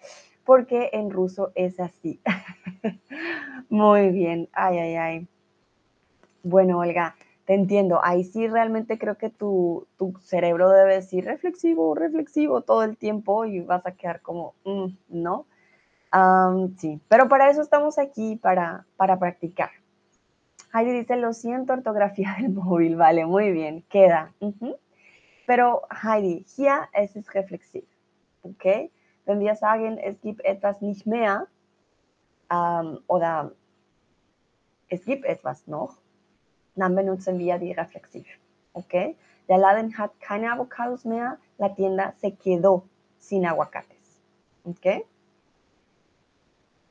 porque 0.44 0.90
en 0.92 1.11
ruso 1.11 1.50
es 1.56 1.80
así. 1.80 2.20
Muy 3.70 4.11
bien, 4.11 4.48
ay, 4.52 4.78
ay, 4.78 4.94
ay. 4.94 5.28
Bueno, 6.42 6.78
Olga, 6.78 7.16
te 7.46 7.54
entiendo. 7.54 8.00
Ahí 8.04 8.24
sí 8.24 8.46
realmente 8.46 8.98
creo 8.98 9.16
que 9.16 9.30
tu, 9.30 9.86
cerebro 10.20 10.68
debe 10.70 10.96
decir 10.96 11.24
reflexivo, 11.24 11.94
reflexivo 11.94 12.61
todo 12.61 12.84
el 12.84 12.98
tiempo 12.98 13.46
y 13.46 13.61
vas 13.61 13.84
a 13.86 13.92
quedar 13.92 14.20
como, 14.20 14.54
mm, 14.64 14.86
¿no? 15.08 15.46
sí, 16.76 17.00
pero 17.08 17.28
para 17.28 17.50
eso 17.50 17.62
estamos 17.62 17.98
aquí, 17.98 18.36
para, 18.36 18.84
para 18.96 19.18
practicar. 19.18 19.70
Heidi 20.74 20.92
dice, 20.92 21.16
lo 21.16 21.32
siento, 21.32 21.72
ortografía 21.72 22.36
del 22.38 22.50
móvil. 22.52 22.96
Vale, 22.96 23.24
muy 23.24 23.50
bien, 23.50 23.82
queda. 23.88 24.34
Pero 25.51 25.82
Heidi, 25.90 26.44
hier 26.46 26.86
es 26.92 27.16
es 27.16 27.34
reflexiv. 27.34 27.82
Okay? 28.44 28.88
Wenn 29.24 29.40
wir 29.40 29.57
sagen, 29.57 29.98
es 29.98 30.20
gibt 30.20 30.44
etwas 30.44 30.80
nicht 30.80 31.07
mehr 31.07 31.48
ähm, 32.48 33.01
oder 33.09 33.51
es 34.86 35.05
gibt 35.05 35.24
etwas 35.24 35.66
noch, 35.66 35.96
dann 36.76 36.94
benutzen 36.94 37.36
wir 37.40 37.59
die 37.59 37.72
Reflexiv. 37.72 38.28
Okay? 38.74 39.16
Der 39.48 39.59
Laden 39.59 39.98
hat 39.98 40.12
keine 40.20 40.53
Avocados 40.53 41.05
mehr. 41.05 41.36
La 41.59 41.74
tienda 41.74 42.14
se 42.20 42.30
quedó 42.30 42.84
sin 43.18 43.44
aguacates. 43.44 44.22
Okay? 44.62 45.05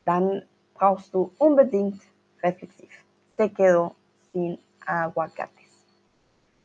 Dann 0.03 0.43
brauchst 0.74 1.14
du 1.14 1.32
unbedingt 1.38 2.01
reflexiv. 2.43 2.89
Se 3.38 3.49
quedó 3.49 3.95
sin 4.34 4.60
aguacates. 4.86 5.59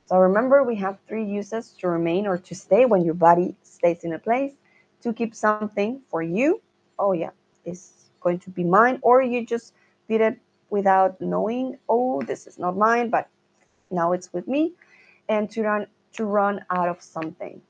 So 0.07 0.19
remember, 0.19 0.63
we 0.63 0.77
have 0.77 0.99
three 1.09 1.25
uses 1.25 1.71
to 1.79 1.89
remain 1.89 2.27
or 2.27 2.37
to 2.39 2.55
stay 2.55 2.85
when 2.85 3.05
your 3.05 3.15
body 3.15 3.57
stays 3.63 4.05
in 4.05 4.13
a 4.13 4.19
place. 4.19 4.53
To 5.03 5.13
keep 5.13 5.35
something 5.35 6.01
for 6.09 6.23
you. 6.23 6.63
Oh, 6.99 7.13
yeah, 7.13 7.31
it's 7.65 8.11
going 8.21 8.39
to 8.41 8.51
be 8.51 8.65
mine. 8.65 8.99
Or 9.03 9.21
you 9.21 9.45
just 9.45 9.75
did 10.09 10.23
it 10.23 10.39
without 10.71 11.21
knowing, 11.21 11.79
oh, 11.89 12.23
this 12.23 12.47
is 12.47 12.59
not 12.59 12.77
mine, 12.77 13.11
but 13.11 13.29
now 13.91 14.13
it's 14.13 14.33
with 14.33 14.49
me. 14.49 14.73
And 15.29 15.51
to 15.51 15.63
run 15.63 15.87
to 16.15 16.25
run 16.25 16.65
out 16.71 16.89
of 16.89 17.03
something. 17.03 17.61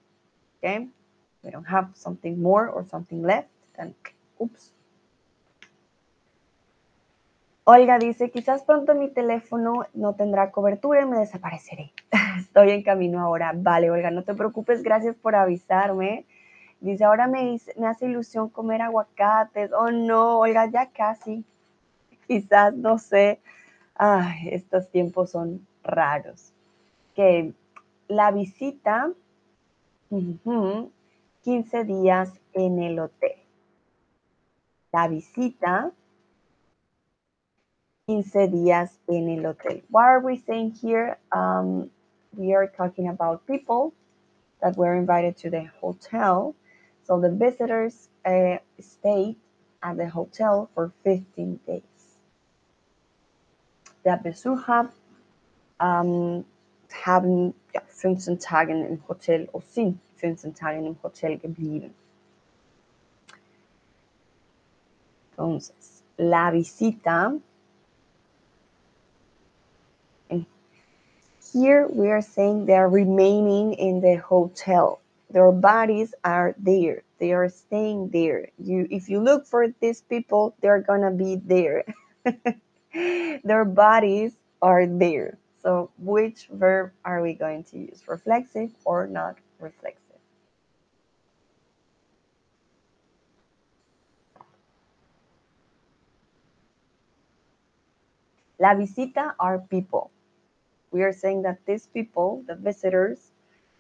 Okay? 0.59 0.87
We 1.43 1.51
don't 1.51 1.65
have 1.65 1.91
something 1.95 2.41
more 2.41 2.69
or 2.69 2.85
something 2.85 3.23
left, 3.23 3.49
then 3.77 3.95
oops, 4.41 4.71
Olga 7.67 7.99
dice, 7.99 8.31
quizás 8.31 8.63
pronto 8.63 8.95
mi 8.95 9.09
teléfono 9.09 9.87
no 9.95 10.15
tendrá 10.15 10.51
cobertura 10.51 11.01
y 11.01 11.07
me 11.07 11.19
desapareceré. 11.19 11.95
Estoy 12.39 12.71
en 12.73 12.83
camino 12.83 13.21
ahora. 13.21 13.53
Vale, 13.57 13.91
Olga, 13.91 14.11
no 14.11 14.23
te 14.23 14.35
preocupes, 14.35 14.83
gracias 14.83 15.17
por 15.17 15.35
avisarme. 15.35 16.27
Dice, 16.81 17.05
ahora 17.05 17.27
me, 17.27 17.59
hace 17.87 18.05
ilusión 18.05 18.51
comer 18.51 18.83
aguacates. 18.83 19.73
Oh, 19.73 19.91
no, 19.91 20.41
Olga, 20.41 20.67
ya 20.67 20.91
casi. 20.91 21.43
Quizás, 22.27 22.75
no 22.75 22.99
sé. 22.99 23.41
Ay, 23.95 24.51
estos 24.51 24.91
tiempos 24.91 25.31
son 25.31 25.67
raros. 25.83 26.53
Que 27.15 27.55
la 28.09 28.31
visita, 28.31 29.11
15 31.43 31.85
días 31.85 32.31
en 32.53 32.83
el 32.83 32.99
hotel. 32.99 33.37
La 34.93 35.09
visita 35.09 35.93
15 38.07 38.49
días 38.49 38.99
en 39.09 39.31
el 39.31 39.47
hotel. 39.47 39.83
What 39.89 40.05
are 40.05 40.21
we 40.21 40.37
saying 40.37 40.73
here? 40.73 41.17
Um, 41.33 41.91
we 42.37 42.55
are 42.55 42.67
talking 42.67 43.09
about 43.09 43.47
people 43.47 43.95
that 44.61 44.77
were 44.77 44.95
invited 44.95 45.37
to 45.39 45.51
the 45.51 45.71
hotel. 45.81 46.55
So 47.05 47.19
the 47.19 47.31
visitors 47.31 48.09
uh, 48.27 48.59
stayed 48.79 49.37
at 49.83 49.97
the 49.97 50.09
hotel 50.09 50.69
for 50.75 50.93
15 51.05 51.61
days. 51.67 51.83
Der 54.05 54.19
Besucher 54.19 54.91
um, 55.81 56.45
haben 57.07 57.55
ja, 57.75 57.81
15 57.89 58.39
Tage 58.39 58.73
im 58.73 59.03
Hotel 59.09 59.49
oder 59.53 59.65
sind 59.67 59.99
15 60.17 60.55
Tage 60.55 60.79
im 60.79 60.97
Hotel 61.03 61.39
geblieben. 61.39 61.95
Entonces, 65.31 66.03
la 66.19 66.53
visita 66.53 67.41
Here 71.55 71.87
we 71.87 72.11
are 72.11 72.21
saying 72.21 72.67
they 72.67 72.75
are 72.75 72.89
remaining 72.89 73.75
in 73.75 74.01
the 74.01 74.17
hotel. 74.17 75.01
Their 75.31 75.53
bodies 75.53 76.13
are 76.25 76.53
there. 76.59 77.05
They 77.21 77.33
are 77.33 77.49
staying 77.49 78.11
there. 78.11 78.49
You, 78.59 78.89
if 78.91 79.09
you 79.09 79.21
look 79.21 79.47
for 79.47 79.69
these 79.81 80.03
people, 80.03 80.57
they're 80.61 80.81
gonna 80.81 81.13
be 81.13 81.37
there. 81.37 81.85
Their 82.93 83.65
bodies 83.65 84.33
are 84.63 84.85
there. 84.85 85.39
So 85.63 85.93
which 85.97 86.49
verb 86.51 86.91
are 87.05 87.23
we 87.23 87.35
going 87.35 87.63
to 87.71 87.79
use? 87.79 88.03
Reflexive 88.09 88.75
or 88.85 89.07
not 89.07 89.37
reflexive? 89.61 90.19
La 98.59 98.75
visita 98.75 99.37
are 99.39 99.61
people 99.61 100.11
we 100.95 101.03
are 101.03 101.13
saying 101.13 101.43
that 101.43 101.59
these 101.67 101.89
people, 101.89 102.45
the 102.47 102.55
visitors, 102.55 103.33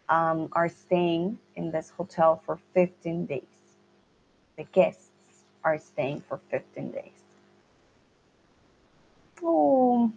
um, 0.08 0.48
are 0.52 0.68
staying 0.68 1.38
in 1.54 1.70
this 1.70 1.90
hotel 1.90 2.42
for 2.44 2.58
15 2.74 3.26
days. 3.26 3.78
The 4.58 4.64
guests 4.64 5.10
are 5.62 5.78
staying 5.78 6.24
for 6.28 6.40
15 6.50 6.90
days. 6.90 7.22
Oh, 9.40 10.12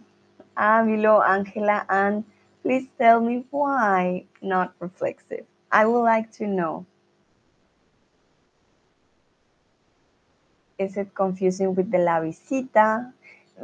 Avilo, 0.56 1.24
Angela, 1.24 1.86
and 1.88 2.24
please 2.64 2.88
tell 2.98 3.20
me 3.20 3.44
why 3.50 4.24
not 4.42 4.74
reflexive. 4.80 5.46
I 5.70 5.86
would 5.86 6.02
like 6.02 6.32
to 6.42 6.48
know. 6.48 6.84
Is 10.78 10.96
it 10.96 11.14
confusing 11.14 11.76
with 11.76 11.92
the 11.92 11.98
la 11.98 12.20
visita? 12.20 13.12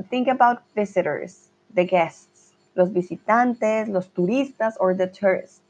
Think 0.08 0.28
about 0.28 0.62
visitors, 0.76 1.48
the 1.74 1.84
guests 1.84 2.33
los 2.74 2.92
visitantes, 2.92 3.88
los 3.88 4.08
turistas 4.12 4.76
or 4.80 4.94
the 4.94 5.06
tourists. 5.06 5.60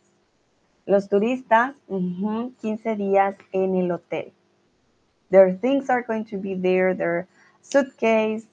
Los 0.87 1.09
turistas, 1.09 1.75
15 1.89 2.97
días 2.97 3.37
en 3.53 3.75
el 3.77 3.91
hotel. 3.91 4.33
Their 5.31 5.55
things 5.55 5.89
are 5.89 6.03
going 6.03 6.25
to 6.27 6.37
be 6.37 6.55
there, 6.55 6.95
their 6.95 7.27
suitcase, 7.63 8.47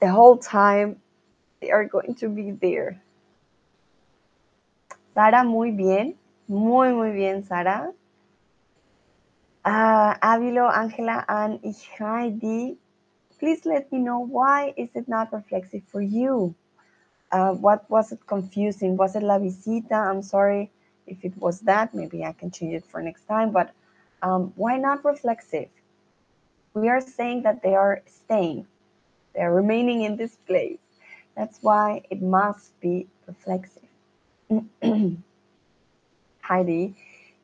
the 0.00 0.08
whole 0.08 0.38
time 0.38 0.96
they 1.60 1.70
are 1.70 1.84
going 1.84 2.14
to 2.16 2.28
be 2.28 2.52
there. 2.52 3.02
Sara, 5.14 5.44
muy 5.44 5.72
bien, 5.72 6.14
muy, 6.48 6.92
muy 6.92 7.12
bien, 7.12 7.44
Sara. 7.44 7.92
Uh, 9.64 10.14
Avilo, 10.22 10.70
Angela, 10.72 11.24
and 11.28 11.60
Heidi, 11.98 12.78
please 13.38 13.66
let 13.66 13.90
me 13.92 13.98
know 13.98 14.20
why 14.20 14.72
is 14.76 14.88
it 14.94 15.08
not 15.08 15.32
reflexive 15.32 15.82
for 15.88 16.00
you? 16.00 16.54
Uh, 17.30 17.52
what 17.52 17.88
was 17.90 18.12
it 18.12 18.26
confusing? 18.26 18.96
Was 18.96 19.14
it 19.14 19.22
la 19.22 19.38
visita? 19.38 19.94
I'm 19.94 20.22
sorry 20.22 20.70
if 21.06 21.24
it 21.24 21.36
was 21.36 21.60
that. 21.60 21.94
Maybe 21.94 22.24
I 22.24 22.32
can 22.32 22.50
change 22.50 22.74
it 22.74 22.84
for 22.86 23.02
next 23.02 23.26
time. 23.26 23.52
But 23.52 23.72
um, 24.22 24.52
why 24.56 24.78
not 24.78 25.04
reflexive? 25.04 25.68
We 26.74 26.88
are 26.88 27.00
saying 27.00 27.42
that 27.42 27.62
they 27.62 27.74
are 27.74 28.02
staying, 28.06 28.66
they 29.34 29.40
are 29.40 29.52
remaining 29.52 30.02
in 30.02 30.16
this 30.16 30.36
place. 30.46 30.78
That's 31.36 31.58
why 31.62 32.02
it 32.10 32.22
must 32.22 32.78
be 32.80 33.06
reflexive. 33.26 33.88
Heidi, 36.48 36.94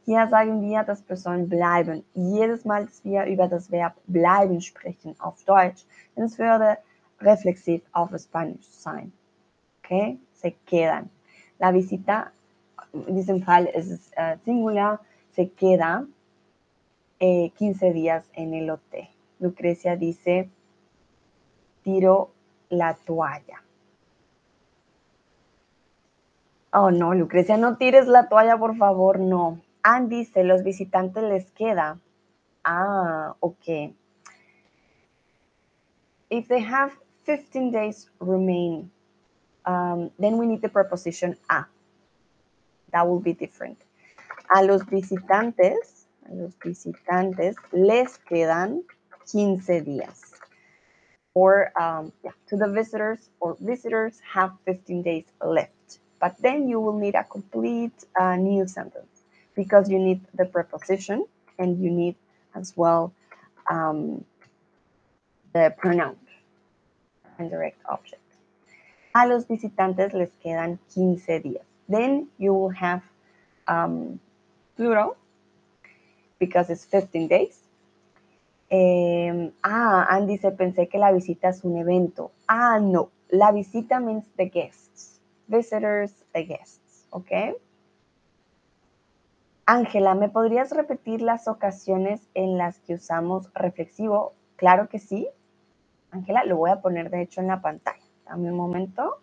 hier 0.05 0.29
sagen 0.29 0.61
wir, 0.63 0.83
dass 0.83 1.03
Personen 1.03 1.49
bleiben. 1.49 2.05
Jedes 2.15 2.65
Mal, 2.65 2.87
dass 2.87 3.05
wir 3.05 3.25
über 3.25 3.49
das 3.49 3.71
Verb 3.71 3.95
bleiben 4.07 4.61
sprechen 4.61 5.15
auf 5.19 5.43
Deutsch, 5.45 5.85
es 6.17 6.39
würde 6.39 6.79
reflexiv 7.21 7.83
auf 7.93 8.11
Spanisch 8.19 8.67
sein. 8.69 9.13
Que 9.89 10.19
se 10.33 10.55
quedan. 10.67 11.11
La 11.59 11.71
visita, 11.71 12.33
dicen 12.93 13.43
Fall 13.43 13.71
es 13.75 14.13
uh, 14.17 14.39
singular, 14.45 15.01
se 15.33 15.51
queda 15.51 16.07
eh, 17.21 17.51
15 17.57 17.93
días 17.93 18.29
en 18.35 18.55
el 18.55 18.71
hotel. 18.71 19.09
Lucrecia 19.39 19.97
dice, 19.97 20.49
tiro 21.83 22.31
la 22.69 22.95
toalla. 22.95 23.63
Oh, 26.73 26.91
no, 26.91 27.15
Lucrecia, 27.15 27.57
no 27.57 27.77
tires 27.77 28.09
la 28.09 28.29
toalla, 28.29 28.59
por 28.59 28.77
favor, 28.77 29.21
no. 29.21 29.61
Ann 29.83 30.09
dice, 30.09 30.43
los 30.43 30.65
visitantes 30.65 31.23
les 31.23 31.51
queda. 31.53 32.01
Ah, 32.65 33.37
ok. 33.41 33.93
If 36.31 36.49
they 36.49 36.65
have 36.65 36.93
15 37.27 37.71
days 37.71 38.11
remaining, 38.19 38.91
um, 39.67 40.11
then 40.19 40.39
we 40.39 40.47
need 40.47 40.63
the 40.63 40.69
preposition 40.69 41.37
a. 41.51 41.65
That 42.93 43.07
will 43.09 43.21
be 43.21 43.33
different. 43.33 43.79
A 44.55 44.63
los 44.63 44.83
visitantes, 44.85 46.07
a 46.29 46.35
los 46.35 46.53
visitantes 46.63 47.57
les 47.73 48.19
quedan 48.29 48.83
15 49.27 49.81
días. 49.81 50.21
Or 51.35 51.73
um, 51.81 52.13
yeah, 52.23 52.31
to 52.49 52.57
the 52.57 52.69
visitors 52.69 53.31
or 53.41 53.57
visitors 53.61 54.21
have 54.33 54.53
15 54.67 55.03
days 55.03 55.25
left. 55.45 55.99
But 56.21 56.37
then 56.41 56.69
you 56.69 56.81
will 56.81 56.99
need 56.99 57.17
a 57.17 57.25
complete 57.25 58.05
uh, 58.19 58.37
new 58.37 58.69
sentence 58.69 59.23
because 59.55 59.91
you 59.91 59.99
need 59.99 60.21
the 60.35 60.45
preposition 60.45 61.27
and 61.59 61.83
you 61.83 61.91
need 61.91 62.15
as 62.55 62.73
well 62.77 63.13
um, 63.69 64.25
the 65.53 65.75
pronoun 65.77 66.17
and 67.39 67.51
direct 67.51 67.79
object. 67.87 68.24
A 69.15 69.27
los 69.27 69.49
visitantes 69.49 70.13
les 70.13 70.31
quedan 70.43 70.79
15 70.93 71.41
días. 71.41 71.65
Then 71.89 72.29
you 72.39 72.53
will 72.53 72.75
have 72.75 73.03
um, 73.67 74.19
plural 74.77 75.17
because 76.39 76.71
it's 76.71 76.85
15 76.85 77.29
days. 77.29 77.61
Eh, 78.71 79.51
ah, 79.63 80.07
Andy 80.11 80.35
dice, 80.35 80.51
pensé 80.51 80.89
que 80.89 80.99
la 80.99 81.13
visita 81.13 81.49
es 81.49 81.65
un 81.65 81.79
evento. 81.79 82.33
Ah, 82.49 82.79
no. 82.81 83.11
La 83.31 83.53
visita 83.53 84.01
means 84.01 84.27
the 84.37 84.47
guests. 84.47 85.21
Visitors, 85.49 86.13
the 86.33 86.43
guests. 86.45 86.85
¿ok? 87.15 87.57
Ángela, 89.67 90.15
¿me 90.15 90.29
podrías 90.29 90.73
repetir 90.73 91.23
las 91.23 91.47
ocasiones 91.47 92.21
en 92.35 92.59
las 92.59 92.81
que 92.81 92.95
usamos 92.95 93.51
reflexivo? 93.55 94.35
Claro 94.57 94.89
que 94.89 94.99
sí. 94.99 95.29
Ángela, 96.11 96.45
lo 96.45 96.57
voy 96.57 96.71
a 96.71 96.81
poner 96.81 97.11
de 97.11 97.23
hecho 97.23 97.41
en 97.41 97.47
la 97.47 97.63
pantalla. 97.63 98.04
Dame 98.27 98.51
un 98.51 98.57
momento. 98.57 99.21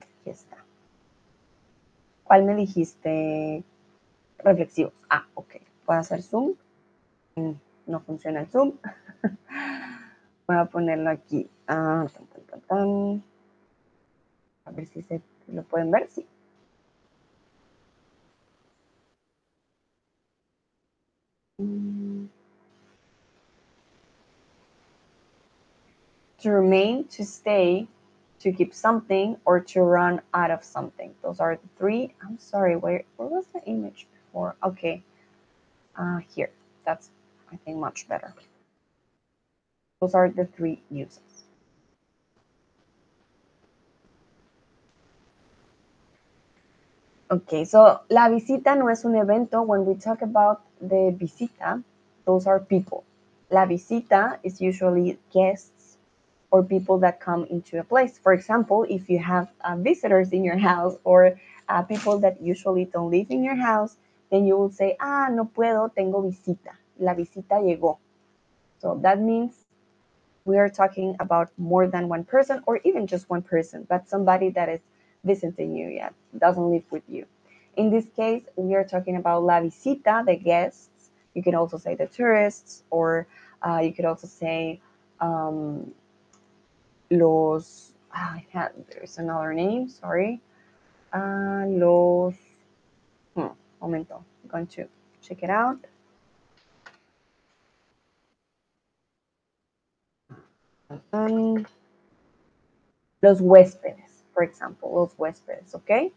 Aquí 0.00 0.30
está. 0.30 0.64
¿Cuál 2.24 2.44
me 2.44 2.54
dijiste? 2.54 3.64
Reflexivos. 4.38 4.92
Ah, 5.08 5.26
ok. 5.34 5.56
¿Puedo 5.84 6.00
hacer 6.00 6.22
zoom? 6.22 6.54
Mm, 7.36 7.52
no 7.86 8.00
funciona 8.00 8.40
el 8.40 8.46
zoom. 8.48 8.72
Voy 10.46 10.56
a 10.56 10.64
ponerlo 10.66 11.10
aquí. 11.10 11.48
Ah, 11.66 12.06
a 14.64 14.70
ver 14.70 14.86
si 14.86 15.02
se 15.02 15.20
lo 15.48 15.62
pueden 15.64 15.90
ver. 15.90 16.08
Sí. 16.08 16.26
To 26.40 26.50
remain, 26.50 27.04
to 27.08 27.24
stay, 27.24 27.86
to 28.40 28.50
keep 28.50 28.72
something, 28.72 29.36
or 29.44 29.60
to 29.60 29.82
run 29.82 30.22
out 30.32 30.50
of 30.50 30.64
something. 30.64 31.14
Those 31.22 31.38
are 31.38 31.56
the 31.56 31.68
three. 31.76 32.14
I'm 32.22 32.38
sorry, 32.38 32.76
where, 32.76 33.02
where 33.16 33.28
was 33.28 33.44
the 33.52 33.62
image 33.64 34.06
before? 34.10 34.56
Okay, 34.64 35.02
uh, 35.98 36.20
here. 36.34 36.50
That's, 36.86 37.10
I 37.52 37.56
think, 37.56 37.76
much 37.76 38.08
better. 38.08 38.32
Those 40.00 40.14
are 40.14 40.30
the 40.30 40.46
three 40.46 40.80
uses. 40.90 41.20
Okay, 47.30 47.64
so 47.64 48.00
la 48.08 48.28
visita 48.30 48.74
no 48.74 48.88
es 48.88 49.04
un 49.04 49.14
evento. 49.14 49.62
When 49.62 49.84
we 49.84 49.94
talk 49.94 50.22
about 50.22 50.62
the 50.80 51.14
visita, 51.16 51.82
those 52.24 52.46
are 52.46 52.58
people. 52.60 53.04
La 53.50 53.66
visita 53.66 54.40
is 54.42 54.60
usually 54.60 55.18
guests 55.32 55.79
or 56.50 56.62
people 56.62 56.98
that 56.98 57.20
come 57.20 57.44
into 57.46 57.78
a 57.78 57.84
place. 57.84 58.18
For 58.18 58.32
example, 58.32 58.86
if 58.88 59.08
you 59.08 59.18
have 59.18 59.48
uh, 59.62 59.76
visitors 59.76 60.32
in 60.32 60.44
your 60.44 60.58
house 60.58 60.96
or 61.04 61.38
uh, 61.68 61.82
people 61.82 62.18
that 62.20 62.40
usually 62.42 62.84
don't 62.86 63.10
live 63.10 63.26
in 63.30 63.44
your 63.44 63.54
house, 63.56 63.96
then 64.30 64.46
you 64.46 64.56
will 64.56 64.70
say, 64.70 64.96
ah, 65.00 65.28
no 65.30 65.44
puedo, 65.44 65.92
tengo 65.94 66.20
visita. 66.22 66.72
La 66.98 67.14
visita 67.14 67.54
llegó. 67.54 67.98
So 68.78 68.98
that 69.02 69.20
means 69.20 69.54
we 70.44 70.58
are 70.58 70.68
talking 70.68 71.16
about 71.20 71.50
more 71.58 71.86
than 71.86 72.08
one 72.08 72.24
person 72.24 72.62
or 72.66 72.80
even 72.84 73.06
just 73.06 73.28
one 73.30 73.42
person, 73.42 73.86
but 73.88 74.08
somebody 74.08 74.50
that 74.50 74.68
is 74.68 74.80
visiting 75.24 75.74
you 75.76 75.88
yet, 75.88 76.14
doesn't 76.38 76.70
live 76.70 76.84
with 76.90 77.02
you. 77.08 77.26
In 77.76 77.90
this 77.90 78.06
case, 78.16 78.42
we 78.56 78.74
are 78.74 78.84
talking 78.84 79.16
about 79.16 79.44
la 79.44 79.60
visita, 79.60 80.22
the 80.26 80.36
guests. 80.36 81.10
You 81.34 81.42
can 81.42 81.54
also 81.54 81.78
say 81.78 81.94
the 81.94 82.06
tourists, 82.06 82.82
or 82.90 83.26
uh, 83.62 83.80
you 83.84 83.92
could 83.92 84.04
also 84.04 84.26
say 84.26 84.80
um, 85.20 85.92
los. 87.10 87.92
Had, 88.10 88.72
there's 88.90 89.18
another 89.18 89.52
name. 89.52 89.88
Sorry, 89.88 90.40
uh, 91.12 91.64
los. 91.66 92.34
Hmm, 93.34 93.48
momento. 93.80 94.24
I'm 94.42 94.50
going 94.50 94.66
to 94.68 94.88
check 95.22 95.42
it 95.42 95.50
out. 95.50 95.78
Um, 101.12 101.66
los 103.22 103.40
huéspedes, 103.40 104.24
for 104.34 104.42
example, 104.42 104.92
los 104.92 105.14
huéspedes, 105.14 105.74
okay? 105.74 106.12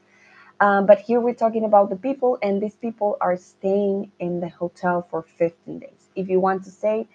Um, 0.60 0.86
but 0.86 1.00
here 1.00 1.20
we're 1.20 1.36
talking 1.36 1.66
about 1.66 1.90
the 1.90 1.96
people, 1.96 2.40
and 2.42 2.62
these 2.62 2.76
people 2.76 3.18
are 3.22 3.38
staying 3.38 4.12
in 4.20 4.40
the 4.40 4.50
hotel 4.50 5.06
for 5.10 5.22
15 5.22 5.80
days. 5.80 6.10
If 6.16 6.30
you 6.30 6.40
want 6.40 6.64
to 6.64 6.72
say 6.72 7.08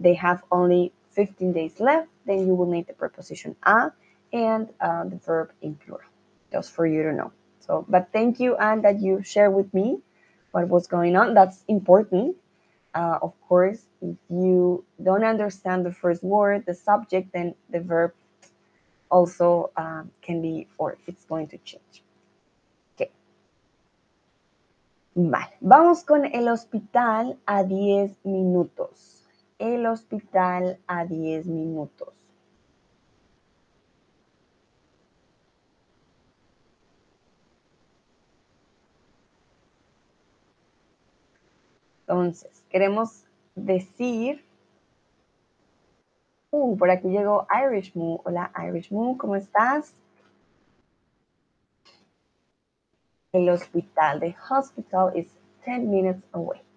they 0.00 0.14
have 0.14 0.42
only 0.50 0.92
15 1.12 1.52
days 1.52 1.80
left, 1.80 2.08
then 2.28 2.46
you 2.46 2.54
will 2.54 2.70
need 2.70 2.86
the 2.86 2.92
preposition 2.92 3.56
a 3.64 3.90
and 4.32 4.68
uh, 4.80 5.04
the 5.04 5.16
verb 5.16 5.50
in 5.62 5.74
plural, 5.74 6.06
just 6.52 6.72
for 6.72 6.86
you 6.86 7.02
to 7.02 7.12
know. 7.12 7.32
So, 7.60 7.84
but 7.88 8.10
thank 8.12 8.38
you, 8.38 8.56
Anne, 8.56 8.82
that 8.82 9.00
you 9.00 9.22
share 9.22 9.50
with 9.50 9.72
me 9.72 9.98
what 10.52 10.68
was 10.68 10.86
going 10.86 11.16
on. 11.16 11.34
That's 11.34 11.64
important. 11.68 12.36
Uh, 12.94 13.18
of 13.22 13.32
course, 13.48 13.80
if 14.00 14.16
you 14.28 14.84
don't 15.02 15.24
understand 15.24 15.84
the 15.84 15.92
first 15.92 16.22
word, 16.22 16.64
the 16.66 16.74
subject, 16.74 17.32
then 17.32 17.54
the 17.70 17.80
verb 17.80 18.12
also 19.10 19.70
um, 19.76 20.10
can 20.22 20.42
be, 20.42 20.68
or 20.78 20.96
it's 21.06 21.24
going 21.24 21.48
to 21.48 21.58
change. 21.58 22.02
Okay. 22.94 23.10
Vale, 25.14 25.56
vamos 25.60 26.02
con 26.04 26.24
el 26.24 26.48
hospital 26.48 27.38
a 27.46 27.64
10 27.64 28.16
minutos. 28.24 29.17
El 29.58 29.86
hospital 29.86 30.78
a 30.86 31.04
10 31.04 31.46
minutos. 31.46 32.14
Entonces, 42.08 42.64
queremos 42.70 43.24
decir. 43.54 44.42
Uh, 46.50 46.76
por 46.78 46.90
aquí 46.90 47.08
llegó 47.08 47.46
Irish 47.50 47.94
Moo. 47.94 48.22
Hola, 48.24 48.50
Irish 48.66 48.90
Moo, 48.90 49.18
¿cómo 49.18 49.36
estás? 49.36 49.92
El 53.32 53.50
hospital. 53.50 54.20
The 54.20 54.34
hospital 54.50 55.14
is 55.14 55.26
10 55.66 55.80
minutes 55.80 56.22
away. 56.32 56.67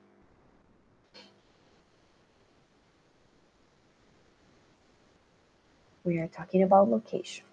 We 6.04 6.18
are 6.18 6.28
talking 6.28 6.64
about 6.64 6.90
location. 6.90 7.46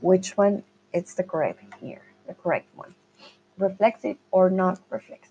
Which 0.00 0.36
one 0.36 0.64
is 0.92 1.14
the 1.14 1.22
correct 1.22 1.62
here? 1.80 2.02
The 2.26 2.34
correct 2.34 2.66
one. 2.74 2.94
Reflexive 3.58 4.16
or 4.30 4.50
not 4.50 4.80
reflexive? 4.90 5.30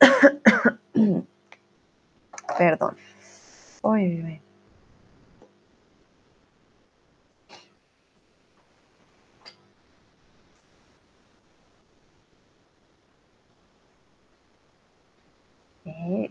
Perdón. 2.48 2.96
Uy. 3.84 4.40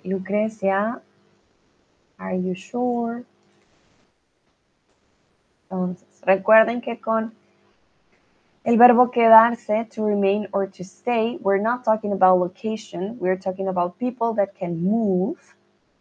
Lucrecia, 0.06 1.02
are 2.20 2.34
you 2.34 2.54
sure? 2.54 3.24
Entonces, 5.70 6.08
recuerden 6.26 6.82
que 6.82 7.00
con 7.00 7.34
el 8.64 8.78
verbo 8.78 9.12
quedarse, 9.12 9.86
to 9.86 10.06
remain 10.06 10.48
or 10.52 10.68
to 10.68 10.84
stay, 10.84 11.38
we're 11.42 11.62
not 11.62 11.84
talking 11.84 12.12
about 12.12 12.40
location, 12.40 13.18
we're 13.20 13.38
talking 13.38 13.68
about 13.68 13.98
people 13.98 14.34
that 14.34 14.56
can 14.56 14.82
move. 14.84 15.38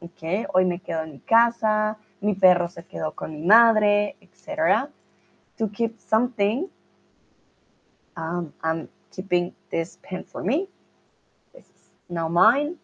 Okay, 0.00 0.46
hoy 0.54 0.64
me 0.64 0.78
quedo 0.78 1.02
en 1.02 1.12
mi 1.12 1.20
casa, 1.20 1.96
mi 2.20 2.34
perro 2.34 2.68
se 2.68 2.82
quedó 2.82 3.14
con 3.14 3.32
mi 3.32 3.46
madre, 3.46 4.16
etc. 4.20 4.88
To 5.58 5.68
keep 5.68 6.00
something, 6.00 6.68
um, 8.16 8.52
I'm 8.62 8.88
keeping 9.10 9.52
this 9.70 9.98
pen 10.02 10.24
for 10.24 10.42
me. 10.42 10.68
This 11.54 11.64
is 11.64 11.90
now 12.08 12.28
mine. 12.28 12.76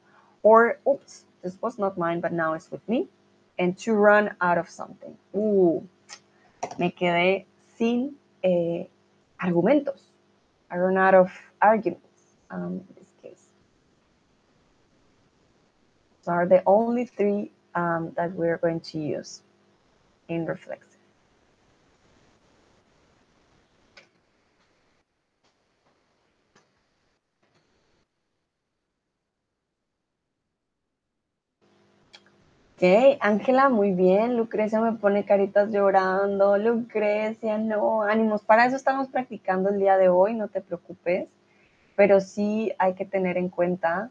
Or, 0.43 0.79
oops, 0.89 1.25
this 1.43 1.57
was 1.61 1.79
not 1.79 1.97
mine, 1.97 2.21
but 2.21 2.33
now 2.33 2.55
it's 2.55 2.71
with 2.71 2.87
me. 2.89 3.09
And 3.59 3.79
to 3.79 3.93
run 3.93 4.35
out 4.41 4.59
of 4.59 4.69
something. 4.69 5.17
Uh, 5.33 5.81
me 6.79 6.91
quedé 6.91 7.47
sin 7.77 8.17
eh, 8.43 8.87
argumentos. 9.39 10.01
I 10.71 10.77
run 10.77 10.97
out 10.97 11.15
of 11.15 11.31
arguments 11.63 12.37
um, 12.51 12.83
in 12.89 12.95
this 12.99 13.13
case. 13.23 13.47
So 16.23 16.33
are 16.33 16.47
the 16.47 16.63
only 16.67 17.05
three 17.05 17.53
um, 17.75 18.13
that 18.17 18.33
we're 18.33 18.59
going 18.59 18.81
to 18.81 18.99
use 18.99 19.43
in 20.29 20.47
reflexive. 20.47 20.94
Ángela, 33.21 33.69
muy 33.69 33.93
bien. 33.93 34.37
Lucrecia 34.37 34.81
me 34.81 34.93
pone 34.93 35.25
caritas 35.25 35.71
llorando. 35.71 36.59
Lucrecia, 36.59 37.59
no, 37.59 38.03
ánimos. 38.03 38.43
Para 38.43 38.67
eso 38.67 38.77
estamos 38.77 39.09
practicando 39.09 39.71
el 39.71 39.79
día 39.79 39.97
de 39.97 40.09
hoy, 40.09 40.35
no 40.35 40.49
te 40.49 40.61
preocupes. 40.61 41.29
Pero 41.97 42.21
sí 42.21 42.73
hay 42.79 42.95
que 42.95 43.05
tener 43.05 43.37
en 43.37 43.49
cuenta 43.49 44.11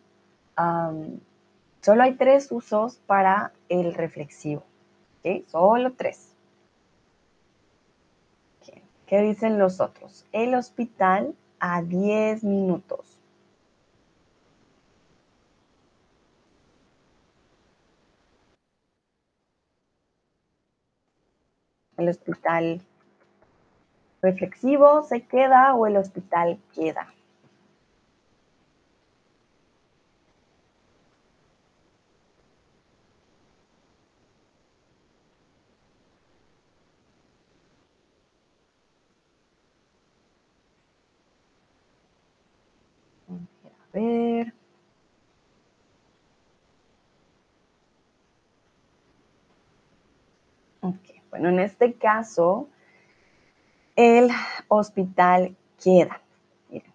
Solo 1.82 2.04
hay 2.04 2.14
tres 2.14 2.52
usos 2.52 2.98
para 3.08 3.52
el 3.70 3.94
reflexivo. 3.94 4.64
¿ok? 5.24 5.48
Solo 5.48 5.94
tres. 5.94 6.30
¿Qué 9.06 9.22
dicen 9.22 9.60
los 9.60 9.80
otros? 9.80 10.26
El 10.32 10.56
hospital 10.56 11.36
a 11.60 11.82
10 11.82 12.44
minutos. 12.44 13.13
El 22.04 22.10
hospital 22.10 22.82
reflexivo 24.22 25.04
se 25.04 25.22
queda 25.22 25.74
o 25.74 25.88
el 25.88 25.96
hospital 25.96 26.60
queda. 26.76 27.08
A 43.30 43.94
ver. 43.94 44.54
Ok, 50.82 51.00
bueno, 51.44 51.60
en 51.60 51.66
este 51.66 51.96
caso, 51.96 52.70
el 53.98 54.30
hospital 54.70 55.58
queda. 55.84 56.22
Miren, 56.70 56.94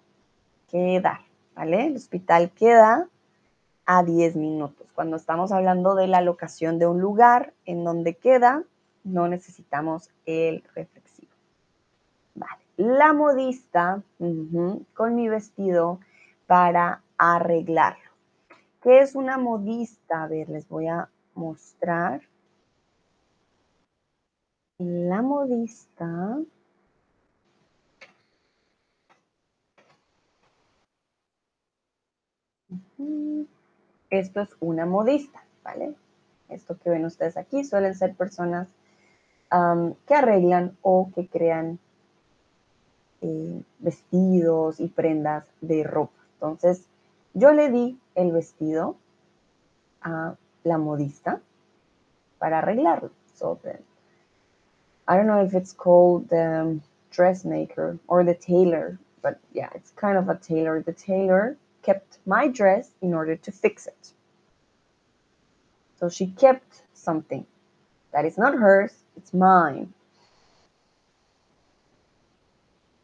queda, 0.68 1.20
¿vale? 1.54 1.88
El 1.88 1.96
hospital 1.96 2.50
queda 2.52 3.10
a 3.84 4.02
10 4.02 4.36
minutos. 4.36 4.90
Cuando 4.94 5.18
estamos 5.18 5.52
hablando 5.52 5.94
de 5.94 6.06
la 6.06 6.22
locación 6.22 6.78
de 6.78 6.86
un 6.86 6.98
lugar 6.98 7.52
en 7.66 7.84
donde 7.84 8.14
queda, 8.14 8.64
no 9.04 9.28
necesitamos 9.28 10.08
el 10.24 10.64
reflexivo. 10.74 11.30
La 12.78 13.12
modista 13.12 14.02
con 14.94 15.14
mi 15.14 15.28
vestido 15.28 16.00
para 16.46 17.02
arreglarlo. 17.18 18.10
¿Qué 18.82 19.00
es 19.00 19.14
una 19.14 19.36
modista? 19.36 20.22
A 20.22 20.26
ver, 20.26 20.48
les 20.48 20.66
voy 20.70 20.86
a 20.86 21.10
mostrar. 21.34 22.22
La 24.78 25.22
modista 25.22 26.38
Esto 34.10 34.40
es 34.40 34.50
una 34.60 34.86
modista, 34.86 35.42
¿vale? 35.64 35.94
Esto 36.48 36.78
que 36.78 36.90
ven 36.90 37.04
ustedes 37.04 37.36
aquí 37.36 37.64
suelen 37.64 37.96
ser 37.96 38.14
personas 38.14 38.68
que 39.50 40.14
arreglan 40.14 40.76
o 40.82 41.10
que 41.14 41.26
crean 41.26 41.80
eh, 43.20 43.62
vestidos 43.80 44.78
y 44.78 44.88
prendas 44.88 45.46
de 45.60 45.82
ropa. 45.82 46.22
Entonces, 46.34 46.86
yo 47.34 47.52
le 47.52 47.70
di 47.70 47.98
el 48.14 48.30
vestido 48.30 48.96
a 50.02 50.36
la 50.62 50.78
modista 50.78 51.40
para 52.38 52.58
arreglarlo. 52.58 53.10
So 53.34 53.58
I 55.08 55.16
don't 55.16 55.26
know 55.26 55.42
if 55.42 55.54
it's 55.54 55.72
called 55.72 56.28
the 56.28 56.60
um, 56.60 56.82
dressmaker 57.10 57.98
or 58.06 58.22
the 58.24 58.34
tailor, 58.34 58.98
but 59.22 59.40
yeah, 59.54 59.70
it's 59.74 59.90
kind 59.92 60.18
of 60.18 60.28
a 60.28 60.36
tailor. 60.36 60.82
The 60.82 60.92
tailor 60.92 61.56
kept 61.82 62.18
my 62.26 62.46
dress 62.46 62.90
in 63.00 63.14
order 63.14 63.34
to 63.34 63.50
fix 63.50 63.86
it. 63.86 64.12
So 65.98 66.10
she 66.10 66.26
kept 66.26 66.82
something 66.92 67.46
that 68.12 68.26
is 68.26 68.36
not 68.36 68.54
hers, 68.54 68.92
it's 69.16 69.32
mine. 69.32 69.94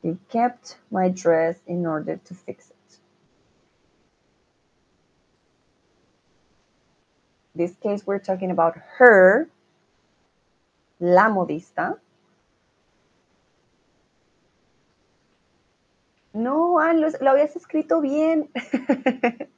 She 0.02 0.18
kept 0.28 0.76
my 0.90 1.08
dress 1.08 1.56
in 1.66 1.86
order 1.86 2.20
to 2.22 2.34
fix 2.34 2.68
it. 2.68 2.98
In 7.54 7.64
this 7.64 7.74
case, 7.76 8.06
we're 8.06 8.18
talking 8.18 8.50
about 8.50 8.76
her, 8.98 9.48
la 10.98 11.28
modista. 11.28 11.98
No, 16.32 16.78
lo, 16.94 17.08
lo 17.20 17.30
habías 17.30 17.54
escrito 17.56 18.00
bien. 18.00 18.50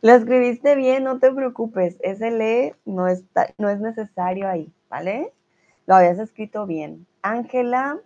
Lo 0.00 0.12
escribiste 0.12 0.76
bien, 0.76 1.04
no 1.04 1.18
te 1.18 1.32
preocupes. 1.32 1.96
Ese 2.00 2.30
le 2.30 2.76
no, 2.84 3.08
está, 3.08 3.52
no 3.58 3.68
es 3.68 3.80
necesario 3.80 4.48
ahí, 4.48 4.72
¿vale? 4.88 5.32
Lo 5.86 5.96
habías 5.96 6.18
escrito 6.18 6.66
bien. 6.66 7.06
Ángela, 7.22 8.00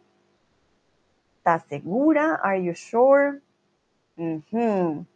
¿estás 1.37 1.65
segura? 1.69 2.41
Are 2.43 2.63
you 2.63 2.75
sure? 2.75 3.41
Entonces, 4.17 5.07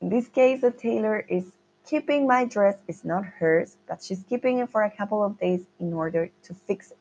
in 0.00 0.08
this 0.08 0.28
case, 0.28 0.60
the 0.60 0.70
tailor 0.70 1.24
is 1.28 1.52
keeping 1.86 2.26
my 2.26 2.44
dress. 2.44 2.76
is 2.88 3.04
not 3.04 3.24
hers, 3.24 3.76
but 3.88 4.02
she's 4.02 4.22
keeping 4.28 4.58
it 4.58 4.70
for 4.70 4.82
a 4.82 4.90
couple 4.90 5.22
of 5.22 5.38
days 5.38 5.64
in 5.80 5.92
order 5.92 6.30
to 6.44 6.54
fix 6.54 6.90
it. 6.90 6.98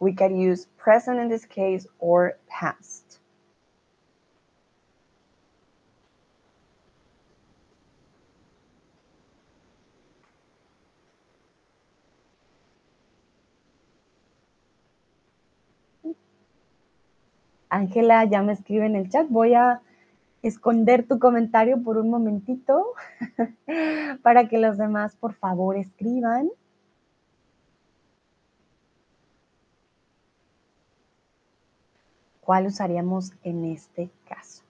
We 0.00 0.12
can 0.12 0.36
use 0.38 0.66
present 0.76 1.18
in 1.18 1.28
this 1.28 1.44
case 1.44 1.86
or 1.98 2.38
past. 2.48 3.18
Ángela 17.70 18.24
ya 18.30 18.40
me 18.42 18.54
escribe 18.54 18.84
en 18.84 18.96
el 18.96 19.08
chat. 19.08 19.28
Voy 19.28 19.52
a 19.54 19.80
esconder 20.42 21.06
tu 21.06 21.18
comentario 21.18 21.82
por 21.82 21.98
un 21.98 22.10
momentito 22.10 22.94
para 24.22 24.48
que 24.48 24.58
los 24.58 24.78
demás, 24.78 25.16
por 25.16 25.34
favor, 25.34 25.76
escriban. 25.76 26.48
¿Cuál 32.40 32.66
usaríamos 32.66 33.32
en 33.42 33.64
este 33.66 34.10
caso? 34.28 34.67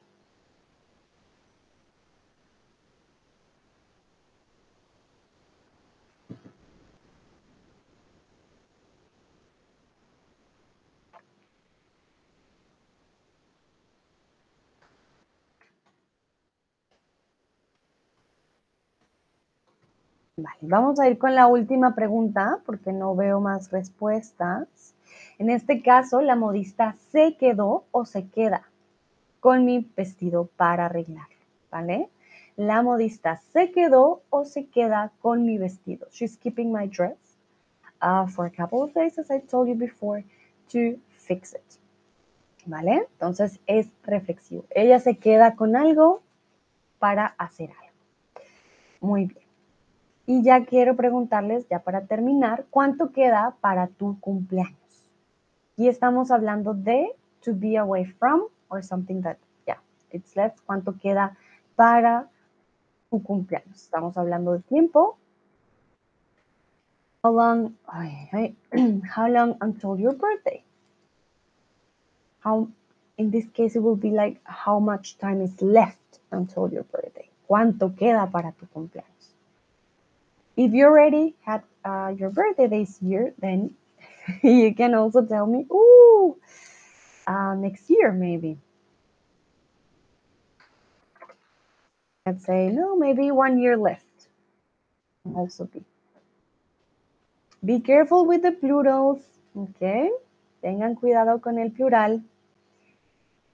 Vamos 20.60 21.00
a 21.00 21.08
ir 21.08 21.18
con 21.18 21.34
la 21.34 21.48
última 21.48 21.94
pregunta 21.94 22.60
porque 22.64 22.92
no 22.92 23.16
veo 23.16 23.40
más 23.40 23.72
respuestas. 23.72 24.94
En 25.38 25.50
este 25.50 25.82
caso, 25.82 26.20
la 26.20 26.36
modista 26.36 26.94
se 27.10 27.36
quedó 27.36 27.84
o 27.90 28.04
se 28.04 28.28
queda 28.28 28.62
con 29.40 29.64
mi 29.64 29.90
vestido 29.96 30.48
para 30.56 30.86
arreglarlo, 30.86 31.36
¿vale? 31.70 32.08
La 32.56 32.82
modista 32.82 33.40
se 33.52 33.72
quedó 33.72 34.22
o 34.30 34.44
se 34.44 34.66
queda 34.66 35.12
con 35.20 35.44
mi 35.44 35.58
vestido. 35.58 36.06
She's 36.10 36.36
keeping 36.36 36.72
my 36.72 36.88
dress 36.88 37.18
uh, 38.02 38.26
for 38.28 38.46
a 38.46 38.50
couple 38.50 38.82
of 38.82 38.92
days, 38.94 39.18
as 39.18 39.30
I 39.30 39.40
told 39.40 39.68
you 39.68 39.74
before, 39.74 40.24
to 40.72 41.00
fix 41.16 41.54
it. 41.54 41.62
¿Vale? 42.66 43.06
Entonces 43.12 43.60
es 43.66 43.88
reflexivo. 44.02 44.64
Ella 44.70 45.00
se 45.00 45.16
queda 45.16 45.56
con 45.56 45.74
algo 45.74 46.20
para 46.98 47.26
hacer 47.38 47.70
algo. 47.70 47.96
Muy 49.00 49.26
bien. 49.26 49.47
Y 50.30 50.42
ya 50.42 50.66
quiero 50.66 50.94
preguntarles, 50.94 51.66
ya 51.70 51.78
para 51.78 52.04
terminar, 52.04 52.66
¿cuánto 52.68 53.12
queda 53.12 53.56
para 53.62 53.86
tu 53.86 54.20
cumpleaños? 54.20 55.10
Y 55.74 55.88
estamos 55.88 56.30
hablando 56.30 56.74
de 56.74 57.16
to 57.40 57.54
be 57.54 57.78
away 57.78 58.04
from 58.04 58.42
or 58.68 58.84
something 58.84 59.22
that, 59.22 59.38
yeah, 59.66 59.80
it's 60.10 60.36
left. 60.36 60.58
¿Cuánto 60.66 60.98
queda 60.98 61.34
para 61.76 62.28
tu 63.08 63.22
cumpleaños? 63.22 63.74
Estamos 63.74 64.18
hablando 64.18 64.52
de 64.52 64.60
tiempo. 64.60 65.16
How 67.24 67.32
long, 67.32 67.72
how 69.16 69.28
long 69.28 69.56
until 69.62 69.96
your 69.98 70.14
birthday? 70.14 70.62
How, 72.44 72.68
in 73.16 73.30
this 73.30 73.48
case, 73.54 73.76
it 73.76 73.82
will 73.82 73.96
be 73.96 74.10
like 74.10 74.42
how 74.44 74.78
much 74.78 75.16
time 75.16 75.40
is 75.40 75.62
left 75.62 76.20
until 76.30 76.70
your 76.70 76.84
birthday. 76.84 77.30
¿Cuánto 77.46 77.96
queda 77.96 78.30
para 78.30 78.52
tu 78.52 78.66
cumpleaños? 78.66 79.17
If 80.58 80.74
you 80.74 80.86
already 80.86 81.36
had 81.46 81.62
uh, 81.84 82.12
your 82.18 82.30
birthday 82.30 82.66
this 82.66 83.00
year, 83.00 83.32
then 83.38 83.76
you 84.42 84.74
can 84.74 84.92
also 84.92 85.22
tell 85.22 85.46
me, 85.46 85.64
ooh, 85.70 86.36
uh, 87.28 87.54
next 87.54 87.88
year 87.88 88.10
maybe. 88.10 88.58
Let's 92.26 92.44
say, 92.44 92.70
no, 92.70 92.96
maybe 92.96 93.30
one 93.30 93.60
year 93.60 93.76
left. 93.76 94.04
Also 95.32 95.64
be. 95.64 95.84
Be 97.64 97.78
careful 97.78 98.26
with 98.26 98.42
the 98.42 98.50
plurals. 98.50 99.22
Okay. 99.56 100.10
Tengan 100.60 100.96
cuidado 100.96 101.40
con 101.40 101.58
el 101.58 101.70
plural. 101.70 102.24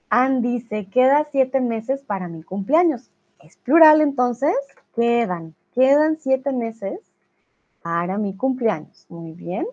Anne 0.09 0.41
dice, 0.41 0.87
queda 0.89 1.27
siete 1.31 1.61
meses 1.61 2.01
para 2.01 2.27
mi 2.27 2.41
cumpleaños. 2.41 3.11
Es 3.39 3.57
plural 3.57 4.01
entonces, 4.01 4.55
quedan, 4.95 5.53
quedan 5.75 6.17
siete 6.17 6.51
meses 6.51 6.99
para 7.83 8.17
mi 8.17 8.35
cumpleaños. 8.35 9.05
Muy 9.09 9.33
bien. 9.33 9.67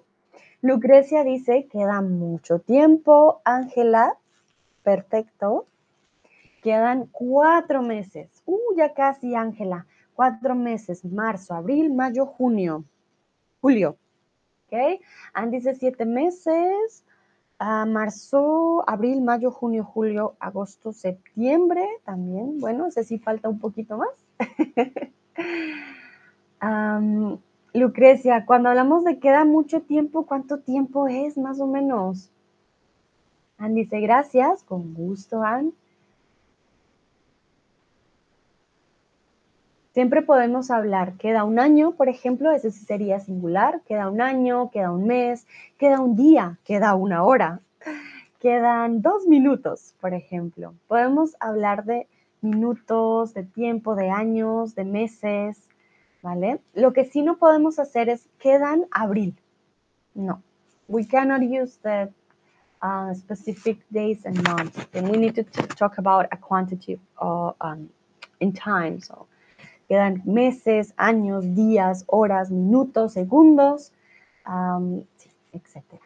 Lucrecia 0.61 1.24
dice, 1.24 1.66
queda 1.73 2.03
mucho 2.03 2.59
tiempo. 2.59 3.41
Ángela, 3.45 4.19
perfecto. 4.83 5.66
Quedan 6.62 7.07
cuatro 7.11 7.83
meses. 7.83 8.43
Uh, 8.45 8.77
ya 8.77 8.93
casi, 8.93 9.35
Ángela. 9.35 9.87
Cuatro 10.15 10.55
meses, 10.55 11.05
marzo, 11.05 11.55
abril, 11.55 11.93
mayo, 11.95 12.27
junio, 12.27 12.85
julio. 13.61 13.97
¿Ok? 14.66 15.01
Anne 15.33 15.51
dice 15.53 15.74
siete 15.74 16.05
meses. 16.05 17.05
Ah, 17.59 17.87
marzo, 17.87 18.85
abril, 18.89 19.23
mayo, 19.23 19.51
junio, 19.51 19.85
julio, 19.85 20.35
agosto, 20.39 20.93
septiembre 20.93 21.87
también. 22.05 22.61
Bueno, 22.61 22.91
sé 22.91 23.05
si 23.05 23.19
falta 23.19 23.49
un 23.49 23.59
poquito 23.59 23.97
más. 23.97 24.11
Lucrecia, 27.74 28.44
cuando 28.44 28.68
hablamos 28.68 29.04
de 29.04 29.18
queda 29.18 29.44
mucho 29.44 29.80
tiempo, 29.80 30.26
¿cuánto 30.26 30.59
tiempo 30.59 31.09
es 31.09 31.38
más 31.38 31.59
o 31.60 31.66
menos? 31.66 32.30
Anne 33.59 33.82
dice, 33.82 34.00
gracias, 34.00 34.62
con 34.64 34.92
gusto, 34.94 35.42
Anne. 35.42 35.72
Siempre 39.94 40.22
podemos 40.22 40.70
hablar, 40.70 41.14
queda 41.14 41.44
un 41.44 41.59
año, 41.59 41.92
por 41.92 42.09
ejemplo, 42.09 42.50
ese 42.50 42.70
sí 42.70 42.84
sería 42.84 43.20
singular, 43.20 43.82
queda 43.86 44.09
un 44.09 44.22
año, 44.22 44.70
queda 44.70 44.90
un 44.90 45.06
mes, 45.06 45.46
queda 45.78 46.00
un 46.00 46.16
día, 46.16 46.59
queda 46.64 46.94
una 46.94 47.24
hora, 47.24 47.60
quedan 48.40 49.02
dos 49.02 49.26
minutos, 49.26 49.94
por 50.00 50.14
ejemplo. 50.14 50.74
Podemos 50.88 51.36
hablar 51.40 51.84
de 51.84 52.09
minutos, 52.43 53.35
de 53.35 53.44
tiempo, 53.44 53.94
de 53.94 54.10
años, 54.10 54.74
de 54.74 54.85
meses, 54.85 55.69
¿vale? 56.23 56.60
Lo 56.74 56.93
que 56.93 57.05
sí 57.05 57.23
no 57.23 57.36
podemos 57.36 57.78
hacer 57.78 58.09
es 58.09 58.28
quedan 58.39 58.86
abril. 58.90 59.35
No, 60.14 60.43
we 60.89 61.06
cannot 61.06 61.43
use 61.43 61.78
the 61.82 62.10
uh, 62.82 63.14
specific 63.14 63.78
days 63.90 64.27
and 64.27 64.36
months. 64.43 64.78
And 64.93 65.09
we 65.09 65.16
need 65.16 65.35
to 65.36 65.44
talk 65.77 65.98
about 65.98 66.27
a 66.32 66.36
quantity 66.36 66.98
or 67.19 67.55
um, 67.60 67.89
in 68.40 68.52
time. 68.52 69.01
So 69.01 69.27
Quedan 69.93 70.23
meses, 70.24 70.94
años, 70.97 71.55
días, 71.55 72.05
horas, 72.06 72.51
minutos, 72.51 73.12
segundos, 73.12 73.93
etc. 75.52 76.01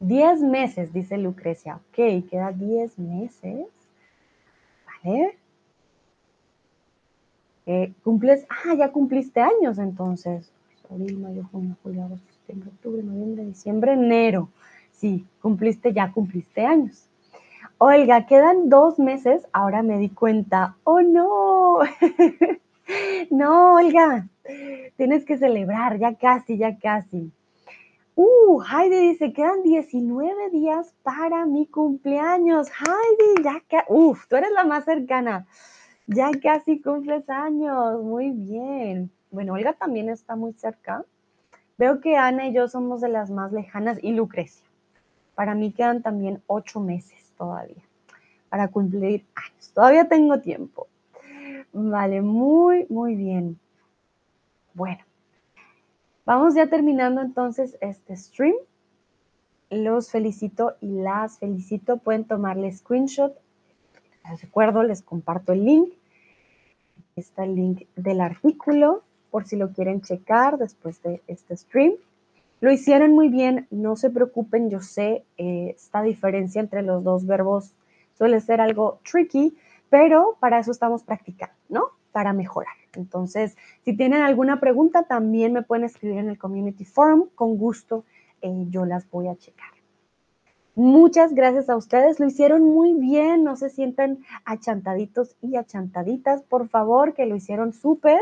Diez 0.00 0.40
meses, 0.40 0.92
dice 0.92 1.18
Lucrecia. 1.18 1.76
Ok, 1.76 2.28
queda 2.30 2.52
diez 2.52 2.98
meses. 2.98 3.66
Vale. 5.04 5.36
Eh, 7.66 7.92
cumples, 8.02 8.46
ah, 8.48 8.74
ya 8.74 8.92
cumpliste 8.92 9.40
años 9.40 9.78
entonces. 9.78 10.50
Abril, 10.90 11.18
mayo, 11.18 11.44
junio, 11.52 11.76
julio, 11.82 12.04
agosto, 12.04 12.32
septiembre, 12.32 12.70
octubre, 12.70 13.02
noviembre, 13.02 13.44
diciembre, 13.44 13.92
enero. 13.92 14.48
Sí, 14.92 15.26
cumpliste, 15.42 15.92
ya 15.92 16.10
cumpliste 16.12 16.64
años. 16.64 17.08
Olga, 17.76 18.26
quedan 18.26 18.70
dos 18.70 18.98
meses, 18.98 19.46
ahora 19.52 19.82
me 19.82 19.98
di 19.98 20.08
cuenta. 20.08 20.76
Oh, 20.84 21.02
no. 21.02 21.80
no, 23.30 23.74
Olga, 23.74 24.26
tienes 24.96 25.24
que 25.24 25.36
celebrar, 25.36 25.98
ya 25.98 26.14
casi, 26.14 26.56
ya 26.56 26.78
casi. 26.78 27.30
Uh, 28.20 28.60
Heidi 28.64 29.10
dice, 29.10 29.32
quedan 29.32 29.62
19 29.62 30.50
días 30.50 30.92
para 31.04 31.46
mi 31.46 31.68
cumpleaños. 31.68 32.66
Heidi, 32.68 33.44
ya 33.44 33.60
que, 33.68 33.78
uf, 33.86 34.26
tú 34.26 34.34
eres 34.34 34.50
la 34.50 34.64
más 34.64 34.84
cercana. 34.84 35.46
Ya 36.08 36.32
casi 36.42 36.82
cumples 36.82 37.30
años, 37.30 38.02
muy 38.02 38.32
bien. 38.32 39.12
Bueno, 39.30 39.52
Olga 39.52 39.74
también 39.74 40.08
está 40.08 40.34
muy 40.34 40.52
cerca. 40.54 41.04
Veo 41.76 42.00
que 42.00 42.16
Ana 42.16 42.48
y 42.48 42.52
yo 42.52 42.66
somos 42.66 43.00
de 43.00 43.08
las 43.08 43.30
más 43.30 43.52
lejanas 43.52 44.00
y 44.02 44.10
Lucrecia. 44.10 44.66
Para 45.36 45.54
mí 45.54 45.70
quedan 45.70 46.02
también 46.02 46.42
ocho 46.48 46.80
meses 46.80 47.32
todavía 47.38 47.84
para 48.48 48.66
cumplir 48.66 49.26
años. 49.36 49.70
Todavía 49.72 50.08
tengo 50.08 50.40
tiempo. 50.40 50.88
Vale, 51.72 52.20
muy, 52.20 52.84
muy 52.90 53.14
bien. 53.14 53.60
Bueno, 54.74 55.04
vamos 56.28 56.54
ya 56.54 56.66
terminando 56.66 57.22
entonces 57.22 57.78
este 57.80 58.14
stream. 58.14 58.54
Los 59.70 60.10
felicito 60.10 60.74
y 60.82 60.88
las 61.00 61.38
felicito. 61.38 61.96
Pueden 61.96 62.26
tomarle 62.26 62.70
screenshot. 62.70 63.34
Les 64.28 64.42
recuerdo, 64.42 64.82
les 64.82 65.00
comparto 65.00 65.54
el 65.54 65.64
link. 65.64 65.94
está 67.16 67.44
el 67.44 67.56
link 67.56 67.86
del 67.96 68.20
artículo 68.20 69.02
por 69.30 69.46
si 69.46 69.56
lo 69.56 69.72
quieren 69.72 70.02
checar 70.02 70.58
después 70.58 71.02
de 71.02 71.22
este 71.28 71.56
stream. 71.56 71.94
Lo 72.60 72.70
hicieron 72.70 73.12
muy 73.12 73.28
bien, 73.28 73.66
no 73.70 73.96
se 73.96 74.10
preocupen, 74.10 74.68
yo 74.68 74.80
sé 74.80 75.24
eh, 75.38 75.74
esta 75.76 76.02
diferencia 76.02 76.60
entre 76.60 76.82
los 76.82 77.02
dos 77.04 77.26
verbos 77.26 77.72
suele 78.18 78.40
ser 78.40 78.60
algo 78.60 79.00
tricky, 79.10 79.56
pero 79.88 80.36
para 80.40 80.58
eso 80.58 80.72
estamos 80.72 81.04
practicando, 81.04 81.54
¿no? 81.68 81.97
Para 82.12 82.32
mejorar. 82.32 82.74
Entonces, 82.94 83.56
si 83.84 83.96
tienen 83.96 84.22
alguna 84.22 84.60
pregunta, 84.60 85.04
también 85.04 85.52
me 85.52 85.62
pueden 85.62 85.84
escribir 85.84 86.18
en 86.18 86.28
el 86.28 86.38
Community 86.38 86.84
Forum, 86.84 87.28
con 87.34 87.58
gusto 87.58 88.04
eh, 88.42 88.66
yo 88.70 88.84
las 88.84 89.08
voy 89.10 89.28
a 89.28 89.36
checar. 89.36 89.70
Muchas 90.74 91.34
gracias 91.34 91.68
a 91.68 91.76
ustedes, 91.76 92.20
lo 92.20 92.26
hicieron 92.26 92.62
muy 92.62 92.94
bien, 92.94 93.42
no 93.42 93.56
se 93.56 93.68
sientan 93.68 94.18
achantaditos 94.44 95.36
y 95.42 95.56
achantaditas, 95.56 96.42
por 96.42 96.68
favor, 96.68 97.14
que 97.14 97.26
lo 97.26 97.34
hicieron 97.34 97.72
súper 97.72 98.20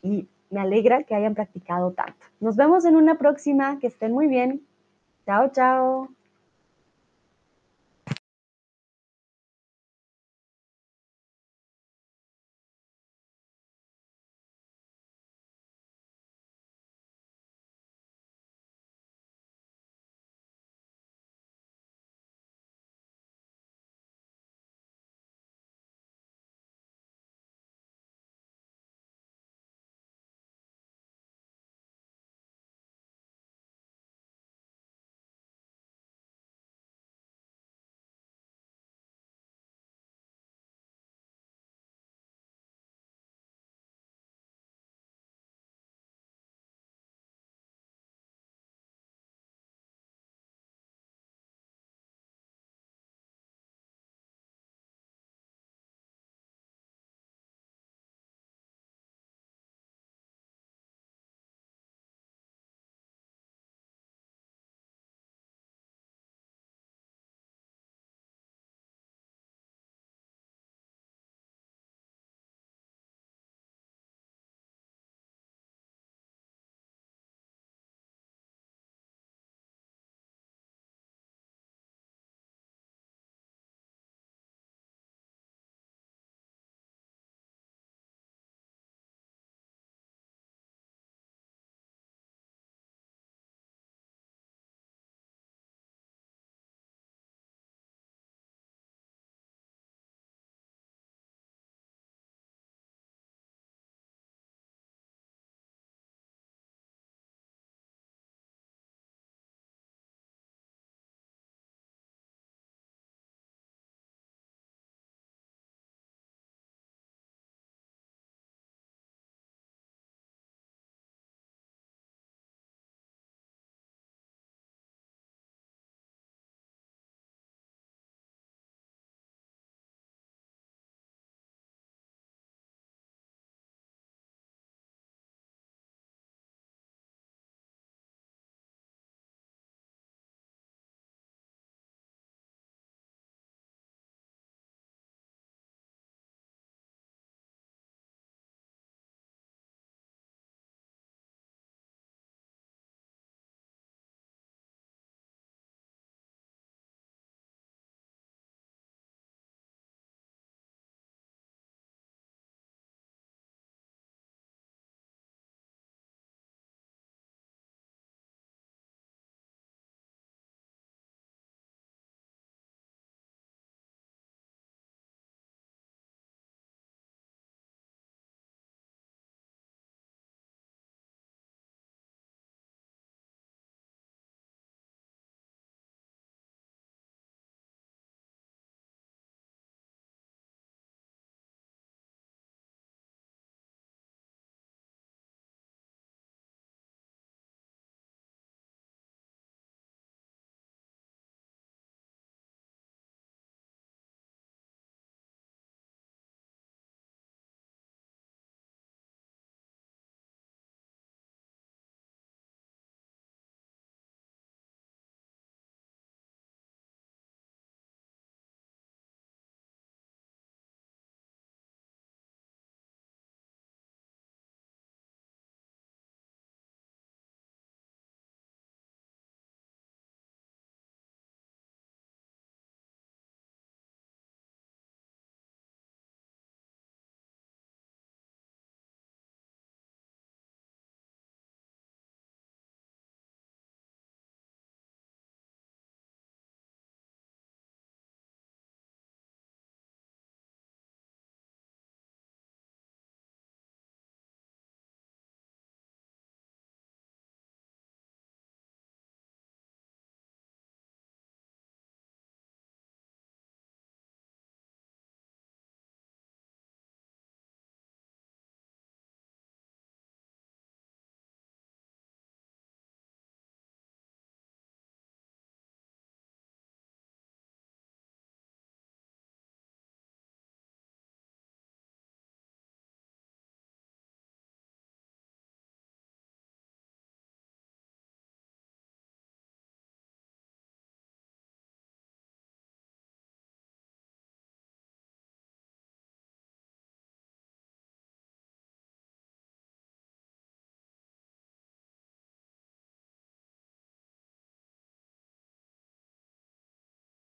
y 0.00 0.28
me 0.54 0.60
alegra 0.60 1.02
que 1.02 1.14
hayan 1.14 1.34
practicado 1.34 1.92
tanto. 1.92 2.26
Nos 2.40 2.56
vemos 2.56 2.84
en 2.84 2.96
una 2.96 3.18
próxima. 3.18 3.78
Que 3.80 3.88
estén 3.88 4.12
muy 4.12 4.28
bien. 4.28 4.62
Chao, 5.26 5.50
chao. 5.50 6.08